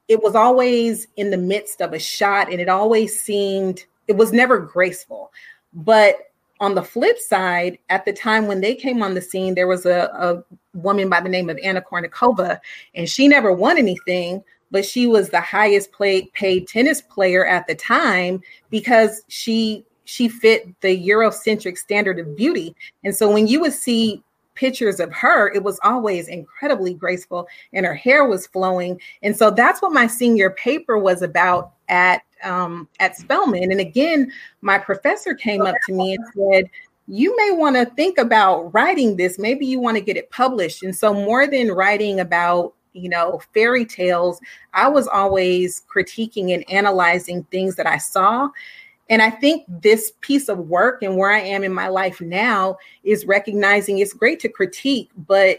it 0.08 0.22
was 0.22 0.34
always 0.34 1.08
in 1.16 1.30
the 1.30 1.36
midst 1.36 1.80
of 1.80 1.92
a 1.92 1.98
shot 1.98 2.50
and 2.50 2.60
it 2.60 2.68
always 2.68 3.20
seemed 3.20 3.84
it 4.08 4.16
was 4.16 4.32
never 4.32 4.58
graceful. 4.58 5.32
But 5.72 6.16
on 6.60 6.74
the 6.74 6.82
flip 6.82 7.18
side, 7.18 7.78
at 7.90 8.04
the 8.04 8.12
time 8.12 8.46
when 8.46 8.60
they 8.60 8.74
came 8.74 9.02
on 9.02 9.14
the 9.14 9.20
scene, 9.20 9.54
there 9.54 9.66
was 9.66 9.84
a, 9.84 10.10
a 10.14 10.78
woman 10.78 11.08
by 11.08 11.20
the 11.20 11.28
name 11.28 11.50
of 11.50 11.58
Anna 11.62 11.82
Kournikova, 11.82 12.60
and 12.94 13.08
she 13.08 13.26
never 13.26 13.52
won 13.52 13.78
anything, 13.78 14.44
but 14.70 14.84
she 14.84 15.06
was 15.06 15.30
the 15.30 15.40
highest 15.40 15.92
paid 15.92 16.32
paid 16.32 16.68
tennis 16.68 17.02
player 17.02 17.44
at 17.44 17.66
the 17.66 17.74
time 17.74 18.40
because 18.70 19.22
she 19.28 19.84
she 20.04 20.28
fit 20.28 20.68
the 20.80 21.08
Eurocentric 21.08 21.78
standard 21.78 22.18
of 22.18 22.36
beauty. 22.36 22.74
And 23.04 23.14
so 23.14 23.30
when 23.30 23.46
you 23.46 23.60
would 23.60 23.72
see 23.72 24.22
pictures 24.54 25.00
of 25.00 25.12
her, 25.12 25.52
it 25.52 25.62
was 25.62 25.80
always 25.82 26.28
incredibly 26.28 26.94
graceful 26.94 27.48
and 27.72 27.86
her 27.86 27.94
hair 27.94 28.26
was 28.26 28.46
flowing. 28.46 29.00
And 29.22 29.36
so 29.36 29.50
that's 29.50 29.80
what 29.80 29.92
my 29.92 30.06
senior 30.06 30.50
paper 30.50 30.98
was 30.98 31.22
about 31.22 31.72
at 31.88 32.22
um, 32.44 32.88
at 33.00 33.16
Spelman. 33.16 33.70
And 33.70 33.80
again, 33.80 34.30
my 34.60 34.78
professor 34.78 35.34
came 35.34 35.62
up 35.62 35.76
to 35.86 35.92
me 35.92 36.14
and 36.14 36.24
said, 36.34 36.70
you 37.08 37.36
may 37.36 37.50
want 37.50 37.76
to 37.76 37.86
think 37.94 38.18
about 38.18 38.72
writing 38.72 39.16
this. 39.16 39.38
Maybe 39.38 39.66
you 39.66 39.80
want 39.80 39.96
to 39.96 40.02
get 40.02 40.16
it 40.16 40.30
published. 40.30 40.82
And 40.82 40.94
so, 40.94 41.12
more 41.12 41.46
than 41.46 41.72
writing 41.72 42.20
about, 42.20 42.74
you 42.92 43.08
know, 43.08 43.40
fairy 43.52 43.84
tales, 43.84 44.40
I 44.72 44.88
was 44.88 45.08
always 45.08 45.82
critiquing 45.92 46.54
and 46.54 46.68
analyzing 46.70 47.44
things 47.44 47.76
that 47.76 47.86
I 47.86 47.98
saw. 47.98 48.48
And 49.10 49.20
I 49.20 49.30
think 49.30 49.64
this 49.68 50.12
piece 50.20 50.48
of 50.48 50.58
work 50.58 51.02
and 51.02 51.16
where 51.16 51.30
I 51.30 51.40
am 51.40 51.64
in 51.64 51.74
my 51.74 51.88
life 51.88 52.20
now 52.20 52.78
is 53.02 53.26
recognizing 53.26 53.98
it's 53.98 54.14
great 54.14 54.40
to 54.40 54.48
critique, 54.48 55.10
but 55.26 55.58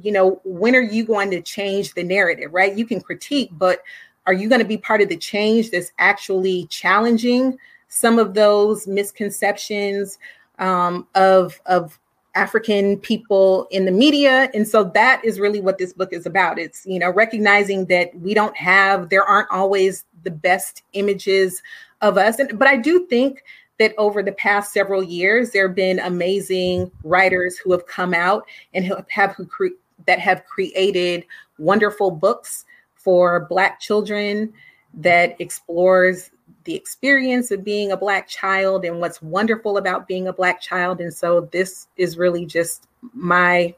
you 0.00 0.10
know, 0.10 0.40
when 0.44 0.74
are 0.74 0.80
you 0.80 1.04
going 1.04 1.30
to 1.32 1.42
change 1.42 1.92
the 1.92 2.02
narrative, 2.02 2.54
right? 2.54 2.74
You 2.74 2.86
can 2.86 3.00
critique, 3.00 3.50
but 3.52 3.80
are 4.26 4.32
you 4.32 4.48
going 4.48 4.60
to 4.60 4.66
be 4.66 4.76
part 4.76 5.00
of 5.00 5.08
the 5.08 5.16
change 5.16 5.70
that's 5.70 5.92
actually 5.98 6.66
challenging 6.66 7.58
some 7.88 8.18
of 8.18 8.34
those 8.34 8.86
misconceptions 8.86 10.18
um, 10.58 11.06
of 11.14 11.60
of 11.66 11.98
African 12.34 12.98
people 12.98 13.66
in 13.70 13.84
the 13.84 13.90
media. 13.90 14.50
And 14.54 14.66
so 14.66 14.84
that 14.84 15.22
is 15.24 15.38
really 15.38 15.60
what 15.60 15.78
this 15.78 15.92
book 15.92 16.12
is 16.12 16.24
about. 16.24 16.58
It's, 16.58 16.86
you 16.86 16.98
know, 16.98 17.10
recognizing 17.10 17.86
that 17.86 18.14
we 18.18 18.32
don't 18.32 18.56
have, 18.56 19.10
there 19.10 19.24
aren't 19.24 19.50
always 19.50 20.04
the 20.24 20.30
best 20.30 20.82
images 20.94 21.62
of 22.00 22.16
us. 22.16 22.38
And, 22.38 22.58
but 22.58 22.68
I 22.68 22.76
do 22.76 23.06
think 23.06 23.44
that 23.78 23.94
over 23.98 24.22
the 24.22 24.32
past 24.32 24.72
several 24.72 25.02
years, 25.02 25.50
there 25.50 25.68
have 25.68 25.76
been 25.76 25.98
amazing 25.98 26.90
writers 27.04 27.58
who 27.58 27.72
have 27.72 27.86
come 27.86 28.14
out 28.14 28.46
and 28.72 28.84
have, 28.84 29.04
have 29.10 29.32
who 29.32 29.44
cre- 29.44 29.66
that 30.06 30.18
have 30.18 30.44
created 30.46 31.24
wonderful 31.58 32.10
books 32.10 32.64
for 33.02 33.46
Black 33.46 33.80
children 33.80 34.52
that 34.94 35.40
explores 35.40 36.30
the 36.64 36.74
experience 36.74 37.50
of 37.50 37.64
being 37.64 37.92
a 37.92 37.96
Black 37.96 38.28
child 38.28 38.84
and 38.84 39.00
what's 39.00 39.20
wonderful 39.22 39.78
about 39.78 40.06
being 40.06 40.28
a 40.28 40.32
Black 40.32 40.60
child. 40.60 41.00
And 41.00 41.12
so 41.12 41.48
this 41.52 41.88
is 41.96 42.16
really 42.16 42.46
just 42.46 42.88
my, 43.14 43.74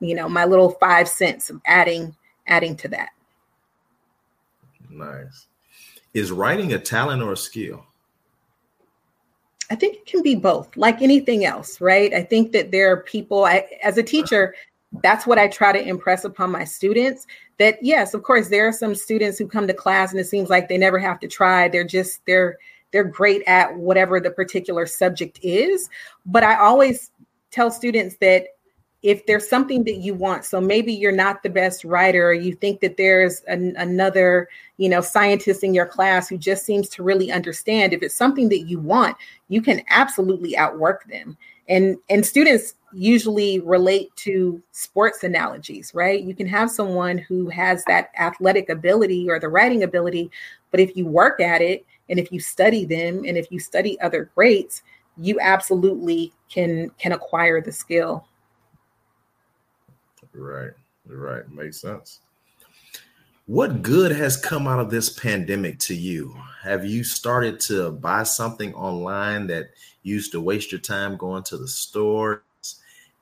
you 0.00 0.14
know, 0.14 0.28
my 0.28 0.44
little 0.44 0.70
five 0.70 1.08
cents 1.08 1.50
of 1.50 1.60
adding 1.66 2.14
adding 2.46 2.76
to 2.76 2.88
that. 2.88 3.10
Nice. 4.88 5.48
Is 6.14 6.30
writing 6.32 6.72
a 6.72 6.78
talent 6.78 7.22
or 7.22 7.32
a 7.32 7.36
skill? 7.36 7.84
I 9.68 9.74
think 9.74 9.96
it 9.96 10.06
can 10.06 10.22
be 10.22 10.36
both, 10.36 10.76
like 10.76 11.02
anything 11.02 11.44
else, 11.44 11.80
right? 11.80 12.14
I 12.14 12.22
think 12.22 12.52
that 12.52 12.70
there 12.70 12.92
are 12.92 12.98
people, 12.98 13.44
I, 13.44 13.66
as 13.82 13.98
a 13.98 14.02
teacher, 14.02 14.54
that's 15.02 15.26
what 15.26 15.38
I 15.38 15.48
try 15.48 15.72
to 15.72 15.88
impress 15.88 16.24
upon 16.24 16.50
my 16.50 16.64
students 16.64 17.26
that 17.58 17.78
yes, 17.82 18.14
of 18.14 18.22
course, 18.22 18.48
there 18.48 18.68
are 18.68 18.72
some 18.72 18.94
students 18.94 19.38
who 19.38 19.46
come 19.46 19.66
to 19.66 19.74
class 19.74 20.10
and 20.10 20.20
it 20.20 20.26
seems 20.26 20.50
like 20.50 20.68
they 20.68 20.78
never 20.78 20.98
have 20.98 21.18
to 21.20 21.28
try. 21.28 21.68
They're 21.68 21.84
just 21.84 22.24
they're 22.26 22.58
they're 22.92 23.04
great 23.04 23.42
at 23.46 23.76
whatever 23.76 24.20
the 24.20 24.30
particular 24.30 24.86
subject 24.86 25.38
is. 25.42 25.88
But 26.24 26.44
I 26.44 26.56
always 26.56 27.10
tell 27.50 27.70
students 27.70 28.16
that 28.18 28.46
if 29.02 29.24
there's 29.26 29.48
something 29.48 29.84
that 29.84 29.98
you 29.98 30.14
want 30.14 30.44
so 30.44 30.60
maybe 30.60 30.92
you're 30.92 31.12
not 31.12 31.42
the 31.42 31.50
best 31.50 31.84
writer 31.84 32.28
or 32.28 32.32
you 32.32 32.54
think 32.54 32.80
that 32.80 32.96
there's 32.96 33.42
an, 33.42 33.74
another 33.76 34.48
you 34.78 34.88
know 34.88 35.00
scientist 35.00 35.62
in 35.62 35.74
your 35.74 35.86
class 35.86 36.28
who 36.28 36.36
just 36.38 36.64
seems 36.64 36.88
to 36.88 37.02
really 37.02 37.30
understand 37.30 37.92
if 37.92 38.02
it's 38.02 38.14
something 38.14 38.48
that 38.48 38.66
you 38.66 38.80
want 38.80 39.16
you 39.48 39.60
can 39.60 39.82
absolutely 39.90 40.56
outwork 40.56 41.06
them 41.08 41.36
and 41.68 41.96
and 42.08 42.24
students 42.24 42.74
usually 42.92 43.60
relate 43.60 44.14
to 44.16 44.62
sports 44.72 45.22
analogies 45.22 45.92
right? 45.94 46.22
You 46.22 46.34
can 46.34 46.46
have 46.46 46.70
someone 46.70 47.18
who 47.18 47.48
has 47.50 47.84
that 47.84 48.10
athletic 48.18 48.68
ability 48.68 49.28
or 49.28 49.38
the 49.38 49.48
writing 49.48 49.82
ability 49.82 50.30
but 50.70 50.80
if 50.80 50.96
you 50.96 51.06
work 51.06 51.40
at 51.40 51.60
it 51.60 51.84
and 52.08 52.18
if 52.18 52.30
you 52.32 52.40
study 52.40 52.84
them 52.84 53.24
and 53.26 53.36
if 53.36 53.50
you 53.50 53.58
study 53.58 54.00
other 54.00 54.30
greats 54.34 54.82
you 55.18 55.38
absolutely 55.40 56.32
can 56.50 56.90
can 56.98 57.12
acquire 57.12 57.60
the 57.60 57.72
skill. 57.72 58.26
Right 60.32 60.72
right. 61.14 61.48
Makes 61.50 61.80
sense. 61.80 62.20
What 63.46 63.82
good 63.82 64.10
has 64.10 64.36
come 64.36 64.66
out 64.66 64.80
of 64.80 64.90
this 64.90 65.08
pandemic 65.08 65.78
to 65.80 65.94
you? 65.94 66.34
Have 66.62 66.84
you 66.84 67.04
started 67.04 67.60
to 67.60 67.92
buy 67.92 68.24
something 68.24 68.74
online 68.74 69.46
that 69.46 69.70
used 70.06 70.32
to 70.32 70.40
waste 70.40 70.72
your 70.72 70.80
time 70.80 71.16
going 71.16 71.42
to 71.44 71.56
the 71.56 71.68
store? 71.68 72.44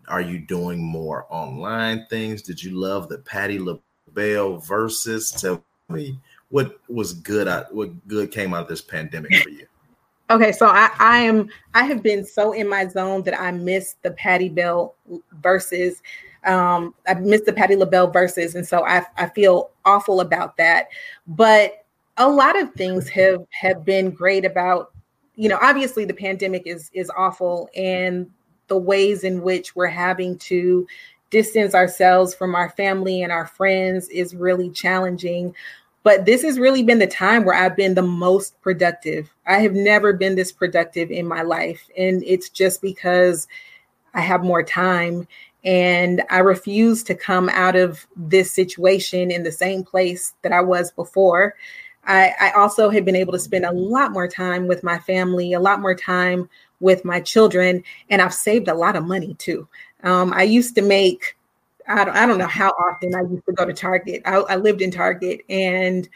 Are 0.09 0.21
you 0.21 0.39
doing 0.39 0.83
more 0.83 1.27
online 1.31 2.07
things? 2.11 2.43
Did 2.43 2.63
you 2.63 2.73
love 2.73 3.09
the 3.09 3.19
Patti 3.19 3.59
LaBelle 3.59 4.61
Verzuz? 4.61 5.41
Tell 5.41 5.65
me 5.89 6.19
what 6.51 6.79
was 6.89 7.15
good 7.15 7.49
what 7.71 8.07
good 8.07 8.31
came 8.31 8.55
out 8.55 8.63
of 8.63 8.69
this 8.69 8.83
pandemic 8.83 9.35
for 9.43 9.49
you. 9.49 9.67
Okay, 10.31 10.53
so 10.53 10.67
I, 10.67 10.91
I 10.99 11.19
am 11.21 11.49
I 11.75 11.85
have 11.85 12.03
been 12.03 12.25
so 12.25 12.53
in 12.53 12.69
my 12.69 12.87
zone 12.87 13.23
that 13.25 13.39
I 13.39 13.51
missed 13.51 14.03
the 14.03 14.11
Patty 14.13 14.49
Bell 14.49 14.95
Verzuz. 15.41 15.97
Um, 16.45 16.95
I 17.07 17.15
missed 17.15 17.47
the 17.47 17.53
Patti 17.53 17.77
LaBelle 17.77 18.13
Verzuz, 18.13 18.55
and 18.55 18.67
so 18.67 18.85
I, 18.85 19.05
I 19.17 19.29
feel 19.31 19.71
awful 19.85 20.21
about 20.21 20.57
that. 20.59 20.89
But 21.27 21.85
a 22.17 22.29
lot 22.29 22.61
of 22.61 22.73
things 22.75 23.09
have 23.09 23.47
have 23.51 23.85
been 23.85 24.11
great 24.11 24.45
about, 24.45 24.93
you 25.37 25.49
know, 25.49 25.59
obviously 25.61 26.05
the 26.05 26.15
pandemic 26.15 26.63
is 26.67 26.91
is 26.93 27.11
awful, 27.17 27.69
and 27.77 28.31
the 28.69 28.79
ways 28.79 29.25
in 29.25 29.43
which 29.43 29.77
we're 29.77 29.87
having 29.87 30.39
to 30.39 30.87
distance 31.31 31.75
ourselves 31.75 32.35
from 32.35 32.55
our 32.55 32.71
family 32.71 33.23
and 33.23 33.33
our 33.33 33.47
friends 33.47 34.09
is 34.09 34.35
really 34.35 34.71
challenging. 34.71 35.55
But 36.05 36.27
this 36.27 36.43
has 36.43 36.59
really 36.59 36.83
been 36.83 36.99
the 36.99 37.07
time 37.07 37.45
where 37.45 37.57
I've 37.57 37.77
been 37.77 37.95
the 37.95 38.03
most 38.03 38.61
productive. 38.61 39.35
I 39.47 39.59
have 39.59 39.73
never 39.73 40.13
been 40.13 40.37
this 40.37 40.53
productive 40.53 41.11
in 41.11 41.27
my 41.27 41.43
life. 41.43 41.89
And 41.97 42.23
it's 42.25 42.51
just 42.51 42.83
because 42.83 43.49
I 44.13 44.21
have 44.21 44.45
more 44.45 44.63
time. 44.63 45.27
And 45.65 46.23
I 46.29 46.39
refuse 46.39 47.03
to 47.05 47.15
come 47.15 47.49
out 47.49 47.75
of 47.75 48.07
this 48.17 48.53
situation 48.53 49.31
in 49.31 49.43
the 49.43 49.51
same 49.51 49.83
place 49.83 50.35
that 50.43 50.53
I 50.53 50.61
was 50.61 50.93
before. 50.93 51.55
I, 52.07 52.35
I, 52.41 52.51
also 52.53 52.91
have 52.91 53.05
been 53.05 53.17
able 53.17 53.33
to 53.33 53.39
spend 53.39 53.65
a 53.65 53.73
lot 53.73 54.13
more 54.13 54.29
time 54.29 54.67
with 54.67 54.83
my 54.83 54.99
family, 54.99 55.53
a 55.53 55.61
lot 55.61 55.81
more 55.81 55.95
time 55.95 56.49
with 56.81 57.05
my 57.05 57.21
children, 57.21 57.83
and 58.11 58.21
I've 58.21 58.35
saved 58.35 58.69
a 58.69 58.75
lot 58.75 58.97
of 58.97 59.05
money 59.05 59.35
too. 59.35 59.67
Um, 60.03 60.33
I 60.33 60.43
used 60.43 60.75
to 60.75 60.83
make 60.83 61.37
I 61.87 62.05
don't, 62.05 62.17
I 62.17 62.27
don't 62.27 62.39
know 62.39 62.47
how 62.47 62.71
often 62.71 63.15
I 63.15 63.23
used 63.23 63.47
to 63.47 63.53
go 63.53 63.65
to 63.65 63.73
Target. 63.73 64.23
I, 64.25 64.37
I 64.37 64.57
lived 64.57 64.81
in 64.81 64.91
Target 64.91 65.43
and 65.49 66.09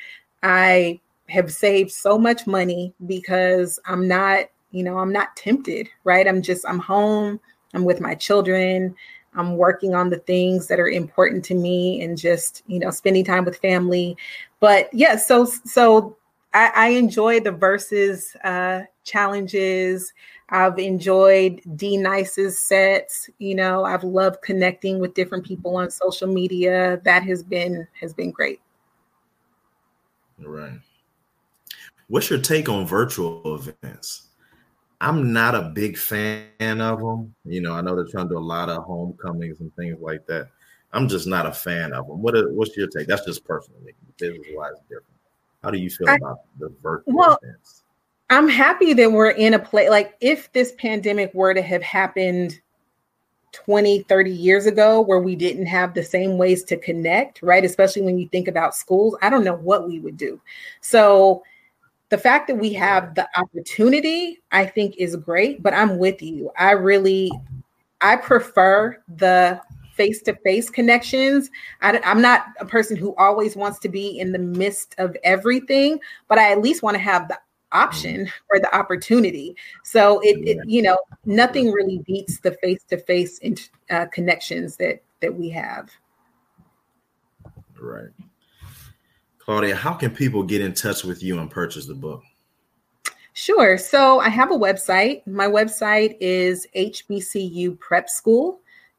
I 0.42 1.00
have 1.28 1.52
saved 1.52 1.90
so 1.90 2.18
much 2.18 2.46
money 2.46 2.94
because 3.06 3.78
I'm 3.84 4.08
not, 4.08 4.46
you 4.70 4.82
know, 4.82 4.98
I'm 4.98 5.12
not 5.12 5.36
tempted, 5.36 5.88
right? 6.04 6.26
I'm 6.26 6.42
just, 6.42 6.66
I'm 6.66 6.78
home, 6.78 7.38
I'm 7.74 7.84
with 7.84 8.00
my 8.00 8.14
children, 8.14 8.94
I'm 9.34 9.56
working 9.56 9.94
on 9.94 10.08
the 10.08 10.18
things 10.18 10.68
that 10.68 10.80
are 10.80 10.88
important 10.88 11.44
to 11.46 11.54
me 11.54 12.02
and 12.02 12.16
just, 12.16 12.62
you 12.66 12.78
know, 12.78 12.90
spending 12.90 13.24
time 13.24 13.44
with 13.44 13.58
family. 13.58 14.16
But 14.60 14.92
yeah, 14.92 15.16
so, 15.16 15.44
so 15.44 16.16
I, 16.54 16.72
I 16.74 16.88
enjoy 16.88 17.40
the 17.40 17.50
Verzuz 17.52 18.34
uh, 18.44 18.84
challenges. 19.04 20.12
I've 20.50 20.78
enjoyed 20.78 21.60
D-Nice's 21.76 22.58
sets. 22.58 23.28
You 23.38 23.54
know, 23.54 23.84
I've 23.84 24.04
loved 24.04 24.40
connecting 24.42 24.98
with 24.98 25.14
different 25.14 25.44
people 25.44 25.76
on 25.76 25.90
social 25.90 26.26
media. 26.26 27.00
That 27.04 27.22
has 27.24 27.42
been 27.42 27.86
has 28.00 28.14
been 28.14 28.30
great. 28.30 28.60
Right. 30.38 30.80
What's 32.08 32.30
your 32.30 32.38
take 32.38 32.68
on 32.68 32.86
virtual 32.86 33.42
events? 33.56 34.28
I'm 35.00 35.32
not 35.32 35.54
a 35.54 35.70
big 35.74 35.98
fan 35.98 36.80
of 36.80 37.00
them. 37.00 37.34
You 37.44 37.60
know, 37.60 37.74
I 37.74 37.82
know 37.82 37.94
they're 37.94 38.06
trying 38.06 38.28
to 38.28 38.34
do 38.34 38.38
a 38.38 38.40
lot 38.40 38.68
of 38.68 38.84
homecomings 38.84 39.60
and 39.60 39.74
things 39.76 39.98
like 40.00 40.26
that. 40.26 40.48
I'm 40.92 41.08
just 41.08 41.26
not 41.26 41.46
a 41.46 41.52
fan 41.52 41.92
of 41.92 42.06
them. 42.06 42.22
What 42.22 42.36
is, 42.36 42.44
what's 42.50 42.76
your 42.76 42.86
take? 42.88 43.06
That's 43.06 43.24
just 43.24 43.44
personally. 43.44 43.94
Business 44.18 44.46
wise, 44.52 44.72
different. 44.88 45.04
How 45.62 45.70
do 45.70 45.78
you 45.78 45.90
feel 45.90 46.08
I, 46.08 46.16
about 46.16 46.38
the 46.58 46.72
virtual 46.82 47.14
well, 47.14 47.38
events? 47.42 47.82
I'm 48.30 48.48
happy 48.48 48.94
that 48.94 49.10
we're 49.10 49.30
in 49.30 49.54
a 49.54 49.58
place 49.58 49.90
like 49.90 50.16
if 50.20 50.52
this 50.52 50.72
pandemic 50.78 51.32
were 51.34 51.54
to 51.54 51.62
have 51.62 51.82
happened 51.82 52.60
20, 53.52 54.02
30 54.02 54.30
years 54.30 54.66
ago 54.66 55.00
where 55.00 55.20
we 55.20 55.34
didn't 55.34 55.66
have 55.66 55.94
the 55.94 56.02
same 56.02 56.36
ways 56.36 56.62
to 56.64 56.76
connect, 56.76 57.42
right? 57.42 57.64
Especially 57.64 58.02
when 58.02 58.18
you 58.18 58.28
think 58.28 58.46
about 58.48 58.74
schools, 58.74 59.16
I 59.22 59.30
don't 59.30 59.44
know 59.44 59.56
what 59.56 59.88
we 59.88 60.00
would 60.00 60.16
do. 60.16 60.40
So 60.80 61.42
the 62.10 62.18
fact 62.18 62.46
that 62.48 62.56
we 62.56 62.72
have 62.74 63.14
the 63.14 63.28
opportunity, 63.38 64.40
I 64.52 64.66
think 64.66 64.96
is 64.96 65.16
great, 65.16 65.62
but 65.62 65.74
I'm 65.74 65.98
with 65.98 66.22
you. 66.22 66.50
I 66.58 66.72
really 66.72 67.30
I 68.00 68.16
prefer 68.16 69.02
the 69.16 69.60
face 69.98 70.22
to 70.22 70.34
face 70.36 70.70
connections. 70.70 71.50
I, 71.82 72.00
am 72.04 72.22
not 72.22 72.46
a 72.60 72.64
person 72.64 72.96
who 72.96 73.14
always 73.16 73.56
wants 73.56 73.78
to 73.80 73.90
be 73.90 74.18
in 74.18 74.32
the 74.32 74.38
midst 74.38 74.94
of 74.96 75.14
everything, 75.24 76.00
but 76.28 76.38
I 76.38 76.52
at 76.52 76.62
least 76.62 76.82
want 76.82 76.94
to 76.94 77.02
have 77.02 77.28
the 77.28 77.38
option 77.72 78.20
mm-hmm. 78.20 78.56
or 78.56 78.60
the 78.60 78.74
opportunity. 78.74 79.56
So 79.84 80.20
it, 80.20 80.38
it 80.48 80.58
you 80.66 80.80
know, 80.80 80.98
nothing 81.26 81.70
really 81.72 81.98
beats 82.06 82.40
the 82.40 82.52
face-to-face 82.52 83.40
uh, 83.90 84.06
connections 84.06 84.76
that 84.76 85.02
that 85.20 85.34
we 85.34 85.50
have. 85.50 85.90
Right. 87.78 88.10
Claudia, 89.38 89.74
how 89.74 89.94
can 89.94 90.14
people 90.14 90.42
get 90.42 90.60
in 90.60 90.74
touch 90.74 91.04
with 91.04 91.22
you 91.22 91.38
and 91.38 91.50
purchase 91.50 91.86
the 91.86 91.94
book? 91.94 92.22
Sure. 93.32 93.78
So 93.78 94.20
I 94.20 94.28
have 94.28 94.50
a 94.50 94.56
website. 94.56 95.26
My 95.26 95.46
website 95.46 96.16
is 96.20 96.66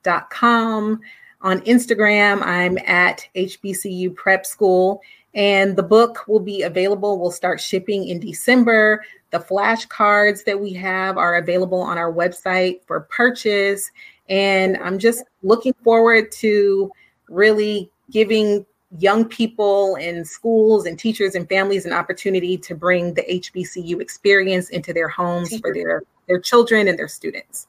hbcuprepschool.com. 0.04 1.02
On 1.42 1.62
Instagram, 1.62 2.42
I'm 2.42 2.78
at 2.80 3.26
HBCU 3.36 4.14
Prep 4.16 4.46
School. 4.46 5.02
And 5.36 5.76
the 5.76 5.84
book 5.84 6.28
will 6.28 6.40
be 6.40 6.64
available. 6.64 7.20
We'll 7.20 7.32
start 7.32 7.62
shipping 7.62 8.08
in 8.08 8.20
December. 8.20 9.04
The 9.32 9.40
flashcards 9.40 10.44
that 10.46 10.60
we 10.60 10.74
have 10.74 11.18
are 11.18 11.36
available 11.36 11.80
on 11.80 11.98
our 11.98 12.12
website 12.12 12.84
for 12.86 13.02
purchase. 13.02 13.90
And 14.28 14.76
I'm 14.78 15.00
just 15.00 15.24
looking 15.44 15.74
forward 15.84 16.32
to 16.34 16.92
really 17.30 17.90
giving 18.12 18.66
young 18.98 19.24
people 19.24 19.96
in 19.98 20.26
schools 20.26 20.88
and 20.88 20.98
teachers 20.98 21.36
and 21.36 21.48
families 21.48 21.86
an 21.86 21.94
opportunity 21.94 22.58
to 22.58 22.74
bring 22.74 23.14
the 23.14 23.22
HBCU 23.22 24.02
experience 24.02 24.70
into 24.70 24.94
their 24.94 25.08
homes 25.08 25.56
for 25.60 25.74
their, 25.74 26.02
their 26.28 26.40
children 26.40 26.88
and 26.88 26.98
their 26.98 27.08
students. 27.08 27.68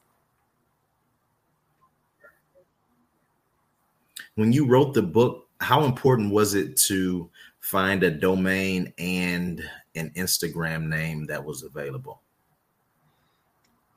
When 4.35 4.51
you 4.53 4.65
wrote 4.65 4.93
the 4.93 5.01
book, 5.01 5.47
how 5.59 5.83
important 5.83 6.31
was 6.31 6.53
it 6.53 6.77
to 6.77 7.29
find 7.59 8.03
a 8.03 8.11
domain 8.11 8.93
and 8.97 9.61
an 9.95 10.11
Instagram 10.15 10.87
name 10.87 11.25
that 11.27 11.43
was 11.43 11.63
available? 11.63 12.21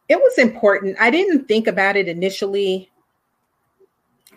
It 0.09 0.17
was 0.17 0.39
important. 0.39 0.97
I 1.01 1.11
didn't 1.11 1.47
think 1.47 1.67
about 1.67 1.97
it 1.97 2.09
initially. 2.09 2.91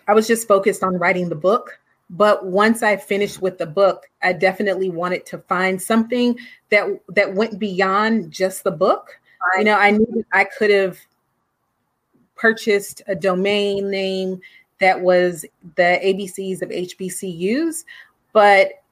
I 0.08 0.14
was 0.14 0.28
just 0.28 0.48
focused 0.48 0.84
on 0.84 0.98
writing 0.98 1.30
the 1.30 1.36
book. 1.36 1.80
But 2.10 2.46
once 2.46 2.84
I 2.84 2.96
finished 2.96 3.42
with 3.42 3.58
the 3.58 3.66
book, 3.66 4.10
I 4.24 4.32
definitely 4.32 4.90
wanted 4.90 5.26
to 5.26 5.40
find 5.40 5.82
something 5.82 6.38
that 6.70 6.88
that 7.10 7.34
went 7.34 7.60
beyond 7.60 8.32
just 8.32 8.64
the 8.64 8.72
book. 8.72 9.20
You 9.58 9.66
know, 9.66 9.76
I 9.76 9.92
knew 9.92 10.26
I 10.32 10.46
could 10.46 10.70
have 10.70 10.98
purchased 12.36 13.02
a 13.08 13.16
domain 13.16 13.90
name 13.90 14.40
that 14.80 15.02
was 15.02 15.46
the 15.76 16.00
ABCs 16.04 16.62
of 16.62 16.70
HBCUs, 16.70 17.84
but 18.34 18.84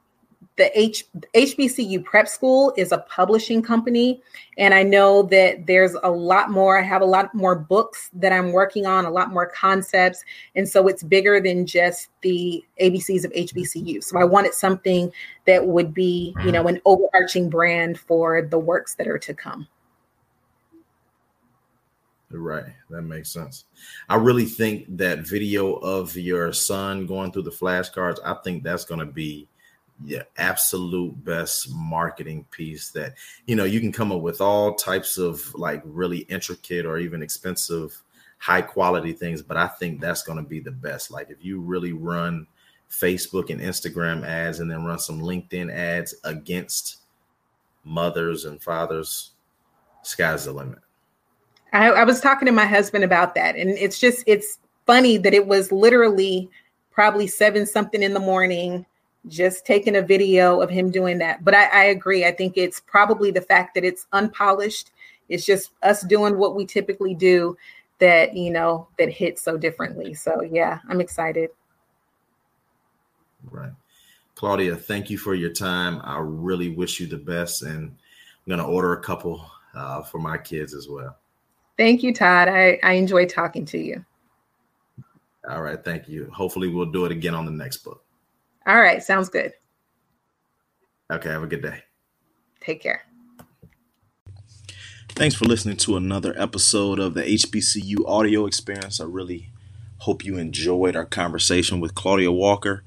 the 0.58 0.80
H, 0.80 1.06
HBCU 1.36 2.04
Prep 2.04 2.28
School 2.28 2.74
is 2.78 2.92
a 2.92 3.00
publishing 3.00 3.62
company. 3.62 4.22
And 4.58 4.74
I 4.74 4.84
know 4.84 5.24
that 5.24 5.68
there's 5.68 5.96
a 6.02 6.10
lot 6.10 6.50
more. 6.50 6.80
I 6.80 6.84
have 6.84 7.02
a 7.02 7.06
lot 7.06 7.34
more 7.36 7.56
books 7.56 8.10
that 8.14 8.32
I'm 8.32 8.54
working 8.54 8.86
on, 8.86 9.06
a 9.06 9.10
lot 9.10 9.32
more 9.32 9.48
concepts. 9.48 10.24
And 10.56 10.68
so 10.68 10.88
it's 10.88 11.04
bigger 11.04 11.42
than 11.42 11.66
just 11.66 12.08
the 12.22 12.64
ABCs 12.82 13.26
of 13.26 13.34
HBCU. 13.34 14.02
So 14.02 14.18
I 14.18 14.24
wanted 14.24 14.54
something 14.54 15.12
that 15.46 15.68
would 15.68 15.94
be, 15.94 16.34
you 16.46 16.52
know, 16.52 16.68
an 16.68 16.80
overarching 16.86 17.50
brand 17.50 18.00
for 18.00 18.42
the 18.42 18.60
works 18.60 18.96
that 18.96 19.08
are 19.08 19.20
to 19.20 19.34
come. 19.34 19.68
Right. 22.38 22.66
That 22.90 23.04
makes 23.04 23.32
sense. 23.32 23.66
I 24.10 24.16
really 24.16 24.46
think 24.46 24.86
that 24.98 25.28
video 25.28 25.76
of 25.76 26.16
your 26.16 26.52
son 26.54 27.06
going 27.06 27.32
through 27.32 27.44
the 27.44 27.52
flashcards, 27.52 28.20
I 28.26 28.36
think 28.44 28.64
that's 28.64 28.86
going 28.86 29.00
to 29.00 29.06
be 29.06 29.48
yeah, 30.04 30.24
absolute 30.38 31.24
best 31.24 31.74
marketing 31.74 32.46
piece 32.52 32.92
that 32.92 33.14
you 33.46 33.56
know 33.56 33.64
you 33.64 33.80
can 33.80 33.94
come 33.94 34.12
up 34.12 34.22
with 34.22 34.42
all 34.42 34.76
types 34.76 35.18
of 35.18 35.54
like 35.56 35.82
really 35.86 36.20
intricate 36.20 36.86
or 36.86 36.98
even 36.98 37.24
expensive 37.24 38.04
high 38.38 38.62
quality 38.62 39.14
things 39.14 39.42
but 39.42 39.56
i 39.56 39.68
think 39.68 40.02
that's 40.02 40.22
going 40.22 40.38
to 40.38 40.44
be 40.44 40.60
the 40.60 40.70
best 40.70 41.12
like 41.12 41.30
if 41.30 41.44
you 41.46 41.62
really 41.62 41.94
run 41.94 42.46
facebook 42.92 43.50
and 43.50 43.62
instagram 43.62 44.26
ads 44.26 44.60
and 44.60 44.70
then 44.70 44.84
run 44.84 45.00
some 45.00 45.22
linkedin 45.22 45.74
ads 45.74 46.14
against 46.26 46.98
mothers 47.86 48.44
and 48.44 48.62
fathers 48.62 49.32
sky's 50.04 50.44
the 50.44 50.52
limit 50.52 50.80
I, 51.74 51.90
I 51.90 52.04
was 52.04 52.22
talking 52.22 52.46
to 52.46 52.52
my 52.52 52.66
husband 52.66 53.04
about 53.04 53.36
that 53.36 53.56
and 53.56 53.72
it's 53.72 54.00
just 54.00 54.24
it's 54.28 54.60
funny 54.86 55.18
that 55.18 55.34
it 55.34 55.48
was 55.48 55.72
literally 55.72 56.50
probably 56.92 57.28
seven 57.28 57.66
something 57.66 58.02
in 58.02 58.14
the 58.14 58.20
morning 58.20 58.86
just 59.28 59.66
taking 59.66 59.96
a 59.96 60.02
video 60.02 60.62
of 60.62 60.70
him 60.70 60.92
doing 60.92 61.18
that. 61.18 61.44
But 61.44 61.56
I, 61.56 61.66
I, 61.66 61.84
agree. 61.86 62.26
I 62.26 62.32
think 62.32 62.58
it's 62.58 62.80
probably 62.80 63.32
the 63.32 63.42
fact 63.42 63.74
that 63.76 63.84
it's 63.84 64.06
unpolished. 64.14 64.92
It's 65.30 65.46
just 65.46 65.72
us 65.82 66.04
doing 66.04 66.38
what 66.38 66.56
we 66.56 66.66
typically 66.66 67.16
do 67.16 67.58
that, 68.00 68.36
you 68.36 68.52
know, 68.52 68.88
that 69.00 69.10
hits 69.10 69.42
so 69.42 69.58
differently. 69.58 70.14
So 70.14 70.42
yeah, 70.42 70.80
I'm 70.90 71.02
excited. 71.02 71.50
Right. 73.50 73.72
Claudia, 74.36 74.76
thank 74.76 75.10
you 75.10 75.18
for 75.18 75.34
your 75.34 75.52
time. 75.52 76.02
I 76.04 76.20
really 76.20 76.70
wish 76.70 77.00
you 77.00 77.08
the 77.08 77.18
best. 77.18 77.62
And 77.64 77.86
I'm 77.86 78.48
going 78.48 78.60
to 78.60 78.66
order 78.66 78.94
a 78.94 79.02
couple 79.02 79.50
uh, 79.74 80.04
for 80.04 80.20
my 80.20 80.38
kids 80.38 80.74
as 80.74 80.88
well. 80.88 81.18
Thank 81.78 82.04
you, 82.04 82.14
Todd. 82.14 82.48
I, 82.48 82.80
I 82.84 82.94
enjoyed 82.94 83.30
talking 83.30 83.66
to 83.66 83.78
you. 83.78 84.04
All 85.50 85.62
right. 85.62 85.84
Thank 85.84 86.08
you. 86.08 86.30
Hopefully, 86.34 86.70
we'll 86.70 86.86
do 86.92 87.06
it 87.06 87.12
again 87.12 87.36
on 87.36 87.46
the 87.46 87.52
next 87.52 87.78
book. 87.78 88.04
All 88.66 88.80
right. 88.80 89.04
Sounds 89.04 89.30
good. 89.30 89.54
Okay. 91.12 91.30
Have 91.30 91.44
a 91.44 91.48
good 91.48 91.62
day. 91.62 91.84
Take 92.62 92.82
care. 92.82 93.04
Thanks 95.10 95.36
for 95.36 95.46
listening 95.46 95.78
to 95.78 95.96
another 95.96 96.34
episode 96.38 97.00
of 97.00 97.14
the 97.14 97.24
HBCU 97.24 98.06
audio 98.06 98.46
experience. 98.46 99.00
I 99.00 99.06
really 99.06 99.52
Hope 100.00 100.26
you 100.26 100.38
enjoyed 100.38 100.96
our 100.96 101.06
conversation 101.06 101.80
with 101.80 101.96
Claudia 101.96 102.32
Walker. 102.32 102.84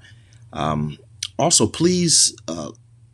Um, 0.53 0.99
also, 1.39 1.67
please 1.67 2.37
uh, 2.47 2.71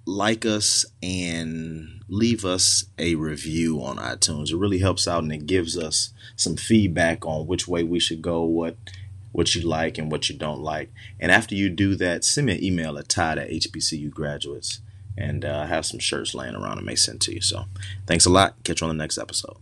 like 0.07 0.45
us 0.45 0.85
and 1.03 2.03
leave 2.09 2.45
us 2.45 2.85
a 2.99 3.15
review 3.15 3.83
on 3.83 3.97
iTunes. 3.97 4.51
It 4.51 4.57
really 4.57 4.79
helps 4.79 5.09
out 5.09 5.23
and 5.23 5.33
it 5.33 5.47
gives 5.47 5.79
us 5.79 6.13
some 6.37 6.57
feedback 6.57 7.25
on 7.25 7.47
which 7.47 7.67
way 7.67 7.83
we 7.83 8.01
should 8.01 8.23
go, 8.23 8.43
what 8.43 8.77
what 9.33 9.53
you 9.53 9.63
like 9.63 9.99
and 9.99 10.13
what 10.13 10.29
you 10.29 10.37
don't 10.37 10.61
like. 10.61 10.93
And 11.19 11.33
after 11.33 11.57
you 11.57 11.69
do 11.69 11.97
that, 11.97 12.25
send 12.25 12.47
me 12.47 12.55
an 12.55 12.63
email 12.63 12.97
at 12.97 13.09
Todd 13.09 13.37
at 13.37 13.51
HBCU 13.51 14.11
graduates 14.13 14.81
and 15.19 15.45
uh, 15.45 15.67
have 15.67 15.85
some 15.85 15.99
shirts 15.99 16.37
laying 16.37 16.55
around 16.55 16.79
I 16.79 16.83
may 16.83 16.95
send 16.95 17.21
to 17.23 17.35
you. 17.35 17.41
So 17.41 17.65
thanks 18.07 18.27
a 18.27 18.31
lot. 18.31 18.63
Catch 18.63 18.81
you 18.81 18.87
on 18.87 18.97
the 18.97 19.03
next 19.03 19.19
episode. 19.19 19.57